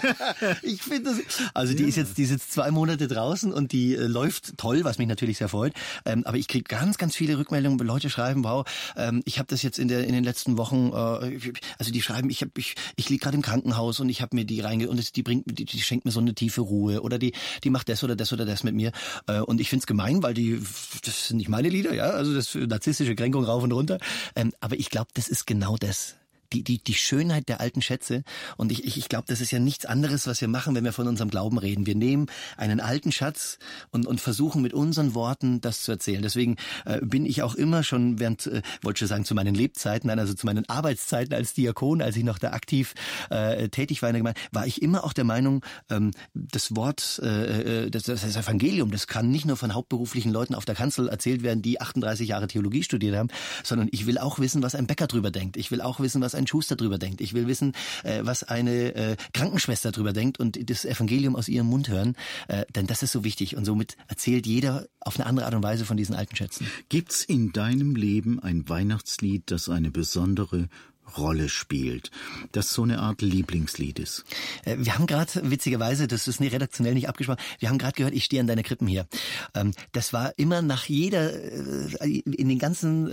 [0.63, 1.19] ich finde das.
[1.55, 4.85] Also die ist jetzt, die ist jetzt zwei Monate draußen und die äh, läuft toll,
[4.85, 5.73] was mich natürlich sehr freut.
[6.05, 7.79] Ähm, aber ich kriege ganz, ganz viele Rückmeldungen.
[7.81, 8.67] Leute schreiben, wow,
[8.97, 10.91] ähm, ich habe das jetzt in der in den letzten Wochen.
[10.93, 14.37] Äh, also die schreiben, ich habe ich, ich liege gerade im Krankenhaus und ich habe
[14.37, 17.03] mir die reinge und das, die bringt, die, die schenkt mir so eine tiefe Ruhe
[17.03, 17.33] oder die
[17.65, 18.93] die macht das oder das oder das mit mir.
[19.27, 20.61] Äh, und ich finde es gemein, weil die,
[21.05, 23.99] das sind nicht meine Lieder, ja, also das narzisstische Kränkung rauf und runter.
[24.37, 26.17] Ähm, aber ich glaube, das ist genau das
[26.53, 28.23] die, die, die Schönheit der alten Schätze.
[28.57, 30.93] Und ich, ich, ich glaube, das ist ja nichts anderes, was wir machen, wenn wir
[30.93, 31.87] von unserem Glauben reden.
[31.87, 32.27] Wir nehmen
[32.57, 33.59] einen alten Schatz
[33.91, 36.23] und, und versuchen mit unseren Worten das zu erzählen.
[36.23, 40.09] Deswegen äh, bin ich auch immer schon während, äh, wollte schon sagen, zu meinen Lebzeiten,
[40.09, 42.95] nein, also zu meinen Arbeitszeiten als Diakon, als ich noch da aktiv
[43.31, 47.21] äh, tätig war in der Gemeinde, war ich immer auch der Meinung, ähm, das Wort,
[47.23, 51.09] äh, äh das, das Evangelium, das kann nicht nur von hauptberuflichen Leuten auf der Kanzel
[51.09, 53.29] erzählt werden, die 38 Jahre Theologie studiert haben,
[53.63, 55.57] sondern ich will auch wissen, was ein Bäcker drüber denkt.
[55.57, 57.21] Ich will auch wissen, was ein Schuster drüber denkt.
[57.21, 57.73] Ich will wissen,
[58.05, 62.17] äh, was eine äh, Krankenschwester drüber denkt und das Evangelium aus ihrem Mund hören,
[62.49, 65.63] äh, denn das ist so wichtig und somit erzählt jeder auf eine andere Art und
[65.63, 66.67] Weise von diesen alten Schätzen.
[66.89, 70.69] Gibt's in deinem Leben ein Weihnachtslied, das eine besondere
[71.17, 72.11] Rolle spielt,
[72.53, 74.25] das so eine Art Lieblingslied ist.
[74.65, 78.15] Äh, wir haben gerade, witzigerweise, das ist nicht redaktionell nicht abgesprochen, wir haben gerade gehört,
[78.15, 79.07] ich stehe an deine Krippen hier.
[79.55, 83.11] Ähm, das war immer nach jeder, äh, in den ganzen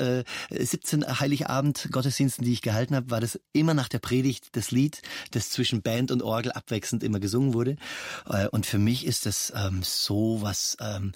[0.50, 4.72] 17 äh, Heiligabend Gottesdiensten, die ich gehalten habe, war das immer nach der Predigt das
[4.72, 7.78] Lied, das zwischen Band und Orgel abwechselnd immer gesungen wurde.
[8.52, 11.12] Und für mich ist das ähm, so was, ähm,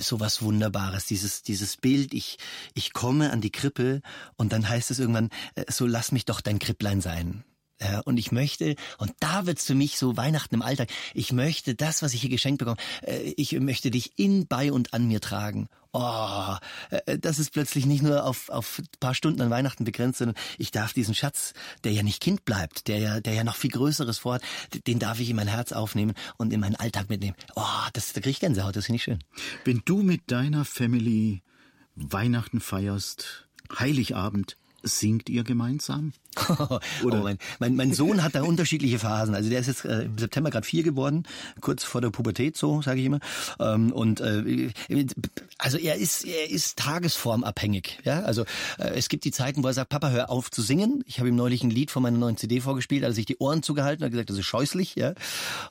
[0.00, 2.38] so was Wunderbares, dieses, dieses Bild, ich,
[2.74, 4.02] ich komme an die Krippe
[4.36, 5.30] und dann heißt es irgendwann,
[5.68, 7.44] so lass mich mich doch dein Kripplein sein.
[7.80, 11.74] Ja, und ich möchte, und da wird's für mich so Weihnachten im Alltag, ich möchte
[11.74, 15.20] das, was ich hier geschenkt bekomme, äh, ich möchte dich in, bei und an mir
[15.20, 16.56] tragen oh,
[16.90, 20.36] äh, das ist plötzlich nicht nur auf, auf ein paar Stunden an Weihnachten begrenzt, sondern
[20.58, 23.70] ich darf diesen Schatz, der ja nicht Kind bleibt, der ja, der ja noch viel
[23.70, 24.42] Größeres vorhat,
[24.86, 27.36] den darf ich in mein Herz aufnehmen und in meinen Alltag mitnehmen.
[27.56, 27.62] Oh,
[27.92, 29.18] das, da krieg ich Gänsehaut, das finde ich schön.
[29.64, 31.42] Wenn du mit deiner Family
[31.94, 33.48] Weihnachten feierst,
[33.78, 36.12] Heiligabend, singt ihr gemeinsam?
[37.04, 37.20] Oder?
[37.20, 39.34] Oh, mein, mein, mein Sohn hat da unterschiedliche Phasen.
[39.34, 41.24] Also der ist jetzt äh, im September gerade vier geworden,
[41.60, 43.20] kurz vor der Pubertät, so sage ich immer.
[43.60, 44.68] Ähm, und äh,
[45.58, 47.98] also er ist er ist tagesformabhängig.
[48.04, 48.42] Ja, also
[48.78, 51.04] äh, es gibt die Zeiten, wo er sagt, Papa, hör auf zu singen.
[51.06, 53.38] Ich habe ihm neulich ein Lied von meiner neuen CD vorgespielt, hat er sich die
[53.38, 54.94] Ohren zugehalten, hat gesagt, das ist scheußlich.
[54.94, 55.14] Ja,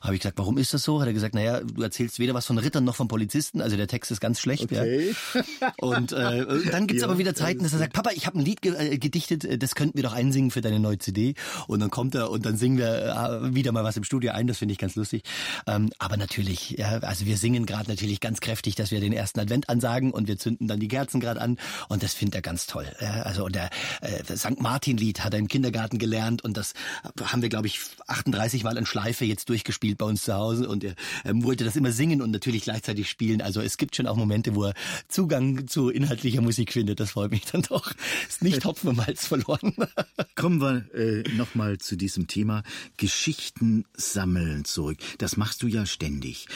[0.00, 1.00] habe ich gesagt, warum ist das so?
[1.00, 3.60] Hat er gesagt, naja, du erzählst weder was von Rittern noch von Polizisten.
[3.60, 4.64] Also der Text ist ganz schlecht.
[4.64, 5.14] Okay.
[5.60, 5.72] Ja.
[5.78, 8.44] Und äh, dann gibt's ja, aber wieder Zeiten, dass er sagt, Papa, ich habe ein
[8.44, 11.34] Lied äh, gedichtet, äh, das könnten wir doch einsingen für deine neue CD.
[11.66, 14.46] Und dann kommt er und dann singen wir äh, wieder mal was im Studio ein.
[14.46, 15.24] Das finde ich ganz lustig.
[15.66, 19.40] Ähm, aber natürlich, ja, also wir singen gerade natürlich ganz kräftig, dass wir den ersten
[19.40, 21.58] Advent ansagen und wir zünden dann die Kerzen gerade an.
[21.88, 22.86] Und das findet er ganz toll.
[23.24, 23.70] Also der
[24.00, 24.60] äh, St.
[24.60, 26.74] Martin-Lied hat er im Kindergarten gelernt und das
[27.22, 30.68] haben wir, glaube ich, 38 Mal in Schleife jetzt durchgespielt bei uns zu Hause.
[30.68, 33.42] Und er ähm, wollte das immer singen und natürlich gleichzeitig spielen.
[33.42, 34.74] Also es gibt schon auch Momente, wo er
[35.08, 37.00] Zugang zu inhaltlicher Musik findet.
[37.00, 37.92] Das freut mich dann doch.
[38.28, 39.74] Ist nicht Hopfen und Malz verloren.
[40.36, 42.62] Kommen wir äh, nochmal zu diesem Thema
[42.96, 44.98] Geschichten sammeln zurück.
[45.18, 46.46] Das machst du ja ständig.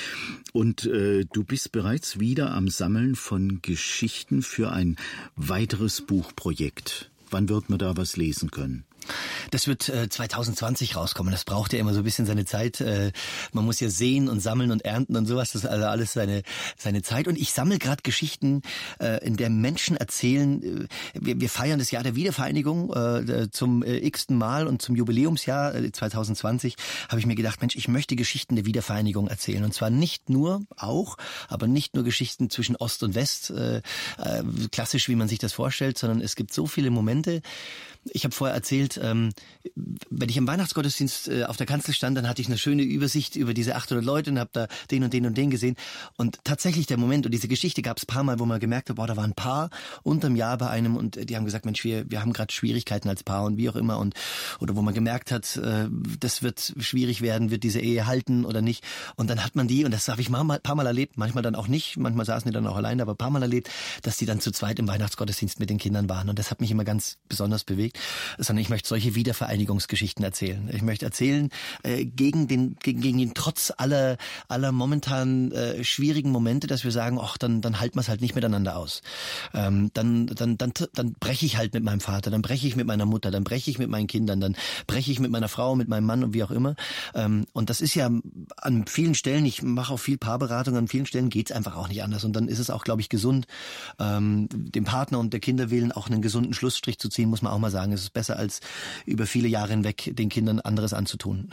[0.52, 4.96] Und äh, du bist bereits wieder am Sammeln von Geschichten für ein
[5.34, 7.10] weiteres Buchprojekt.
[7.30, 8.84] Wann wird man da was lesen können?
[9.50, 11.32] Das wird äh, 2020 rauskommen.
[11.32, 12.80] Das braucht ja immer so ein bisschen seine Zeit.
[12.80, 13.12] Äh,
[13.52, 15.52] man muss ja sehen und sammeln und ernten und sowas.
[15.52, 16.42] Das ist also alles seine
[16.76, 17.28] seine Zeit.
[17.28, 18.62] Und ich sammle gerade Geschichten,
[19.00, 20.62] äh, in der Menschen erzählen.
[20.62, 24.96] Äh, wir, wir feiern das Jahr der Wiedervereinigung äh, zum äh, x-ten Mal und zum
[24.96, 26.76] Jubiläumsjahr äh, 2020
[27.08, 29.64] habe ich mir gedacht, Mensch, ich möchte Geschichten der Wiedervereinigung erzählen.
[29.64, 31.16] Und zwar nicht nur, auch,
[31.48, 33.82] aber nicht nur Geschichten zwischen Ost und West, äh, äh,
[34.70, 37.42] klassisch, wie man sich das vorstellt, sondern es gibt so viele Momente,
[38.12, 39.30] ich habe vorher erzählt, ähm,
[40.10, 43.36] wenn ich im Weihnachtsgottesdienst äh, auf der Kanzel stand, dann hatte ich eine schöne Übersicht
[43.36, 45.76] über diese 800 Leute und habe da den und den und den gesehen.
[46.16, 48.96] Und tatsächlich der Moment und diese Geschichte gab es paar Mal, wo man gemerkt hat,
[48.96, 49.70] boah, da waren ein Paar
[50.02, 53.22] unterm Jahr bei einem und die haben gesagt, Mensch, wir, wir haben gerade Schwierigkeiten als
[53.22, 53.98] Paar und wie auch immer.
[53.98, 54.14] Und
[54.60, 55.88] oder wo man gemerkt hat, äh,
[56.20, 58.84] das wird schwierig werden, wird diese Ehe halten oder nicht.
[59.16, 61.54] Und dann hat man die, und das habe ich mal, paar Mal erlebt, manchmal dann
[61.54, 63.70] auch nicht, manchmal saßen die dann auch alleine, aber paar Mal erlebt,
[64.02, 66.28] dass die dann zu zweit im Weihnachtsgottesdienst mit den Kindern waren.
[66.28, 67.95] Und das hat mich immer ganz besonders bewegt
[68.38, 70.68] sondern ich möchte solche Wiedervereinigungsgeschichten erzählen.
[70.72, 71.50] Ich möchte erzählen
[71.82, 74.16] äh, gegen den gegen, gegen den Trotz aller
[74.48, 78.20] aller momentan äh, schwierigen Momente, dass wir sagen, ach dann dann halten wir es halt
[78.20, 79.02] nicht miteinander aus.
[79.54, 82.86] Ähm, dann dann dann dann breche ich halt mit meinem Vater, dann breche ich mit
[82.86, 84.56] meiner Mutter, dann breche ich mit meinen Kindern, dann
[84.86, 86.76] breche ich mit meiner Frau, mit meinem Mann und wie auch immer.
[87.14, 88.10] Ähm, und das ist ja
[88.56, 92.02] an vielen Stellen, ich mache auch viel Paarberatung, an vielen Stellen geht's einfach auch nicht
[92.02, 92.24] anders.
[92.24, 93.46] Und dann ist es auch, glaube ich, gesund,
[93.98, 97.52] ähm, dem Partner und der Kinder willen auch einen gesunden Schlussstrich zu ziehen, muss man
[97.52, 97.85] auch mal sagen.
[97.92, 98.60] Es ist besser als
[99.04, 101.48] über viele Jahre hinweg den Kindern anderes anzutun.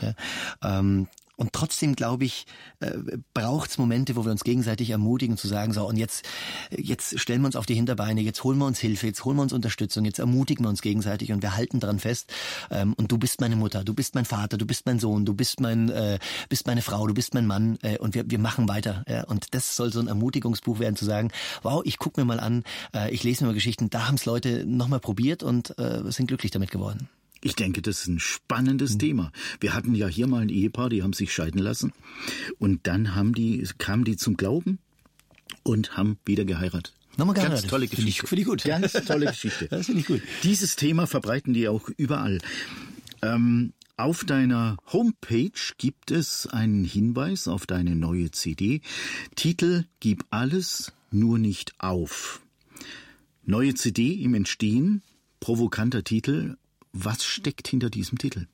[0.62, 2.46] Ähm, und trotzdem, glaube ich,
[2.80, 2.92] äh,
[3.32, 6.24] braucht es Momente, wo wir uns gegenseitig ermutigen, zu sagen, so, und jetzt,
[6.70, 9.42] jetzt stellen wir uns auf die Hinterbeine, jetzt holen wir uns Hilfe, jetzt holen wir
[9.42, 12.32] uns Unterstützung, jetzt ermutigen wir uns gegenseitig und wir halten dran fest.
[12.70, 15.34] Ähm, und du bist meine Mutter, du bist mein Vater, du bist mein Sohn, du
[15.34, 18.68] bist mein, äh, bist meine Frau, du bist mein Mann äh, und wir, wir machen
[18.68, 19.04] weiter.
[19.08, 19.24] Ja?
[19.24, 21.30] Und das soll so ein Ermutigungsbuch werden, zu sagen,
[21.62, 22.62] wow, ich gucke mir mal an,
[22.94, 26.26] äh, ich lese mir mal Geschichten, da haben es Leute nochmal probiert und äh, sind
[26.26, 27.08] glücklich damit geworden.
[27.44, 28.98] Ich denke, das ist ein spannendes mhm.
[29.00, 29.32] Thema.
[29.60, 31.92] Wir hatten ja hier mal ein Ehepaar, die haben sich scheiden lassen.
[32.58, 34.78] Und dann haben die, kamen die zum Glauben
[35.62, 36.94] und haben wieder geheiratet.
[37.18, 37.64] Nochmal geheiratet.
[37.64, 37.96] Ganz tolle Geschichte.
[37.96, 38.64] Finde ich, find ich gut.
[38.64, 39.68] Ganz tolle Geschichte.
[39.68, 40.22] das finde ich gut.
[40.42, 42.38] Dieses Thema verbreiten die auch überall.
[43.20, 48.80] Ähm, auf deiner Homepage gibt es einen Hinweis auf deine neue CD.
[49.36, 52.40] Titel Gib alles, nur nicht auf.
[53.44, 55.02] Neue CD im Entstehen,
[55.40, 56.56] provokanter Titel,
[56.94, 58.46] was steckt hinter diesem Titel?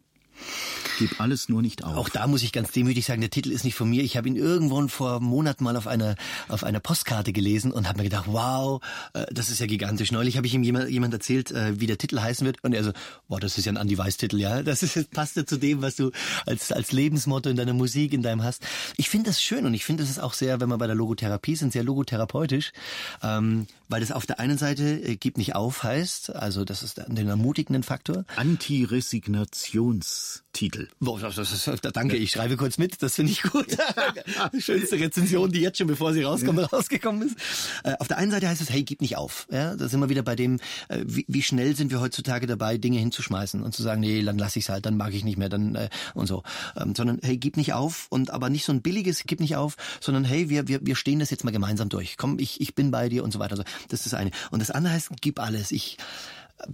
[1.00, 1.96] Gib alles nur nicht auf.
[1.96, 4.04] Auch da muss ich ganz demütig sagen, der Titel ist nicht von mir.
[4.04, 6.14] Ich habe ihn irgendwo vor Monaten mal auf einer
[6.48, 8.82] auf einer Postkarte gelesen und habe mir gedacht, wow,
[9.14, 10.12] äh, das ist ja gigantisch.
[10.12, 12.84] Neulich habe ich ihm jemand, jemand erzählt, äh, wie der Titel heißen wird und er
[12.84, 12.92] so,
[13.28, 14.62] wow, das ist ja ein Andy Weiss Titel, ja.
[14.62, 16.10] Das ist, passt ja zu dem, was du
[16.44, 18.62] als als Lebensmotto in deiner Musik, in deinem hast.
[18.98, 20.96] Ich finde das schön und ich finde, das ist auch sehr, wenn wir bei der
[20.96, 22.72] Logotherapie sind, sehr logotherapeutisch,
[23.22, 27.00] ähm, weil das auf der einen Seite äh, gib nicht auf heißt, also das ist
[27.08, 28.26] den ermutigenden Faktor.
[28.36, 30.42] Anti-Resignations
[31.92, 33.76] Danke, ich schreibe kurz mit, das finde ich gut.
[34.58, 37.36] Schönste Rezension, die jetzt schon, bevor sie rauskommt, rausgekommen ist.
[37.84, 39.46] Äh, auf der einen Seite heißt es, hey, gib nicht auf.
[39.50, 40.58] Ja, da sind wir wieder bei dem,
[40.88, 44.38] äh, wie, wie schnell sind wir heutzutage dabei, Dinge hinzuschmeißen und zu sagen, nee, dann
[44.38, 46.42] lass ich's halt, dann mag ich nicht mehr, dann äh, und so.
[46.76, 49.76] Ähm, sondern hey, gib nicht auf und aber nicht so ein billiges, gib nicht auf,
[50.00, 52.16] sondern hey, wir, wir, wir stehen das jetzt mal gemeinsam durch.
[52.16, 53.56] Komm, ich, ich bin bei dir und so weiter.
[53.88, 54.30] Das ist das eine.
[54.50, 55.70] Und das andere heißt, gib alles.
[55.70, 55.96] Ich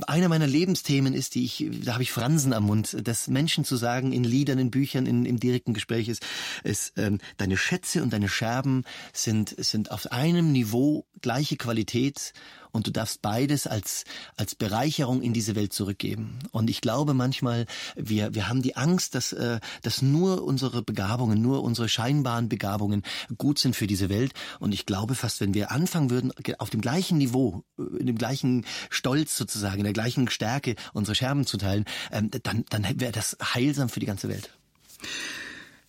[0.07, 3.77] einer meiner Lebensthemen ist, die ich, da habe ich Fransen am Mund, das Menschen zu
[3.77, 6.25] sagen in Liedern, in Büchern, in, im direkten Gespräch ist,
[6.65, 12.33] ist ähm, deine Schätze und deine Scherben sind, sind auf einem Niveau gleiche Qualität
[12.77, 14.05] und du darfst beides als,
[14.36, 16.39] als Bereicherung in diese Welt zurückgeben.
[16.53, 17.66] Und ich glaube manchmal,
[17.97, 23.03] wir, wir haben die Angst, dass, äh, dass nur unsere Begabungen, nur unsere scheinbaren Begabungen
[23.36, 24.32] gut sind für diese Welt.
[24.61, 28.19] Und ich glaube fast, wenn wir anfangen würden, auf dem gleichen Niveau, äh, in dem
[28.19, 33.12] gleichen Stolz sozusagen, in der gleichen Stärke unsere Scherben zu teilen, ähm, dann, dann wäre
[33.12, 34.51] das heilsam für die ganze Welt.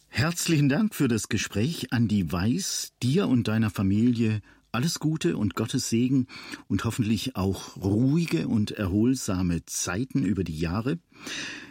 [0.09, 4.41] Herzlichen Dank für das Gespräch, Andi Weiß, dir und deiner Familie
[4.72, 6.27] alles Gute und Gottes Segen
[6.68, 10.99] und hoffentlich auch ruhige und erholsame Zeiten über die Jahre.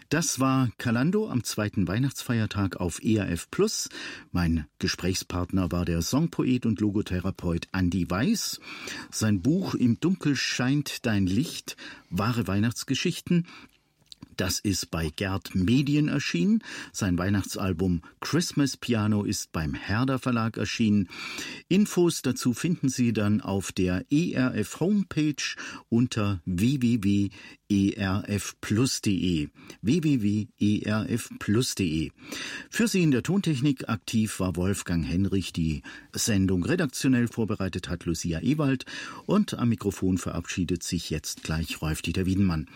[0.09, 3.89] Das war Kalando am zweiten Weihnachtsfeiertag auf ERF Plus.
[4.31, 8.60] Mein Gesprächspartner war der Songpoet und Logotherapeut Andy Weiß.
[9.10, 11.77] Sein Buch Im Dunkel scheint dein Licht,
[12.09, 13.47] wahre Weihnachtsgeschichten
[14.36, 16.62] das ist bei Gerd Medien erschienen.
[16.92, 21.08] Sein Weihnachtsalbum Christmas Piano ist beim Herder Verlag erschienen.
[21.68, 25.56] Infos dazu finden Sie dann auf der ERF Homepage
[25.88, 26.40] unter
[27.68, 29.48] www.erfplus.de
[29.82, 32.10] www.erfplus.de
[32.70, 35.52] Für Sie in der Tontechnik aktiv war Wolfgang Henrich.
[35.52, 35.82] Die
[36.12, 38.84] Sendung redaktionell vorbereitet hat Lucia Ewald
[39.26, 42.66] und am Mikrofon verabschiedet sich jetzt gleich Rolf-Dieter Wiedenmann.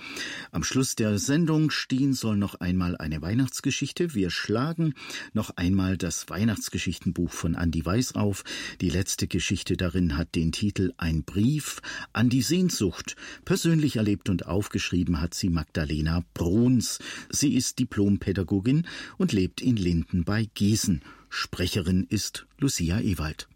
[0.51, 4.15] Am Schluss der Sendung Sendung stehen soll noch einmal eine Weihnachtsgeschichte.
[4.15, 4.95] Wir schlagen
[5.33, 8.45] noch einmal das Weihnachtsgeschichtenbuch von Andy Weiß auf.
[8.81, 11.81] Die letzte Geschichte darin hat den Titel Ein Brief
[12.13, 13.17] an die Sehnsucht.
[13.45, 14.80] Persönlich erlebt und aufgeschrieben
[15.21, 16.99] hat sie Magdalena Bruns.
[17.31, 18.87] Sie ist Diplompädagogin
[19.19, 21.03] und lebt in Linden bei Gießen.
[21.29, 23.49] Sprecherin ist Lucia Ewald.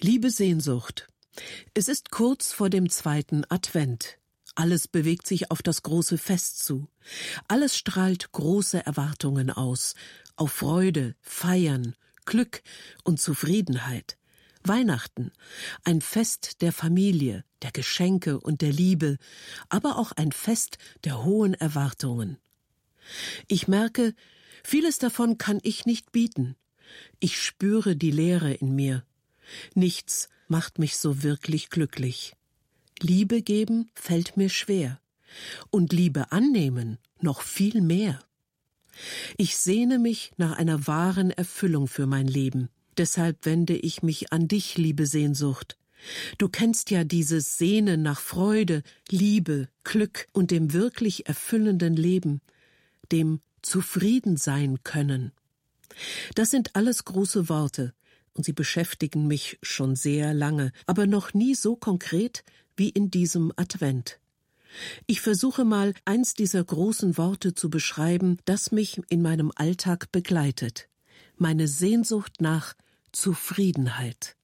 [0.00, 1.08] Liebe Sehnsucht.
[1.74, 4.18] Es ist kurz vor dem zweiten Advent.
[4.54, 6.88] Alles bewegt sich auf das große Fest zu.
[7.48, 9.94] Alles strahlt große Erwartungen aus,
[10.36, 11.94] auf Freude, Feiern,
[12.26, 12.62] Glück
[13.04, 14.18] und Zufriedenheit.
[14.64, 15.32] Weihnachten,
[15.84, 19.18] ein Fest der Familie, der Geschenke und der Liebe,
[19.68, 22.38] aber auch ein Fest der hohen Erwartungen.
[23.48, 24.14] Ich merke,
[24.62, 26.56] vieles davon kann ich nicht bieten.
[27.20, 29.04] Ich spüre die Leere in mir.
[29.74, 32.34] Nichts macht mich so wirklich glücklich.
[33.00, 35.00] Liebe geben fällt mir schwer
[35.70, 38.22] und Liebe annehmen noch viel mehr.
[39.36, 42.68] Ich sehne mich nach einer wahren Erfüllung für mein Leben.
[42.98, 45.78] Deshalb wende ich mich an dich, liebe Sehnsucht.
[46.38, 52.40] Du kennst ja dieses Sehnen nach Freude, Liebe, Glück und dem wirklich erfüllenden Leben,
[53.10, 55.32] dem zufrieden sein können.
[56.34, 57.92] Das sind alles große Worte,
[58.34, 62.44] und sie beschäftigen mich schon sehr lange, aber noch nie so konkret
[62.76, 64.18] wie in diesem Advent.
[65.06, 70.88] Ich versuche mal, eins dieser großen Worte zu beschreiben, das mich in meinem Alltag begleitet.
[71.36, 72.74] Meine Sehnsucht nach
[73.12, 74.36] Zufriedenheit.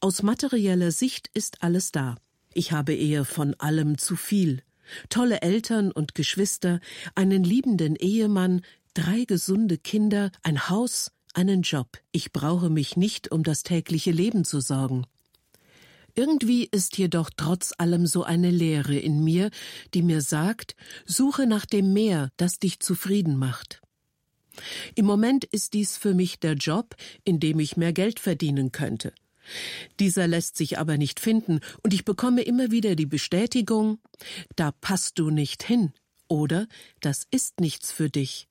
[0.00, 2.16] Aus materieller Sicht ist alles da.
[2.52, 4.62] Ich habe eher von allem zu viel.
[5.08, 6.80] Tolle Eltern und Geschwister,
[7.14, 8.62] einen liebenden Ehemann,
[8.94, 11.98] drei gesunde Kinder, ein Haus, einen Job.
[12.12, 15.06] Ich brauche mich nicht um das tägliche Leben zu sorgen.
[16.14, 19.50] Irgendwie ist jedoch trotz allem so eine Leere in mir,
[19.94, 20.76] die mir sagt,
[21.06, 23.82] suche nach dem Meer, das dich zufrieden macht.
[24.94, 26.94] Im Moment ist dies für mich der Job,
[27.24, 29.12] in dem ich mehr Geld verdienen könnte.
[30.00, 33.98] Dieser lässt sich aber nicht finden, und ich bekomme immer wieder die Bestätigung,
[34.56, 35.92] da passt du nicht hin,
[36.28, 36.66] oder
[37.00, 38.48] das ist nichts für dich.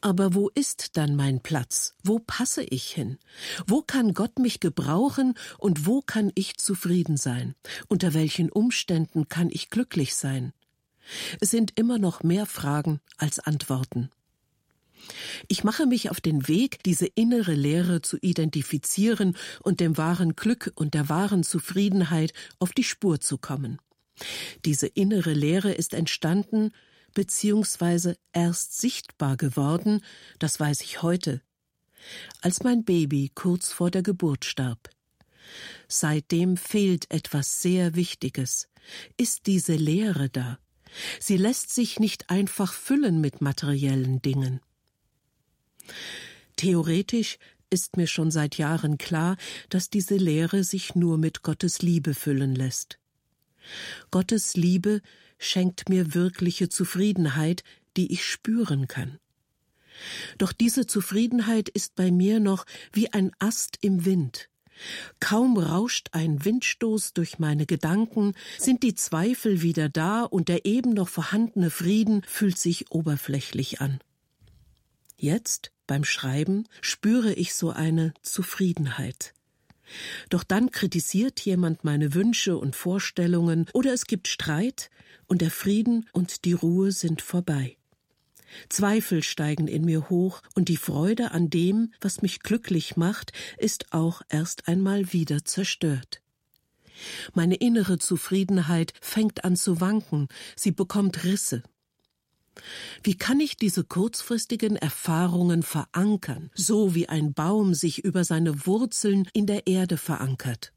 [0.00, 1.94] Aber wo ist dann mein Platz?
[2.02, 3.18] Wo passe ich hin?
[3.66, 7.54] Wo kann Gott mich gebrauchen und wo kann ich zufrieden sein?
[7.88, 10.52] Unter welchen Umständen kann ich glücklich sein?
[11.40, 14.10] Es sind immer noch mehr Fragen als Antworten.
[15.48, 20.72] Ich mache mich auf den Weg, diese innere Lehre zu identifizieren und dem wahren Glück
[20.74, 23.78] und der wahren Zufriedenheit auf die Spur zu kommen.
[24.64, 26.72] Diese innere Lehre ist entstanden
[27.14, 30.02] beziehungsweise erst sichtbar geworden,
[30.38, 31.42] das weiß ich heute,
[32.40, 34.90] als mein Baby kurz vor der Geburt starb.
[35.88, 38.68] Seitdem fehlt etwas sehr Wichtiges.
[39.16, 40.58] Ist diese Leere da?
[41.18, 44.60] Sie lässt sich nicht einfach füllen mit materiellen Dingen.
[46.56, 47.38] Theoretisch
[47.70, 49.36] ist mir schon seit Jahren klar,
[49.68, 52.98] dass diese Lehre sich nur mit Gottes Liebe füllen lässt.
[54.10, 55.00] Gottes Liebe
[55.38, 57.62] schenkt mir wirkliche Zufriedenheit,
[57.96, 59.18] die ich spüren kann.
[60.38, 64.48] Doch diese Zufriedenheit ist bei mir noch wie ein Ast im Wind.
[65.20, 70.94] Kaum rauscht ein Windstoß durch meine Gedanken, sind die Zweifel wieder da und der eben
[70.94, 74.00] noch vorhandene Frieden fühlt sich oberflächlich an.
[75.18, 79.34] Jetzt, beim Schreiben, spüre ich so eine Zufriedenheit.
[80.28, 84.88] Doch dann kritisiert jemand meine Wünsche und Vorstellungen oder es gibt Streit
[85.26, 87.76] und der Frieden und die Ruhe sind vorbei.
[88.68, 93.92] Zweifel steigen in mir hoch, und die Freude an dem, was mich glücklich macht, ist
[93.92, 96.22] auch erst einmal wieder zerstört.
[97.34, 101.64] Meine innere Zufriedenheit fängt an zu wanken, sie bekommt Risse.
[103.02, 109.28] Wie kann ich diese kurzfristigen Erfahrungen verankern, so wie ein Baum sich über seine Wurzeln
[109.32, 110.72] in der Erde verankert?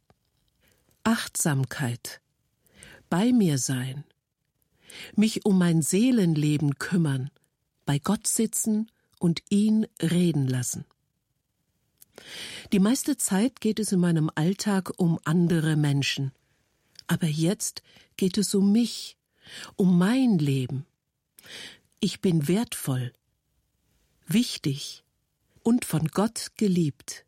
[1.04, 2.22] Achtsamkeit,
[3.10, 4.06] bei mir sein,
[5.16, 7.30] mich um mein Seelenleben kümmern,
[7.86, 8.90] bei Gott sitzen
[9.20, 10.86] und ihn reden lassen.
[12.72, 16.32] Die meiste Zeit geht es in meinem Alltag um andere Menschen.
[17.08, 17.84] Aber jetzt
[18.18, 19.18] geht es um mich,
[19.76, 20.86] um mein Leben.
[22.00, 23.14] Ich bin wertvoll,
[24.28, 25.04] wichtig
[25.64, 27.26] und von Gott geliebt.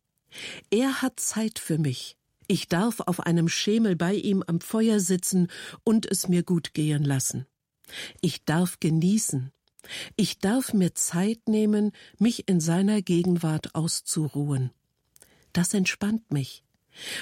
[0.69, 2.17] Er hat Zeit für mich.
[2.47, 5.47] Ich darf auf einem Schemel bei ihm am Feuer sitzen
[5.83, 7.47] und es mir gut gehen lassen.
[8.21, 9.51] Ich darf genießen,
[10.15, 14.71] ich darf mir Zeit nehmen, mich in seiner Gegenwart auszuruhen.
[15.53, 16.64] Das entspannt mich.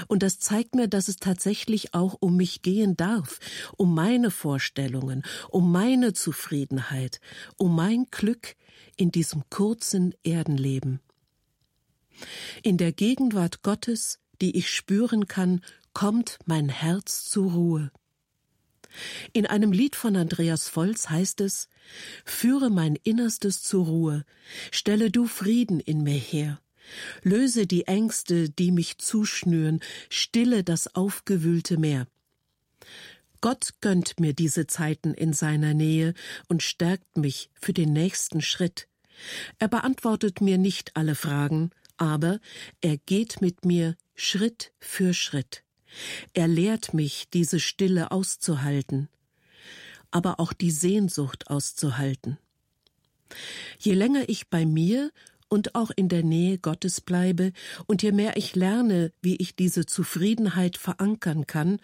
[0.08, 3.40] Und das zeigt mir, dass es tatsächlich auch um mich gehen darf,
[3.78, 7.20] um meine Vorstellungen, um meine Zufriedenheit,
[7.58, 8.56] um mein Glück
[8.98, 11.00] in diesem kurzen Erdenleben.
[12.62, 15.62] In der Gegenwart Gottes, die ich spüren kann,
[15.94, 17.92] kommt mein Herz zur Ruhe.
[19.32, 21.68] In einem Lied von Andreas Volz heißt es
[22.26, 24.26] Führe mein Innerstes zur Ruhe,
[24.72, 26.62] stelle du Frieden in mir her,
[27.22, 29.80] löse die Ängste, die mich zuschnüren,
[30.10, 32.08] stille das aufgewühlte Meer.
[33.42, 36.14] Gott gönnt mir diese Zeiten in seiner Nähe
[36.48, 38.88] und stärkt mich für den nächsten Schritt.
[39.60, 42.40] Er beantwortet mir nicht alle Fragen, aber
[42.82, 45.64] er geht mit mir Schritt für Schritt.
[46.34, 49.10] Er lehrt mich, diese Stille auszuhalten,
[50.12, 52.38] aber auch die Sehnsucht auszuhalten.
[53.80, 55.12] Je länger ich bei mir
[55.54, 57.54] und auch in der Nähe Gottes bleibe,
[57.86, 61.80] und je mehr ich lerne, wie ich diese Zufriedenheit verankern kann,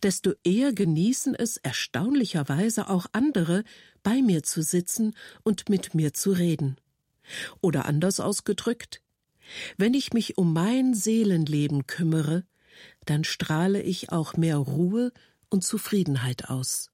[0.00, 3.64] desto eher genießen es erstaunlicherweise auch andere,
[4.04, 6.76] bei mir zu sitzen und mit mir zu reden.
[7.60, 9.02] Oder anders ausgedrückt,
[9.76, 12.44] wenn ich mich um mein Seelenleben kümmere,
[13.06, 15.12] dann strahle ich auch mehr Ruhe
[15.48, 16.92] und Zufriedenheit aus.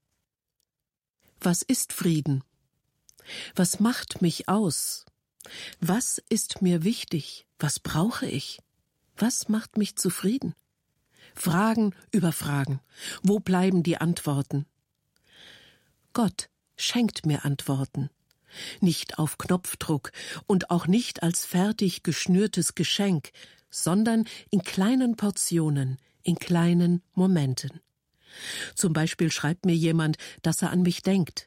[1.39, 2.43] Was ist Frieden?
[3.55, 5.05] Was macht mich aus?
[5.79, 7.45] Was ist mir wichtig?
[7.59, 8.59] Was brauche ich?
[9.15, 10.53] Was macht mich zufrieden?
[11.33, 12.79] Fragen über Fragen.
[13.21, 14.65] Wo bleiben die Antworten?
[16.13, 18.09] Gott schenkt mir Antworten.
[18.79, 20.11] Nicht auf Knopfdruck
[20.47, 23.31] und auch nicht als fertig geschnürtes Geschenk,
[23.69, 27.81] sondern in kleinen Portionen, in kleinen Momenten.
[28.75, 31.46] Zum Beispiel schreibt mir jemand, dass er an mich denkt.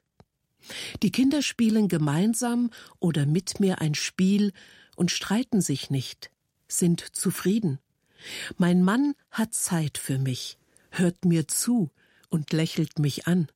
[1.03, 4.53] Die Kinder spielen gemeinsam oder mit mir ein Spiel
[4.97, 6.31] und streiten sich nicht,
[6.69, 7.79] sind zufrieden.
[8.59, 10.59] Mein Mann hat Zeit für mich,
[10.91, 11.91] hört mir zu
[12.29, 13.49] und lächelt mich an.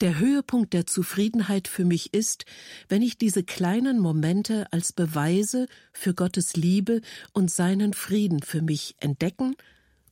[0.00, 2.44] Der Höhepunkt der Zufriedenheit für mich ist,
[2.88, 7.00] wenn ich diese kleinen Momente als Beweise für Gottes Liebe
[7.32, 9.56] und seinen Frieden für mich entdecken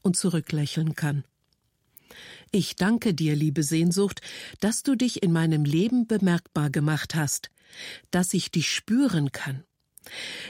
[0.02, 1.24] und zurücklächeln kann.
[2.52, 4.20] Ich danke dir, liebe Sehnsucht,
[4.60, 7.50] dass du dich in meinem Leben bemerkbar gemacht hast,
[8.10, 9.64] dass ich dich spüren kann,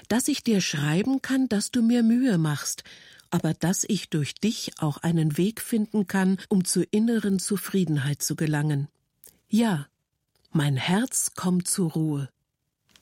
[0.08, 2.84] dass ich dir schreiben kann, dass du mir Mühe machst,
[3.30, 8.36] aber dass ich durch dich auch einen Weg finden kann, um zur inneren Zufriedenheit zu
[8.36, 8.88] gelangen.
[9.48, 9.88] Ja,
[10.50, 12.30] mein Herz kommt zur Ruhe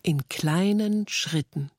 [0.02, 1.70] in kleinen Schritten.